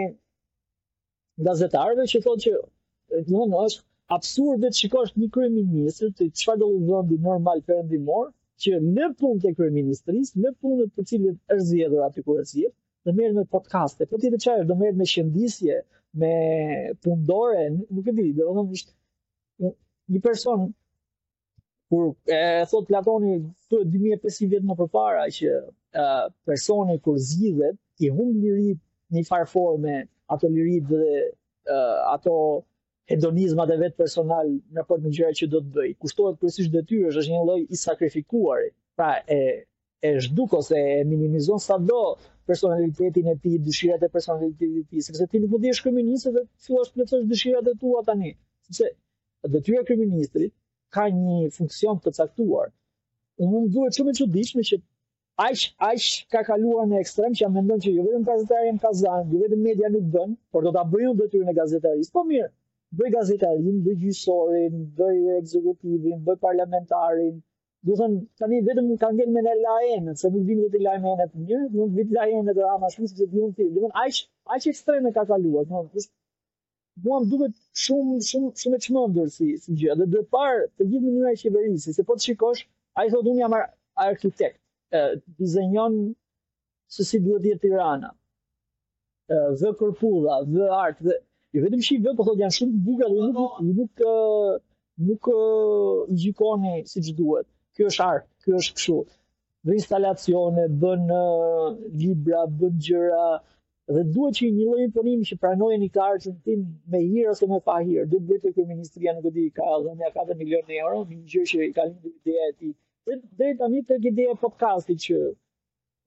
[1.45, 3.85] gazetarëve që thotë që domethënë është
[4.17, 8.29] absurde të shikosh një kryeministër të çfarë do të vëndi normal perëndimor
[8.61, 12.75] që në punë të kryeministrisë, në punë të cilën është zgjedhur aty kur është zgjedhur,
[13.09, 15.79] do merret me podcaste, po ti të çajë do merret me qendisje,
[16.23, 16.33] me
[17.05, 19.71] pundore, nuk e di, domethënë është
[20.13, 20.67] një person
[21.91, 25.57] kur e thot Platoni këtu 2500 vjet më parë që
[26.47, 28.79] personi kur zgjidhet i humb lirinë
[29.11, 29.97] në një farë forme
[30.35, 31.05] ato lirit dhe
[32.15, 32.33] ato
[33.11, 35.91] hedonizmat e vetë personal në përmë që do të bëj.
[36.03, 39.41] Kushtohet kërësisht dhe tyre, është një loj i sakrifikuari, pra e,
[40.07, 42.03] e shduk ose e minimizon sa do
[42.51, 46.45] personalitetin e ti, dëshirat e personalitetit e ti, sepse ti nuk mundi është shkriministë dhe
[46.67, 48.33] fillasht të është dëshirat e tua tani.
[48.69, 48.89] Sepse
[49.53, 50.55] dhe tyre kriministrit
[50.95, 52.71] ka një funksion të caktuar.
[53.43, 54.79] Unë më e shumë e që diqme që
[55.39, 59.29] Aish, aish ka kaluar në ekstrem që jam mendon që jo vetëm gazetarja ka zënë,
[59.35, 62.09] jo vetëm media nuk bën, por do ta bëj unë detyrën e gazetaris.
[62.17, 62.49] Po mirë,
[63.01, 67.37] bëj gazetarin, bëj gjysorin, bëj ekzekutivin, bëj parlamentarin.
[67.87, 71.29] Do thënë, tani vetëm ka ngel me në lajën, se nuk vjen vetë lajme në
[71.33, 73.69] të mirë, do të vit lajën edhe ama shumë sepse di unë ti.
[73.77, 74.21] Do thënë, aish,
[74.57, 76.09] aish ekstrem ka kaluar, do thënë.
[77.07, 77.55] Duam duket
[77.87, 79.99] shumë shumë shumë të çmendur si si gjë.
[80.03, 82.67] Dhe duhet parë të gjithë mënyra e qeverisë, se po të shikosh,
[83.01, 84.59] ai thotë unë jam arkitekt
[85.39, 85.99] dizenjon
[86.93, 88.11] se si duhet jetë tirana,
[89.61, 91.19] dhe kërpudha, dhe artë,
[91.51, 94.03] I jo vetëm që i vetë, po thot, janë shumë buka dhe nuk nuk
[95.07, 95.29] nuk
[96.23, 97.49] gjikoni si që duhet.
[97.75, 98.97] Kjo është artë, kjo është kështu.
[99.67, 101.11] Dhe instalacione, bën
[102.05, 103.25] libra, bën gjëra,
[103.97, 106.63] dhe duhet që i një lloj përnimi që pranojë një karë që në tim
[106.95, 108.07] me hirë ose me pa hirë.
[108.15, 111.27] duhet të kërë ministria në e di ka dhënë 4 milion e euro, një gjë
[111.33, 112.73] gjërë që i ka një ideja e një
[113.09, 115.17] Dhe a një të podcasti që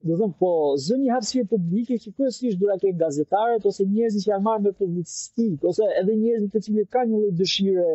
[0.09, 0.49] do thëmë, po,
[0.87, 4.71] zë një hapsirë publike që ishtë dhe ake gazetarët, ose njëzit që janë marë me
[4.81, 7.87] publicistik, ose edhe njëzit të cilët ka një lojtë dëshire,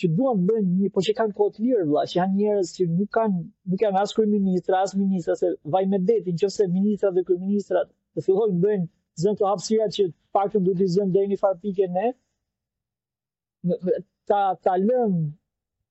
[0.00, 3.12] që duan bërë një, po që kanë kotë lirë, vla, që janë njërës që nuk
[3.18, 3.44] kanë,
[3.74, 7.26] nuk janë asë kërë ministra, asë ministra, se vaj me detin, që se ministra dhe
[7.28, 8.90] kërë ministra të fillojnë bënë
[9.26, 12.08] zënë të hapsirat që pak të duhet i zënë dhe një farpike ne,
[14.34, 14.80] ta, ta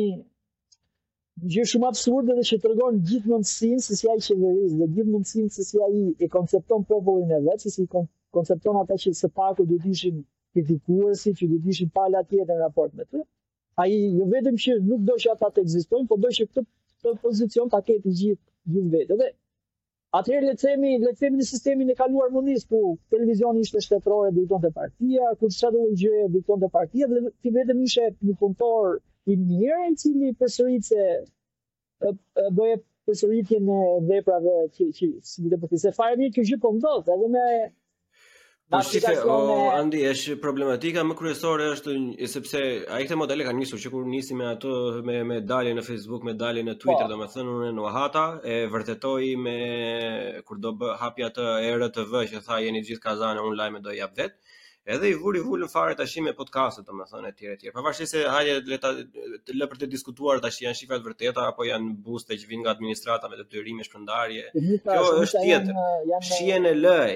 [1.53, 4.87] gjë shumë absurde dhe që të rëgon gjithë mundësin se si a i qeveris dhe
[4.95, 7.87] gjithë mundësin se si a i e koncepton popullin e vetë, se si
[8.37, 10.13] koncepton ata që se paku dhe të
[10.55, 13.21] kritikuesi, që dhe të pala tjetë në raport me të.
[13.75, 17.13] A i jo vetëm që nuk do që ata të egzistojnë, po do që këtë
[17.25, 19.19] pozicion të aketi gjithë vetë.
[20.17, 23.63] Atëherë le të themi, le të themi në sistemin e kaluar mundis ku po, televizioni
[23.65, 27.81] ishte shtetëror e diktonte partia, ku çfarë do gjë e diktonte partia dhe ti vetëm
[27.87, 28.99] ishe një punëtor
[29.33, 31.09] i mirë i cili përsëritse
[32.59, 32.77] bëje
[33.09, 33.81] përsëritjen e
[34.13, 37.31] veprave që që si do po të se fare mirë kjo gjë po ndodh edhe
[37.37, 37.47] me
[38.65, 39.33] Po shifë, o,
[39.77, 41.91] Andi, është problematika më kryesore është,
[42.31, 44.71] sepse a i këte modele ka njësur, që kur njësi me ato,
[45.05, 46.79] me, me dalje në Facebook, me dalje në po.
[46.85, 48.23] Twitter, domethënë me thënë në në
[48.55, 49.53] e vërtetoj me,
[50.47, 53.93] kur do bë hapja të erë të vë, që tha jeni gjithë kazane online, do
[53.93, 54.57] i apë vetë,
[54.97, 57.93] edhe i vuri vullën fare të me podcastet, do me thënë e tjere tjere.
[57.93, 58.93] se hajde le ta,
[59.45, 62.73] të lë për të diskutuar të janë shifat vërteta, apo janë buste që vinë nga
[62.73, 64.49] administratave të të rime shpëndarje.
[64.57, 67.15] Kjo është tjetër, shien e lëj.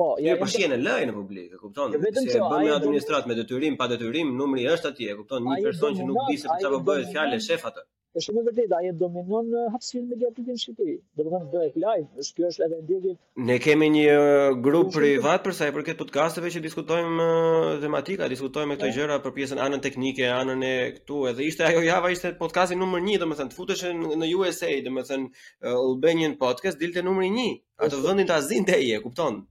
[0.00, 1.92] Po, ja po shihen në lajë në publik, e kupton?
[1.92, 5.44] Jo, vetëm se bën me administrat me detyrim, pa detyrim, numri është aty, e kupton?
[5.50, 7.82] Një person që nuk di se çfarë po bëhet fjalë shef atë.
[8.16, 10.94] Është shumë vërtet, ai dominon hapsirën mediatike në Shqipëri.
[11.18, 13.20] Do të thonë bëhet live, është ky është edhe ndjekim.
[13.50, 18.30] Ne kemi një uh, grup privat për sa i përket podcasteve që diskutojmë uh, tematika,
[18.32, 18.96] diskutojmë këto po.
[18.96, 23.04] gjëra për pjesën anën teknike, anën e këtu, edhe ishte ajo java ishte podcasti numër
[23.04, 27.52] 1, domethënë të futesh në USA, domethënë uh, Albanian podcast dilte numri 1.
[27.86, 29.44] Atë vendin ta zinte ai, kupton?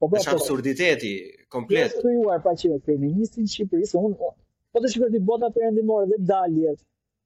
[0.00, 0.38] Po bëj po, është po.
[0.40, 1.08] absurditeti
[1.54, 1.96] komplet.
[2.04, 4.30] Ju juar pa qenë kryeministin e Shqipërisë, unë un,
[4.72, 6.78] po të shikoj ti bota perëndimore dhe daljet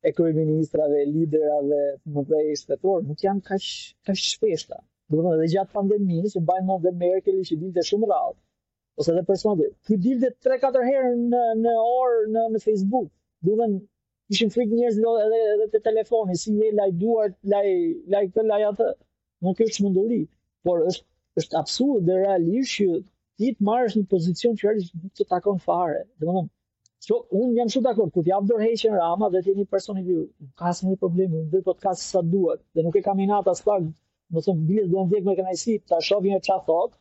[0.08, 1.82] e kryeministrave, liderave,
[2.16, 3.68] më vej shtetor, nuk janë kaq
[4.08, 4.80] kaq shpeshta.
[5.08, 8.36] Do të thonë edhe gjatë pandemisë, Biden dhe Merkel që dilte shumë rrallë.
[8.98, 13.08] Ose edhe personi, ti dilte 3-4 herë në në orë në në Facebook.
[13.46, 13.80] Do të thonë
[14.34, 17.66] ishin frik njerëz edhe edhe, edhe te telefoni, si një laj duart, laj
[18.16, 18.90] laj këtë laj atë.
[19.46, 20.22] Nuk ke çmunduri,
[20.66, 21.06] por është
[21.40, 22.84] është absurd dhe realisht që
[23.42, 26.02] ti të marrësh një pozicion që realisht nuk të takon fare.
[26.24, 26.50] Domethënë,
[27.06, 30.04] Jo, un jam shumë dakord, kur jap dorë heqën Rama dhe ti një person i
[30.10, 33.50] viu, nuk ka asnjë problem, nuk do podcast sa duat dhe nuk e kam inat
[33.54, 36.64] as pak, do të thon bilet do të vjen me kënaqësi, ta shoh një çfarë
[36.70, 36.94] thot.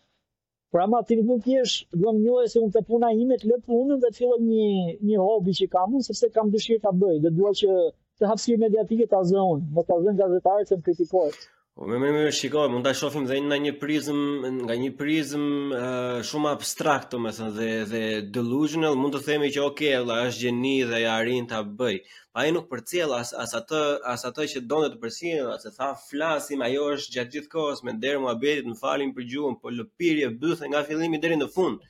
[0.76, 1.62] Por ama ti nuk je,
[2.02, 4.68] do të njohë se un te puna ime të lë punën dhe të fillon një
[5.12, 7.80] një hobi që kam unë sepse kam dëshirë ta bëj dhe dua që
[8.20, 11.42] të hapësirë mediatike ta zë unë, mos ta zën gazetarët që më kritikojnë.
[11.78, 14.20] Po më më më shikoj, mund ta shohim dhe nga një prizëm,
[14.66, 15.46] nga një prizëm
[15.78, 18.02] uh, shumë abstrakt, domethënë dhe dhe
[18.36, 21.96] delusional, mund të themi që ok, valla është gjeni dhe ja arrin ta bëj.
[22.34, 23.82] Pa ai nuk përcjell as, as atë,
[24.14, 27.82] as atë që donte të përcjellë, as e tha flasim, ajo është gjatë gjithë kohës
[27.88, 31.82] me derë muhabetit, më për gjuhën, po lëpirje bythe nga fillimi deri në fund.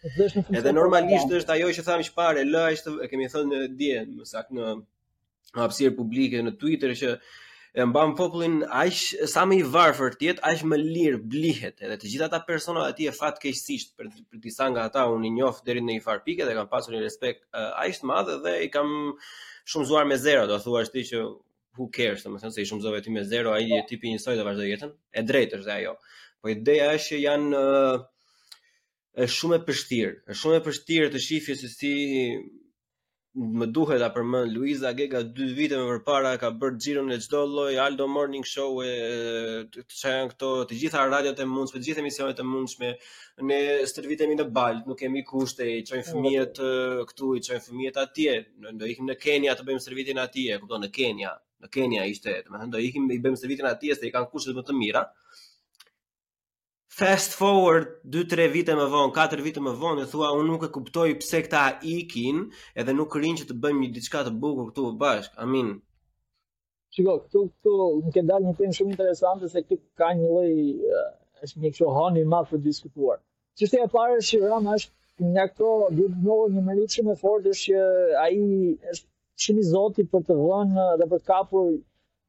[0.48, 2.66] Edhe normalisht është ajo që thamë çfarë, lë,
[3.12, 4.76] kemi thënë në dje, më saktë në
[5.60, 7.18] hapësirë publike në Twitter që
[7.74, 9.00] e mban popullin aq
[9.34, 11.80] sa më i varfër të jetë, aq më lirë blihet.
[11.82, 15.32] Edhe të gjitha ata persona aty e fat keqësisht për, për disa nga ata unë
[15.32, 18.12] i njoh deri në një far pikë dhe kam pasur një respekt uh, aq të
[18.12, 18.94] madh dhe i kam
[19.74, 21.24] shumëzuar me zero, do thua ti që
[21.80, 24.18] who cares, do të thonë se i shumëzove ti me zero, ai je tipi njësoj
[24.22, 24.94] një soi do vazhdoj jetën.
[25.20, 25.96] E drejtë është dhe ajo.
[26.42, 27.96] Po ideja është që janë uh,
[29.26, 31.96] është shumë e vështirë, është shumë e vështirë të shihësh se si
[33.36, 37.40] më duhet ta përmend Luiza Gega dy vite më parë ka bërë xhiron e çdo
[37.54, 38.92] lloj Aldo Morning Show e
[39.94, 42.90] çka janë këto të gjitha radiot e mundshme, të gjitha emisionet e mundshme.
[43.50, 43.58] Ne
[43.90, 47.08] stërvitemi në bal, nuk kemi kushte, i çojmë fëmijët po.
[47.10, 48.36] këtu, i çojmë fëmijët atje.
[48.68, 51.34] Ne do ikim në Kenya të bëjmë stërvitin atje, kupton në Kenya.
[51.66, 54.30] Në Kenya ishte, do të thënë do ikim i bëjmë stërvitin atje se i kanë
[54.32, 55.08] kushtet më të mira
[57.00, 60.74] fast forward 2-3 vite më vonë, 4 vite më vonë, e thua unë nuk e
[60.76, 61.62] kuptoj pse këta
[61.96, 62.38] ikin
[62.82, 65.36] edhe nuk rinë që të bëjmë një diçka të bukur këtu bashkë.
[65.46, 65.70] Amin.
[66.94, 70.52] Shiko, këtu këtu më ke dalë një temë shumë interesante se këtu ka një lloj
[71.48, 73.18] është një kështu honi i për diskutuar.
[73.58, 77.54] Çështja e parë është që Rama është një këto duhet njohur një meritshëm e fortë
[77.54, 77.82] është që
[78.26, 78.38] ai
[78.94, 79.08] është
[79.46, 81.74] shumë i për të vënë dhe për të kapur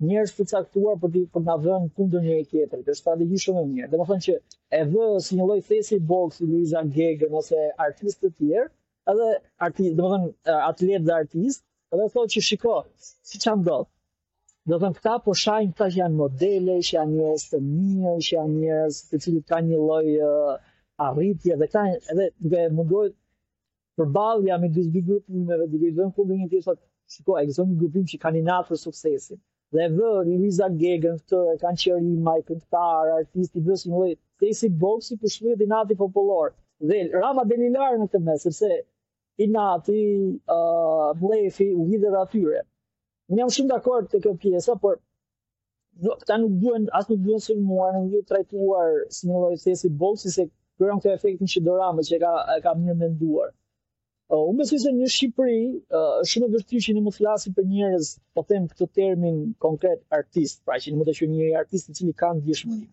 [0.02, 3.60] njerëz të caktuar për të për ta dhënë kundër njëri tjetrit, është ta lëgjë shumë
[3.74, 3.88] mirë.
[3.90, 4.32] Domethënë që
[4.78, 8.72] e vë si një lloj thesi boks Luiza Gege ose artistë të tjerë,
[9.12, 9.28] edhe
[9.66, 11.64] artist, domethënë atletë dhe artistë,
[11.94, 12.76] edhe thotë që shiko,
[13.30, 13.76] si çan do.
[14.72, 18.34] Do të këta po shajnë këta që janë modele, që janë njerëz të mirë, që
[18.40, 20.52] janë njerëz të cilët kanë një lloj uh,
[21.06, 23.12] arritje dhe këta edhe duke munduar
[24.00, 27.44] për ballja me dy grupin me dy grupe vënë kundër një tjetrit, thotë Shiko, e
[27.46, 29.38] gjithë një grupim që kanë i natër suksesin.
[29.74, 34.02] Dhe vë i Luisa Gegen, të e kanë qëri, ma këntarë, artisti, dhe së në
[34.02, 35.96] lejtë, të i si boxë i i nati
[36.90, 38.70] Dhe rama delinare në të mes, sepse
[39.36, 39.96] i nati,
[41.24, 42.60] blefi, u i dhe atyre.
[43.32, 45.00] Në jam shumë dakord te të kjo pjesë, por
[46.22, 49.74] këta nuk duen, asë nuk duen së një muar, në një trajtuar së në lejtë,
[49.74, 50.46] të i se
[50.78, 53.52] kërën këtë efektin që do rama, që e ka mirë menduarë.
[54.32, 55.56] Uh, unë besoj se në Shqipëri
[55.96, 58.06] uh, shumë e vështirë që ne mund të flasim për njerëz,
[58.38, 59.34] po them këtë termin
[59.64, 62.86] konkret artist, pra që ne mund të shohim një artist i cili ka ndjeshmëri.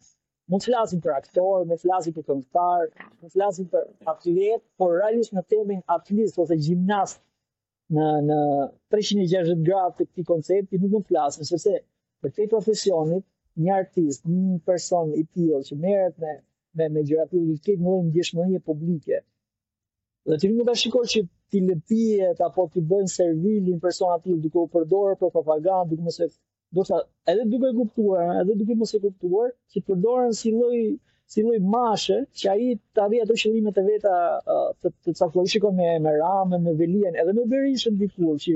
[0.52, 3.86] Mund të flasim për aktor, mund të flasim për këngëtar, mund të flasim për
[4.16, 7.24] atlet, por realisht në termin atlet ose gjimnast
[8.00, 8.42] në në
[9.00, 11.78] 360 gradë të këtij koncepti nuk mund të flasim sepse
[12.22, 13.26] për këtë profesionit
[13.66, 16.36] një artist, një person i tillë që merret me
[16.82, 19.24] me me gjëra të tillë, ka një ndjeshmëri publike.
[20.30, 21.20] Dhe ti nuk e shikoj që
[21.52, 26.18] ti lëpijet apo ti bën servilin persona ti duke u përdorur për propagandë, duke mos
[26.26, 26.28] e
[26.78, 26.96] do sa
[27.32, 30.80] edhe duke e kuptuar, edhe duke mos e kuptuar, që përdoren si lloj
[31.32, 32.68] si lloj mashe që ai
[33.00, 34.14] ta vi ato qëllimet e veta
[34.80, 35.48] të të caktuar.
[35.54, 38.56] Shikoj me me Ramën, me Velien, edhe me Berishën dikur që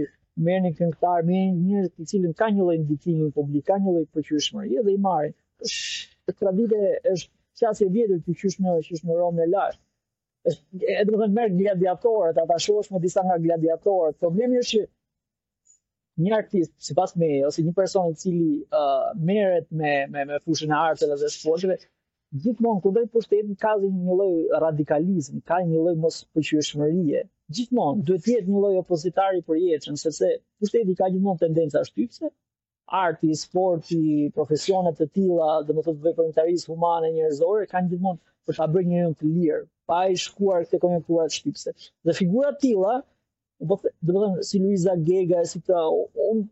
[0.50, 4.84] merrni këngëtar, merrni njerëz të cilën ka një lloj ndikimi publik, ka një lloj përqyeshmëri
[4.86, 5.36] dhe i marrin.
[6.44, 6.82] Tradite
[7.14, 7.30] është
[7.62, 9.85] qasje vjetër të qyshme, qyshme rome e lartë
[10.48, 14.18] e do të merë gladiatorët, ata shosh me disa nga gladiatorët.
[14.22, 18.50] Problemi është që një artist, si pas me, ose një person cili
[18.82, 21.80] uh, meret me, me, me fushën e artës dhe sportëve,
[22.44, 27.26] gjithmonë ku për pushtetën ka dhe një loj radikalizm, ka një loj mos përqyëshmërije.
[27.56, 30.30] Gjithmonë, duhet jetë një loj opozitari për jetën, sepse
[30.62, 32.30] pushtetën ka gjithmonë tendenca shtypse,
[33.02, 34.04] arti, sporti,
[34.38, 39.66] profesionet të tila, dhe më humane, njërzore, ka një gjithmonë për shabër një të lirë,
[39.90, 41.74] pa i shkuar këtë komentuar shqipse.
[42.06, 42.94] Dhe figura tila,
[43.72, 43.78] dhe
[44.12, 45.84] dhe dhe si Luisa Gega, e si të pra,
[46.30, 46.46] unë,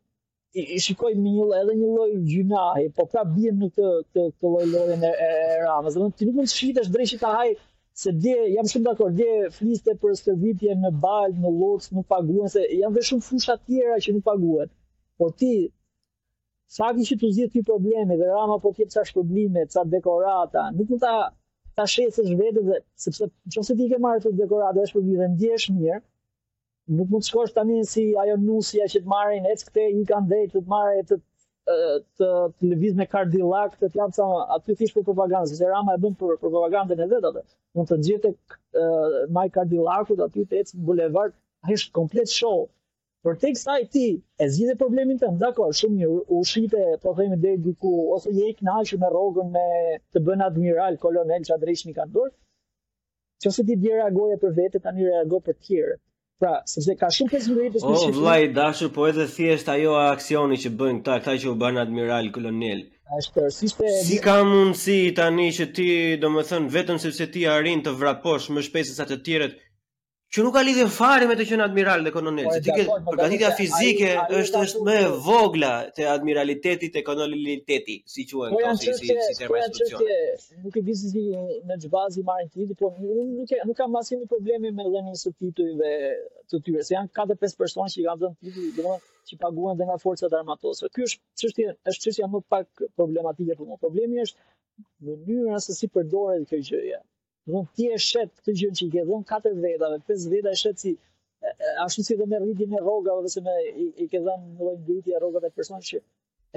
[0.77, 4.65] i shikoj me një edhe një lloj gjynahi, po pra bien në këtë këtë lloj
[4.73, 5.29] lojën e
[5.65, 5.97] Ramës.
[5.99, 7.47] Do të mund të shfitesh drejtë ta haj
[8.03, 12.49] se dhe, jam shumë dakord, dhe fliste për stërvitje në balë, në lotës, nuk paguhen
[12.57, 14.71] se janë shumë fusha të tjera që nuk paguhen.
[15.17, 15.55] Po ti
[16.77, 20.89] sa ti të zgjidh ti problemi dhe Rama po ketë sa probleme, sa dekorata, nuk
[20.93, 21.15] mund ta
[21.75, 25.05] ta shëhet se zhvete dhe sepse që nëse ti ke marrë të dekorat është për
[25.11, 26.01] vitën ndje mirë,
[26.97, 30.03] nuk mund të shkosh të aminë si ajo nusja që të marrin i ecë i
[30.11, 31.19] kanë vetë të të marrë e të
[32.19, 32.29] të
[32.71, 34.23] lëviz me kardilak, të të jam sa
[34.57, 37.43] aty thish për propagandë, se se rama e bën për propagandën e atë.
[37.75, 38.87] mund të gjithë të
[39.37, 41.33] maj kardilakut aty të ecë në bulevard,
[41.63, 42.67] a është komplet shohë,
[43.23, 47.37] Por tek sa i ti e zgjidhe problemin të ndakor, shumë një ushite, po themi
[47.45, 49.61] deri diku, ose je i knashu me rogën me
[50.15, 52.33] të bën admiral, kolonel, që adresh kanë dorë,
[53.45, 55.95] që ti bjerë agoje për vete, tani reago për tjere.
[56.43, 58.11] Pra, sepse ka shumë pesë mbrojtë specifike.
[58.11, 61.79] Oh, vllai dashur, po edhe thjesht ajo aksioni që bën këta, këta që u bën
[61.85, 62.83] admiral, kolonel.
[63.21, 65.87] Është si se si ka mundësi tani që ti,
[66.25, 69.59] domethënë, vetëm sepse ti arrin të vraposh më shpejt se sa të tjerët,
[70.33, 72.71] që nuk ka lidhje fare me të qenë admiral dhe kononel, po, se ti
[73.07, 74.07] përgatitja po, fizike
[74.39, 79.11] është është më e vogla te admiraliteti te kononeliteti, si quhen kjo po, si si
[79.27, 80.23] si terma institucion.
[80.63, 81.25] Nuk e di se
[81.69, 85.21] në çbazi marrin ti, por unë nuk e nuk kam asnjë problem me dhënien e
[85.21, 85.93] së titujve
[86.49, 89.89] të tyre, se janë 4-5 personë që i kanë dhënë titujt, domethënë që paguhen dhe
[89.91, 90.89] nga forcat armatose.
[90.95, 93.77] Ky është çështja, është çështja më pak problematike për mua.
[93.85, 97.03] Problemi është mënyra se si përdoret kjo gjëja
[97.47, 97.67] dhënë po.
[97.75, 100.79] ti e shetë të gjënë që i ke dhënë katër vedave, pesë veda e shetë
[100.83, 100.93] si
[101.85, 103.55] ashtu si dhe me rritin e roga, dhe se me
[103.99, 105.99] i, ke dhënë në lojnë gëriti e roga dhe personë që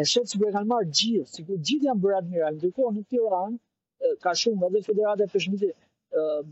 [0.01, 2.95] e shetë si bërë kanë marë gjithë, si kërë gjithë janë bërë admiral, në tërkohë
[2.99, 3.59] në Tiran,
[4.25, 5.77] ka shumë edhe federate e përshmitit,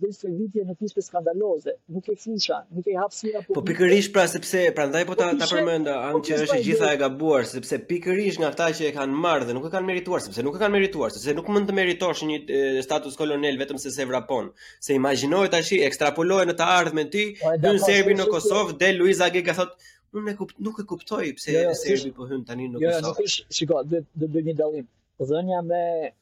[0.01, 3.55] dhe së vitje në kushte skandaloze, nuk e fusha, nuk e hapë sira publike.
[3.57, 6.59] Po pikërish pra sepse, pra ndaj po, po ta ta përmënda, po anë që është
[6.67, 9.89] gjitha e gabuar, sepse pikërish nga ta që e kanë marrë dhe nuk e kanë
[9.91, 12.41] merituar, sepse nuk e kanë merituar, sepse nuk mund të meritosh një
[12.87, 14.51] status kolonel vetëm se se vrapon,
[14.85, 17.27] se imaginojë të ashi, ekstrapolojë po, në të ardhë me ty,
[17.65, 19.77] dhe serbi në Kosovë, dhe Luisa Gjega thot,
[20.15, 20.37] unë
[20.69, 23.01] nuk e kuptoj pëse e jo, jo, serbi po hyn tani në jo, Kosovë.
[23.01, 26.13] Jo, nuk është, shiko, dhe dhe dhe dhe dhe dhe dhe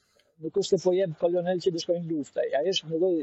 [0.42, 0.92] nuk është se po
[1.22, 2.44] kolonel që do shkojnë luftë.
[2.58, 3.14] Ai është një lloj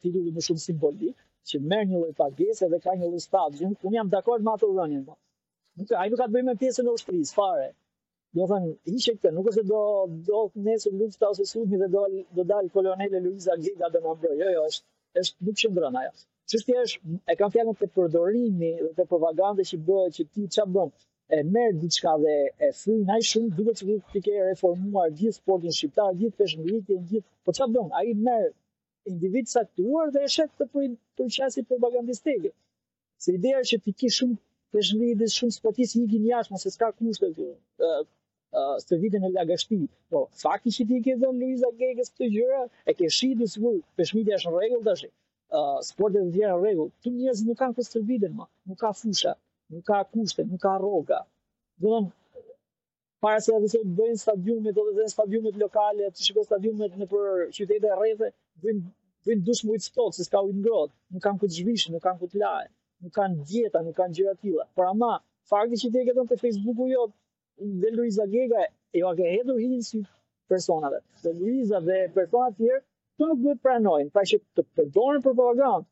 [0.00, 3.68] ti duhet më shumë simbolik që merr një lloj pagese dhe ka një lloj stazhi.
[3.72, 5.04] Unë jam dakord me atë dhënien.
[5.08, 5.16] Po.
[5.80, 7.68] Nuk ai nuk ka të bëjë me pjesën e ushtrisë fare.
[8.36, 9.80] Do thënë, hiqe këtë, nuk është do
[10.30, 12.04] do të nesër lufta ose sutmi dhe do
[12.36, 14.40] do dal kolonele Luiza Giga dhe më bëjë.
[14.42, 16.12] Jo, jo, është është nuk qëndron ajo.
[16.50, 20.64] Çështja është e kam fjalën te përdorimi dhe te propaganda që bëhet që ti ç'a
[20.76, 20.88] bën
[21.36, 22.34] e merë diçka dhe
[22.66, 26.38] e frynë nga i shumë, duke që rrëtë të ke reformuar gjithë sportin shqiptar, gjithë
[26.40, 28.48] peshëngritje, gjithë, po që bëmë, a i merë
[29.12, 29.62] individ sa
[30.12, 30.88] dhe e shetë të për,
[31.18, 32.50] për qasit propagandistike.
[33.22, 34.38] Se ideja që të ki shumë
[34.74, 37.48] peshëngritje shumë sportisë një gjinë jashmë, se s'ka kushtë të
[37.90, 39.78] uh, së vitën e lagashti.
[40.10, 43.78] Po, fakti që ti ke dhënë Luisa Gegës këtë gjëra, e ke shi dhe sigur,
[43.96, 45.12] peshmitja është në regull të ashtë,
[45.58, 49.36] uh, sportet e tjera në të njëzë nuk kanë kësë të vitën, nuk ka fusha,
[49.70, 51.20] nuk ka kushte, nuk ka rroga.
[51.82, 52.10] Domthon
[53.24, 57.06] para se ato të bëjnë stadiumet, do të bëjnë stadiumet lokale, të shikojnë stadiumet në
[57.12, 58.30] për qytete rrethe,
[58.64, 58.84] bëjnë
[59.28, 62.04] bëjnë dush shumë të sot, se s'ka ujë ngrohtë, nuk kanë ku të zhvishin, nuk
[62.06, 62.70] kanë ku të lahen,
[63.04, 64.64] nuk kanë dieta, nuk kanë gjëra të tilla.
[64.76, 65.12] Por ama,
[65.52, 67.10] fakti që ti e ke Facebooku jot,
[67.82, 68.62] dhe Luiza Gega,
[68.98, 69.98] jo, e ka hedhur hijin si
[70.50, 70.98] personave.
[71.22, 75.36] Dhe Luiza dhe persona të tjerë këto nuk duhet pranojnë, pra që të përdorin për
[75.42, 75.86] propagandë.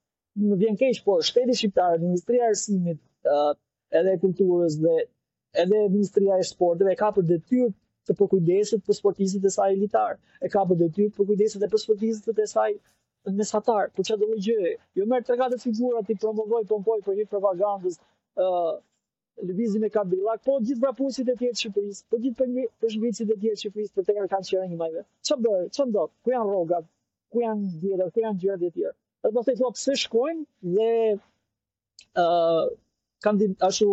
[0.49, 2.99] Më vjen keq, por shteti shqiptar, ministria e arsimit,
[3.97, 4.95] edhe kulturës dhe
[5.65, 7.69] edhe Ministria e Sporteve ka për detyrë
[8.09, 11.81] të përkujdeset për sportistët e saj elitar, e ka për detyrë të përkujdeset dhe për
[11.85, 12.67] sportistët e saj
[13.39, 14.75] mesatar, për çfarë do të gjë?
[15.01, 17.99] Jo merr tre katë figura ti promovoj pompoj për një propagandës
[18.37, 18.79] ë uh,
[19.41, 23.35] e Kabilak, po gjithë vrapuesit e tjerë të Shqipërisë, po gjithë për një për shmbicit
[23.35, 25.05] e tjerë të për të kanë qenë një majë.
[25.29, 25.67] Çfarë bëj?
[25.77, 26.07] Çfarë do?
[26.25, 26.89] Ku janë rrogat?
[27.33, 28.15] Ku janë gjërat?
[28.17, 28.95] Ku janë gjërat e tjera?
[29.29, 30.43] po mos e thua pse shkojnë
[30.77, 30.91] dhe
[32.17, 32.29] ë
[33.25, 33.87] kanë ashtu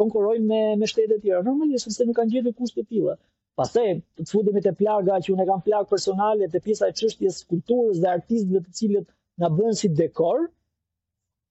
[0.00, 1.40] konkurrojnë me me shtetet tjera.
[1.46, 3.14] Normalisht sistemi nuk kanë gjetur kushte të tilla.
[3.60, 3.86] Pastaj
[4.22, 8.10] të futemi te plaga që unë kam plagë personale te pjesa e çështjes kulturës dhe
[8.12, 9.08] artistëve të cilët
[9.42, 10.46] na bën si dekor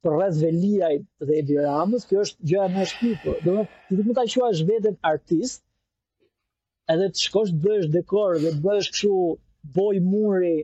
[0.03, 0.93] për rreth Veliaj
[1.27, 3.35] dhe Edi Ramës, kjo është gjëja më e shtypë.
[3.45, 5.63] Do të thotë, nuk mund ta quash veten artist,
[6.93, 9.15] edhe të shkosh të bësh dekor dhe të bësh kështu
[9.77, 10.55] boj muri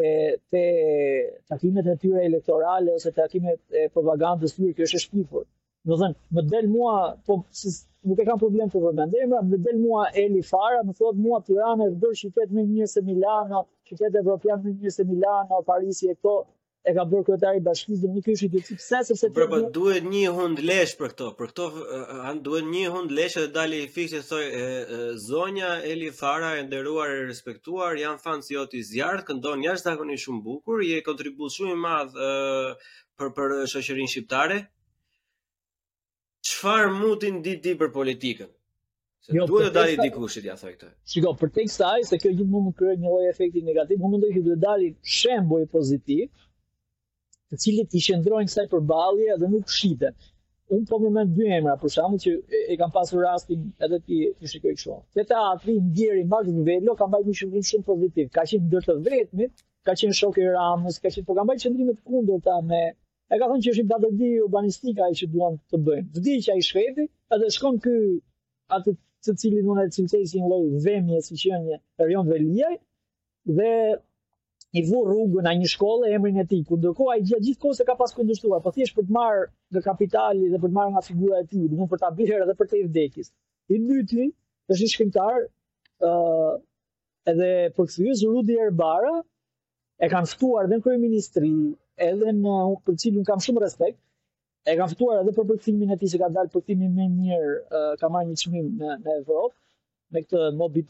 [0.00, 0.14] te
[0.50, 0.64] te
[1.52, 5.46] takimet e tyre elektorale ose takimet e propagandës tyre, kjo është e shtypur.
[5.88, 6.94] Do thënë, më del mua,
[7.26, 7.70] po si
[8.08, 11.38] nuk e kam problem të vëmendoj, më më del mua Eli Fara, më thotë mua
[11.46, 16.10] Tirana është bërë qytet më mirë se Milano, qytet evropian më mirë se Milano, Parisi
[16.12, 16.34] e këto
[16.88, 19.60] e ka bërë kryetari i bashkisë, nuk është një çështje pse sepse pra, ti po
[19.78, 21.68] duhet një hund lesh për këto, për këto
[22.28, 24.44] han duhet një hund lesh dhe dali fikse thoj
[25.24, 30.44] zonja Eli Fara e nderuar e respektuar, janë fans i oti zjarr, këndon jashtëzakonisht shumë
[30.48, 32.20] bukur, i kontribuon shumë i madh
[33.20, 34.60] për për shoqërinë shqiptare,
[36.46, 38.46] Çfar mutin di ti për politikën?
[39.24, 40.88] Se jo, duhet të dalë dikush ja dia thoj këtë.
[41.14, 44.04] Shikoj, për tek sa ai se kjo gjithë mund të krijojë një lloj efekti negativ,
[44.06, 46.22] unë mendoj që duhet të dalë shembuj pozitiv,
[47.52, 50.16] të cilët i qëndrojnë kësaj përballje dhe nuk shiten.
[50.76, 53.98] Unë po më mend dy emra, për shaham që e, e kam pasur rastin edhe
[54.06, 54.98] ti ti shikoj kështu.
[55.18, 58.28] Te teatri Ndjeri Mark vello, ka bërë një shëndrim shumë pozitiv.
[58.38, 59.48] Ka qenë ndër të vërtetë,
[59.90, 62.82] ka qenë shok i Ramës, ka qenë po ka bërë të kundërta me
[63.32, 66.06] e ka thënë që i gabëdi urbanistika ai që duan të bëjnë.
[66.18, 67.04] Vdi që ai shkreti,
[67.36, 67.92] edhe shkon ky
[68.76, 68.94] atë
[69.26, 72.72] të cilin mund të cilësisin lloj vëmje si që një rajon veliaj
[73.60, 73.70] dhe
[74.74, 77.80] i vu rrugën a një shkolle emrin e tij, ku ndërkohë ai gjatë gjithë kohës
[77.82, 79.46] e ka pas kundërshtuar, po thjesht për të marrë
[79.76, 82.54] në kapitali dhe për të marrë nga figura e tij, domun për ta bërë edhe
[82.60, 83.30] për të vdekjes.
[83.72, 84.26] I dyti
[84.70, 85.40] është një shkrimtar
[86.02, 86.54] ë uh,
[87.32, 89.14] edhe përkthyes Rudi Erbara
[90.04, 91.50] e kanë ftuar dhe kryeministri
[92.08, 92.54] edhe në
[92.86, 93.98] për cilin kam shumë respekt,
[94.70, 97.54] e kam fituar edhe për përkëthimin e ti që ka dalë përkëthimin me mirë,
[98.00, 99.54] ka marrë një qëmim në, në Evropë,
[100.14, 100.84] me këtë Moby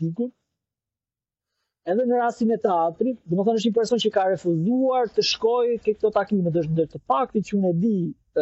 [1.91, 5.23] Edhe në rastin e teatrit, dhe më thënë është një person që ka refuzuar të
[5.31, 7.95] shkojë ke këto takime, dhe të ndër të pakti që unë e di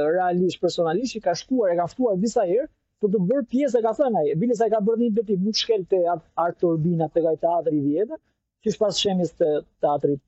[0.03, 2.67] realisht personalisht që ka shkuar, e ka ftuar disa herë
[3.01, 5.39] për të bërë pjesë e ka thënë ai, bile sa e ka bërë një deti
[5.45, 8.21] nuk shkel te Art Turbina te ai teatri i vjetër,
[8.63, 9.53] që është pas shemis të
[9.87, 10.21] teatrit,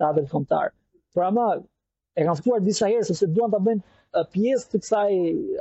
[0.00, 0.72] teatrit kombëtar.
[1.14, 1.46] Pra më
[2.14, 5.14] e kanë ftuar disa herë sepse duan ta bëjnë pjesë të kësaj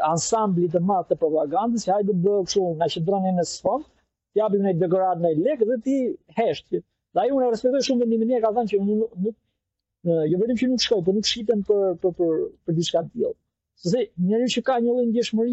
[0.08, 3.86] ansambli të madh të propagandës, hajde bëu kështu, na shëndroni në sfon,
[4.36, 5.96] t'japim një dekorat në lekë, dhe ti
[6.40, 6.68] hesht.
[7.14, 9.40] Dhe ai unë respektoj shumë vendimin e ka thënë që unë nuk
[10.34, 13.34] jo vetëm që nuk shkoj, por nuk shiten për për për për diçka të
[13.84, 15.52] Sepse njeriu që ka një lloj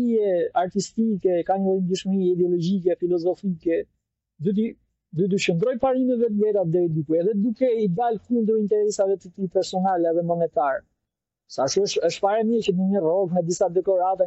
[0.63, 3.79] artistike, ka një lloj ndjeshmërie ideologjike, filozofike,
[4.47, 4.53] dhe
[5.25, 9.33] du të shëndroj parimeve të vera dhe i edhe duke i dalë kundër interesave të
[9.35, 10.85] ti personale dhe monetarë.
[11.51, 14.27] Sa si është, është pare mirë që në një rogë me disa dekorate,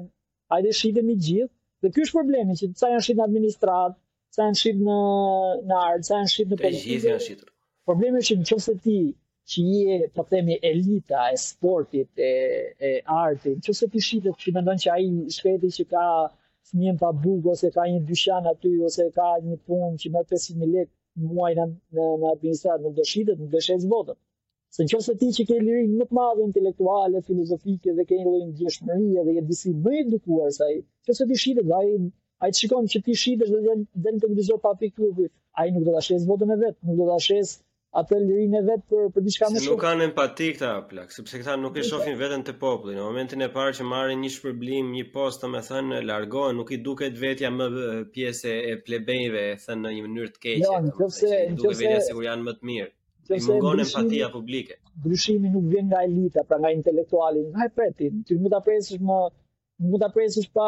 [0.53, 1.51] hajde shqitëm i gjithë,
[1.83, 3.95] dhe kjo është problemi që sa janë shqitë në administratë,
[4.37, 4.97] sa janë shqitë në,
[5.69, 6.87] në ardë, sa janë shqitë në politikë.
[6.87, 7.47] Të gjithë janë shqitë.
[7.91, 8.97] Problemi që në qëse ti,
[9.53, 12.33] që i e, të themi, elita e sportit, e,
[12.89, 12.91] e
[13.21, 16.03] artë, në ti shqitë, që me ndonë që aji shkreti që ka
[16.67, 20.27] së njën pa bugë, ose ka një dyshan aty, ose ka një punë që me
[20.35, 24.19] 500.000 lekë muaj në, në, në administratë, nuk do shqitët, nuk do shqitë votën.
[24.73, 28.47] Se në qëse ti që ke lirin më të madhe intelektuale, filozofike dhe ke lirin
[28.61, 30.79] gjeshmërije dhe jetë disi më edukuar se i,
[31.09, 32.09] qëse ti shqidit dhe ajin,
[32.45, 33.73] A të shikon që ti shqitesh dhe dhe,
[34.05, 35.27] dhe në të këndizor pa pikë klubi,
[35.73, 37.51] nuk do të ashes votën e vetë, nuk do të ashes
[38.01, 39.69] atë lirin e vetë për, për diçka më shumë.
[39.71, 42.97] Nuk kanë empati këta plak, sepse këta nuk e shofin vetën të popullin.
[42.99, 46.73] Në momentin e parë që marrin një shpërblim, një post të me thënë largohen, nuk
[46.75, 47.69] i duket vetja më
[48.17, 50.65] pjesë e plebejve, e thënë në një mënyrë të keqe.
[50.65, 52.91] Jo, në duke vetja janë më të mirë.
[53.23, 54.73] Se se mungon empatia publike.
[54.99, 58.07] Ndryshimi nuk vjen nga elita, pra nga intelektuali, nga e preti.
[58.25, 59.19] Ti mund ta presësh më
[59.89, 60.67] mund ta presësh pa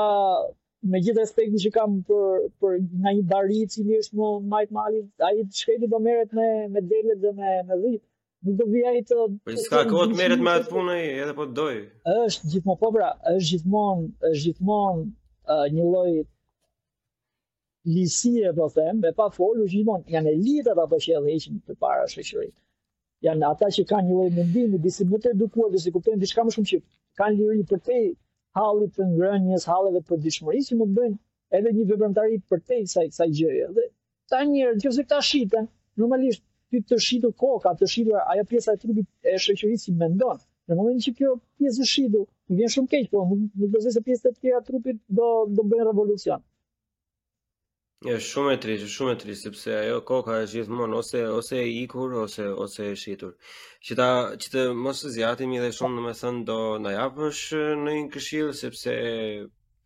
[0.91, 2.26] me gjithë respektin që kam për
[2.61, 6.32] për nga një bari i cili është më majt mali, ai të shkëndi do merret
[6.38, 8.02] me me delet dhe me me dhit.
[8.45, 9.18] Nuk do vi ai të
[9.48, 11.76] Për po sa kohë të merret me atë punë ai, edhe po doj.
[12.15, 16.11] Është gjithmonë po pra, është gjithmonë, është gjithmonë uh, një lloj
[17.86, 22.07] lisie po them, me pa folur gjithmonë, janë elitat apo që edhe heqin të para
[22.14, 22.53] shëqërit.
[23.28, 26.53] Janë ata që kanë një lojë mendimi, disi më të edukuar, disi kuptojnë, disi më
[26.56, 26.80] shumë që
[27.22, 27.99] kanë liri për te
[28.57, 31.18] halit të ngrënjës, halleve për dishmëri, që më bëjnë
[31.60, 33.70] edhe një veprimtari për te sa saj gjëje.
[33.78, 33.86] Dhe
[34.34, 35.70] ta njërë, që se këta shiten,
[36.02, 40.76] normalisht, ty të shidu koka, të shitur ajo pjesa e trupit e shoqërisë si Në
[40.78, 41.28] momentin që kjo
[41.62, 44.98] pjesë shidu, më vjen shumë keq, po nuk, nuk, nuk, nuk, nuk, nuk, nuk, trupit
[45.18, 46.40] do do nuk, revolucion.
[48.04, 51.68] Ja, shumë e trishtë, shumë e trishtë sepse ajo koka është gjithmonë ose ose e
[51.82, 53.30] ikur ose ose e shitur.
[53.88, 54.08] Qita
[54.44, 56.58] qita mos e i dhe shumë domethënë do
[56.96, 57.44] japësh
[57.86, 58.92] në një këshill sepse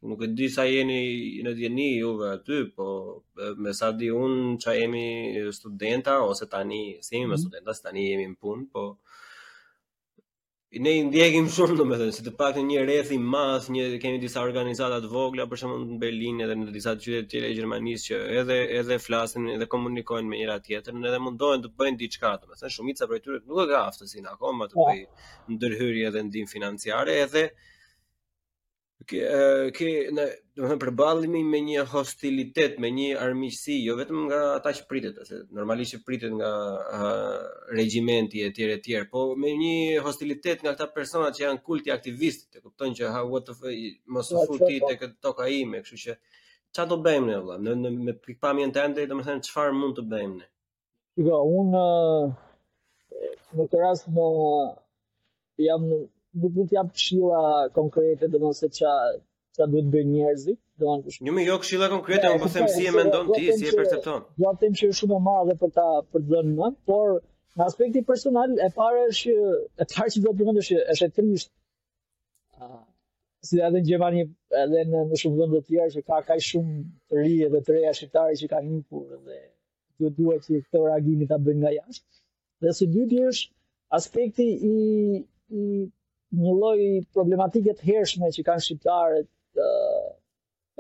[0.10, 1.00] nuk e di sa jeni
[1.46, 2.88] në djeni Juve aty, po
[3.64, 5.08] me sa di un ça jemi
[5.54, 7.02] studenta ose tani mhm.
[7.06, 8.84] se jemi me studenta, tani jemi në punë, po
[10.78, 13.86] ne i ndjekim shumë do me thënë, si të paktën një rreth i madh, një
[14.04, 17.50] kemi disa organizata të vogla për shembull në Berlin edhe në disa qytete të tjera
[17.54, 22.00] të Gjermanisë që edhe edhe flasin edhe komunikojnë me njëra tjetrën, edhe mundohen të bëjnë
[22.04, 24.88] diçka, të me thënë shumica prej tyre nuk e ka aftësinë akoma të po.
[24.92, 27.48] bëjnë ndërhyrje edhe ndihmë financiare, edhe
[29.08, 29.20] ke
[30.12, 30.24] ne
[30.56, 34.84] do të them përballemi me një hostilitet, me një armiqësi, jo vetëm nga ata që
[34.90, 36.50] pritet, se normalisht që pritet nga
[37.80, 41.94] regjimenti e tjerë e tjerë, po me një hostilitet nga ata persona që janë kulti
[41.96, 43.56] aktivistë, e kupton që ha what the
[44.16, 44.92] mos u futi po.
[45.00, 46.12] këtë toka ime, kështu që
[46.74, 47.56] çfarë do bëjmë ne valla?
[47.64, 50.48] Ne me pikpamjen tënde, domethënë çfarë mund të bëjmë ne?
[51.26, 51.86] Jo, unë
[52.36, 54.26] në këtë rast më
[55.70, 55.88] jam
[56.38, 57.40] nuk mund t'jap këshilla
[57.78, 58.94] konkrete, do nëse qa,
[59.58, 60.54] qa duhet bëj njerëzi.
[61.06, 61.20] Kush...
[61.28, 64.22] nuk me jo këshilla konkrete, më pëthem po si e mendon ti, si e percepton.
[64.44, 67.16] Ja tem që shumë e madhe për ta për dhënë në, por
[67.60, 69.34] në aspekti personal, e pare është,
[69.84, 71.52] e parë që do të përmendë është, është e trisht,
[73.50, 74.24] si dhe edhe në gjevani
[74.64, 76.80] edhe në në shumë vëndë të tjerë, që ka ka shumë
[77.10, 79.28] të ri dhe të reja shqiptari që ka një dhe
[80.00, 82.20] duhet duhet që këto reagimi ta bëjnë nga jashtë.
[82.64, 83.50] Dhe së dyti është
[84.00, 84.76] aspekti i,
[85.60, 85.64] i
[86.38, 86.80] një loj
[87.16, 89.28] problematike të hershme që kanë shqiptarët
[89.66, 90.10] uh,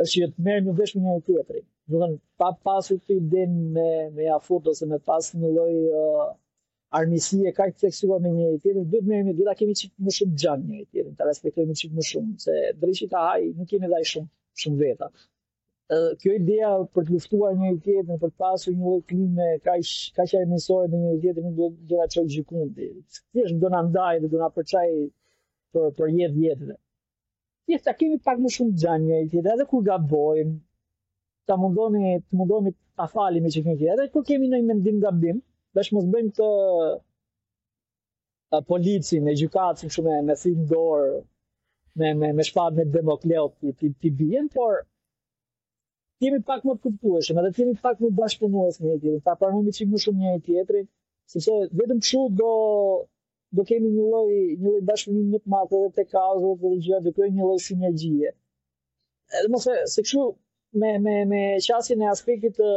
[0.03, 3.45] është që të merë një vëshme një e Do të dhe pa pasur të i
[3.75, 4.35] me, me a
[4.69, 6.27] ose me pas një loj uh,
[6.99, 10.65] armisi e ka me një tjetrin, tjetëri, dhe dhe merë kemi qitë më shumë gjanë
[10.67, 14.29] një tjetrin, ta të respektojme më shumë, se drejqit ta haj nuk kemi dhaj shumë,
[14.61, 15.09] shumë veta.
[15.89, 19.79] Uh, kjo idea për të luftuar një tjetrin për të pasur një loj klime, ka
[20.29, 22.91] që a me njëri tjetrin do, do, do, do, do, do, do, do,
[23.49, 24.89] do, do, do, na përçaj
[25.75, 26.75] për për jetë vjetëve.
[27.69, 30.55] Ti sa kemi pak më shumë xhanje, ti edhe kur gabojmë,
[31.47, 32.71] ta mundoni, të mundoni
[33.01, 33.91] ta falim me çfarë tjetër.
[34.03, 35.41] Edhe kur kemi ndonjë mendim gabim,
[35.77, 36.47] bash mos bëjmë të
[38.71, 41.11] policin, e gjykatës shumë me si në dorë
[41.99, 44.79] me me me shpatë me demokleo ti ti, ti bien, por
[46.19, 49.37] kemi jemi pak më kuptueshëm, edhe kemi jemi pak më bashkëpunues me njëri tjetrin, ta
[49.41, 50.85] pranojmë çik më shumë njëri tjetrin,
[51.31, 52.51] sepse vetëm kështu do
[53.55, 56.99] do kemi një lloj një lloj bashkëpunim më të madh edhe te kauzat dhe gjëja
[57.05, 58.33] do kemi një lloj sinergjie.
[59.39, 60.25] Edhe mos se kështu
[60.81, 62.69] me me me qasjen e aspektit të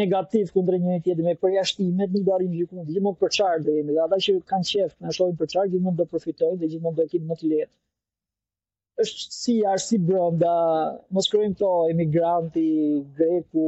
[0.00, 3.96] negativ kundër njëri tjetrit me përjashtimet, nuk do arrim gjithmonë, gjithmonë për çfarë do jemi,
[4.04, 7.10] ata që kanë qef, na shohin për çfarë gjithmonë do përfitojnë dhe gjithmonë do e
[7.12, 7.72] kemi më të lehtë.
[9.04, 10.54] Është si arsi bronda,
[11.14, 12.64] mos krojmë to emigranti
[13.20, 13.66] greku,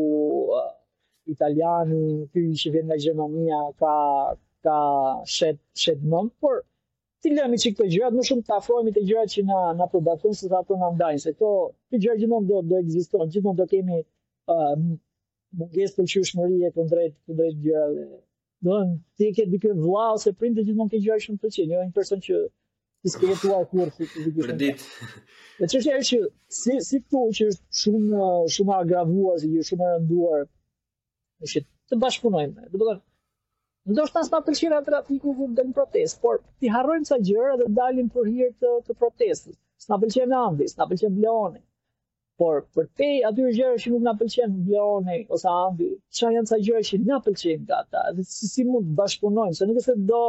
[1.34, 3.92] italiani, ky që vjen nga Gjermania ka
[4.66, 4.78] ka
[5.36, 6.56] shet shet mend, por
[7.22, 10.34] ti lëmi çik të gjërat më shumë të afrohemi te gjërat që na na përbashkon
[10.40, 11.50] se ato na ndajnë, se to
[11.88, 14.00] ti gjë gjithmonë do të ekzistojnë, gjithmonë do kemi
[14.54, 14.74] uh,
[15.58, 18.06] mungesë të qëshmërie të ndrejt të ndrejt gjërave.
[18.66, 21.84] Do të ti ke dikë vlla ose prindë gjithmonë ke gjëra shumë të qenë, jo
[21.88, 22.42] një person që
[23.02, 24.44] të s'ke vetuar kurrë si ti di.
[24.50, 24.86] Përdit.
[25.60, 26.22] Në çështje është që
[26.60, 30.46] si si që është shumë shumë agravuar, si shumë e rënduar,
[31.46, 32.70] është të bashkunojmë.
[32.72, 33.04] Do të thotë
[33.86, 38.08] Ndoshta s'ta pëlqen atë trafiku ku dalin protestë, por ti harrojmë sa gjëra dhe dalin
[38.14, 39.54] për hir të të protestës.
[39.84, 41.60] S'ta pëlqen Andi, s'ta pëlqen Bloni.
[42.40, 46.58] Por për te aty gjëra që nuk na pëlqen Bloni ose Andi, çfarë janë sa
[46.68, 48.02] gjëra që na pëlqejnë ata?
[48.16, 50.26] Dhe si, si mund të bashkunojmë, se nuk është do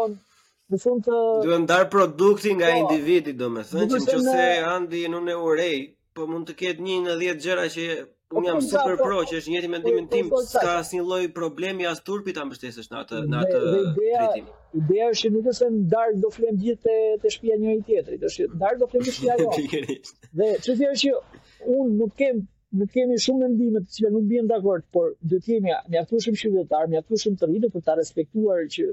[0.68, 1.18] Në fund të...
[1.48, 4.48] Duhem dar produkti nga po, individi, do me thënë, që në qëse në...
[4.72, 5.78] Andi në në urej,
[6.18, 7.86] po mund të ketë një në djetë gjëra që
[8.30, 11.04] Po, unë jam po, super po, pro që është njëti mendimin tim, s'ka as një
[11.10, 13.62] lloj problemi as turpi ta mbështesësh në atë në atë
[14.00, 14.50] tretim.
[14.82, 18.26] Ideja është nuk është se ndarë do flem gjithë të të shtëpia e njëri tjetrit,
[18.32, 19.48] është dark do flem gjithë ajo.
[20.42, 22.44] Dhe çfarë thjesht që unë nuk kem
[22.82, 26.92] nuk kemi shumë mendime të cilat nuk bien dakord, por do të jemi mjaftuarshëm qytetar,
[26.96, 28.90] mjaftuarshëm të rritur për ta respektuar që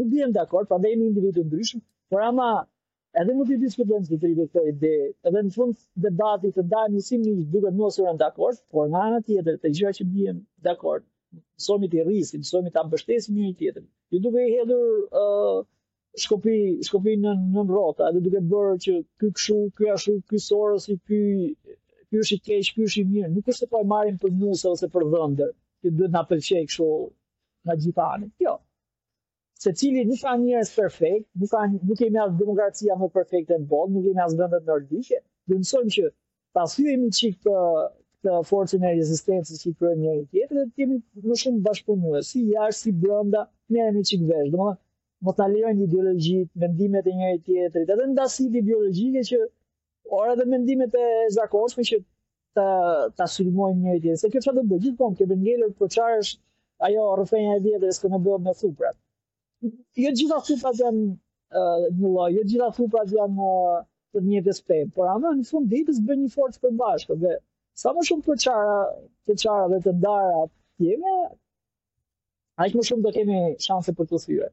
[0.00, 2.52] nuk bien dakord, prandaj jemi individë të ndryshëm, por ama
[3.18, 4.90] edhe mund të diskutojmë se tri këtë ide,
[5.28, 9.16] edhe në fund debati të dajmë nisim një duke mos janë dakord, por nga ana
[9.28, 10.36] tjetër të gjëja që bien
[10.68, 11.06] dakord,
[11.64, 13.88] somi të rrisim, somi të mbështesim një tjetrin.
[14.14, 15.68] Ju duke i hedhur ë uh,
[16.24, 16.80] Shkopi,
[17.24, 21.20] në në rrota, edhe duke bërë që ky kshu, ky ashtu, ky sorë si ky
[22.10, 23.30] ky është i keq, ky është i mirë.
[23.36, 25.52] Nuk është se po e marrim për nuse ose për dhëndër.
[25.80, 26.88] Ti duhet na pëlqej kështu
[27.64, 28.26] nga gjithani.
[28.42, 28.56] Jo.
[28.56, 28.56] Kjo
[29.62, 31.26] se cili nuk ka njërës perfekt,
[31.84, 35.18] nuk kemi asë demokracia më perfekte në bodë, nuk kemi asë vendet në rëdike,
[35.50, 36.06] dhe nësojmë që
[36.56, 37.50] pasu e qik
[38.24, 40.96] të forcën e rezistencës që i kërën njëri tjetër, dhe të kemi
[41.32, 43.42] në shumë bashkëpunuë, si jash, si brënda,
[43.72, 44.70] në me mi qik vesh, dhe më
[45.28, 49.40] më të alirojnë ideologjit, mendimet e njëri tjetër, dhe dhe në dasit i që
[50.22, 52.00] orë dhe mendimet e zakosme që
[52.56, 56.38] të asurimojnë njëri tjetër, se kjo që do bëgjit, po në kjo për ngellur është
[56.88, 58.96] ajo rëfenja e vjetër e s'ko në bëdhë me thuprat.
[59.62, 61.02] Jo gjitha thupat janë
[61.96, 63.48] një loj, jo gjitha thupat janë
[64.14, 67.34] të një dhe spen, por anë në fund ditës bën një forcë për bashkë, dhe
[67.82, 68.78] sa më shumë për qara
[69.28, 69.34] dhe
[69.88, 70.54] të ndara të
[70.86, 71.16] tjeme,
[72.64, 74.48] aq më shumë të kemi shanse për të thyre.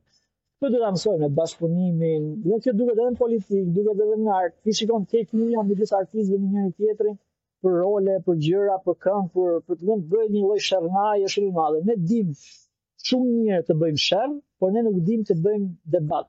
[0.61, 0.91] Për dhe da
[1.29, 5.05] e bashkëpunimin, dhe kjo duke dhe në politikë, duke dhe dhe në artë, ti shikon
[5.05, 7.17] të kekë një jam një disë artizve një një tjetërin,
[7.63, 11.27] për role, për gjëra, për këngë, për, për të mund të bëjë një loj shërnaj
[11.27, 15.35] e shumë e shërnaj e shërnaj e shërnaj e shërnaj por ne nuk dim të
[15.45, 15.67] bëjmë
[15.97, 16.27] debat.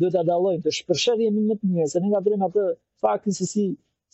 [0.00, 2.64] Duhet ta dallojmë të shpërshërimi në të se ne ngatrojmë atë
[3.04, 3.64] faktin se si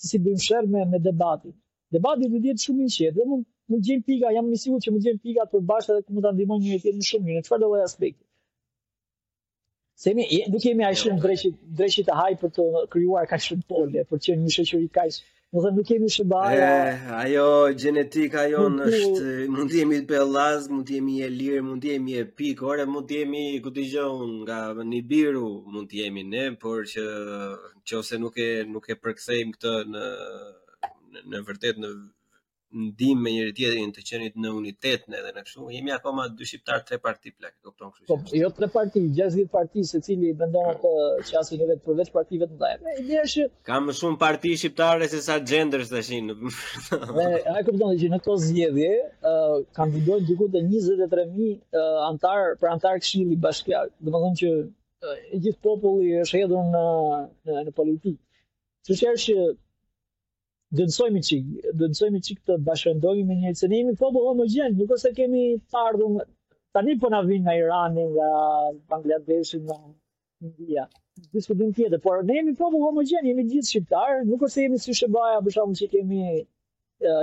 [0.00, 1.54] se si bëjmë shërb me me debatin.
[1.96, 4.94] Debati duhet të shumë i qetë, dhe mund të gjejmë pika, jam i sigurt që
[4.96, 7.46] mund të pika të bashkë dhe ku mund ta ndihmojmë njëri tjetrin shumë mirë në
[7.48, 8.22] çdo lloj aspekti.
[10.02, 13.46] Se ne duhet të kemi ai shumë dreshit dreshit të haj për të krijuar kaq
[13.48, 15.20] shumë polje, për të qenë një shoqëri kaq
[15.52, 16.24] dhe kemi shë
[16.54, 17.48] E, ajo,
[17.80, 21.88] genetik ajo është, mund të jemi të pëllaz, mund të jemi e lirë, mund të
[21.90, 23.82] jemi e pikë, orë, mund të jemi ku të
[24.44, 24.60] nga
[24.92, 27.04] një biru, mund të jemi ne, por që,
[27.86, 30.04] që ose nuk e, e përkësejmë këtë në,
[31.12, 31.88] në, në vërtet, në
[32.72, 35.64] ndihmë me njëri tjetrin të qenit në unitet në edhe në kështu.
[35.76, 38.06] Jemi akoma dy shqiptar tre parti plak, e kupton kështu.
[38.10, 40.92] Po, jo tre parti, 60 parti secili vendon atë
[41.30, 43.40] çasin në vetë përveç partive të ndaj.
[43.66, 46.34] ka më shumë parti shqiptare se sa genders tash në.
[47.18, 53.00] Ne kupton që në këto zgjedhje uh, kandidojnë diku të 23000 uh, antar për antar
[53.02, 53.90] këshilli bashkiak.
[54.06, 54.54] Domethënë që
[55.34, 56.86] e gjithë populli është hedhur në
[57.68, 58.20] në, politikë.
[58.84, 59.34] Që që
[60.78, 64.74] dëndësojmë i qikë, dëndësojmë i qikë të bashkëndojmë me një hecenimi, po bu po, homogen,
[64.76, 65.40] po, nuk ose kemi
[65.74, 66.10] pardu,
[66.76, 68.28] tani po na vinë nga Irani, nga
[68.94, 69.76] Bangladeshi, nga
[70.48, 70.84] India,
[71.34, 74.94] në tjetë, por ne jemi po homogen, po, jemi gjithë shqiptarë, nuk ose jemi si
[75.00, 76.20] shëbaja, bëshamë që kemi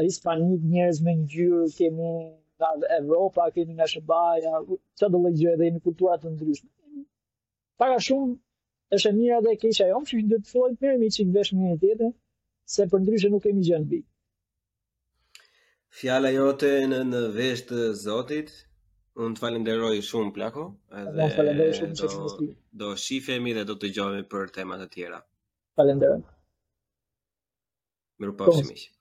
[0.09, 2.11] hispanik, njerëz me njërë, kemi
[2.59, 4.59] nga Evropa, kemi nga shëbaja,
[4.99, 7.03] që do legjë edhe jemi kulturat të ndryshme.
[7.79, 8.33] Para shumë,
[8.99, 11.27] është e mira dhe e keqa jo, që i do të i përëmi që i
[11.31, 12.07] ngëshmë një
[12.75, 13.97] se për ndryshe nuk kemi gjën bi.
[15.99, 17.21] Fjala jote në në
[17.69, 18.51] të Zotit,
[19.27, 20.65] unë të falenderoj shumë plako,
[21.01, 21.95] edhe
[22.83, 25.23] do, shifemi dhe do të gjohemi për temat të tjera.
[25.81, 26.21] Falenderoj.
[28.21, 28.96] Mirë pa shumë ishë.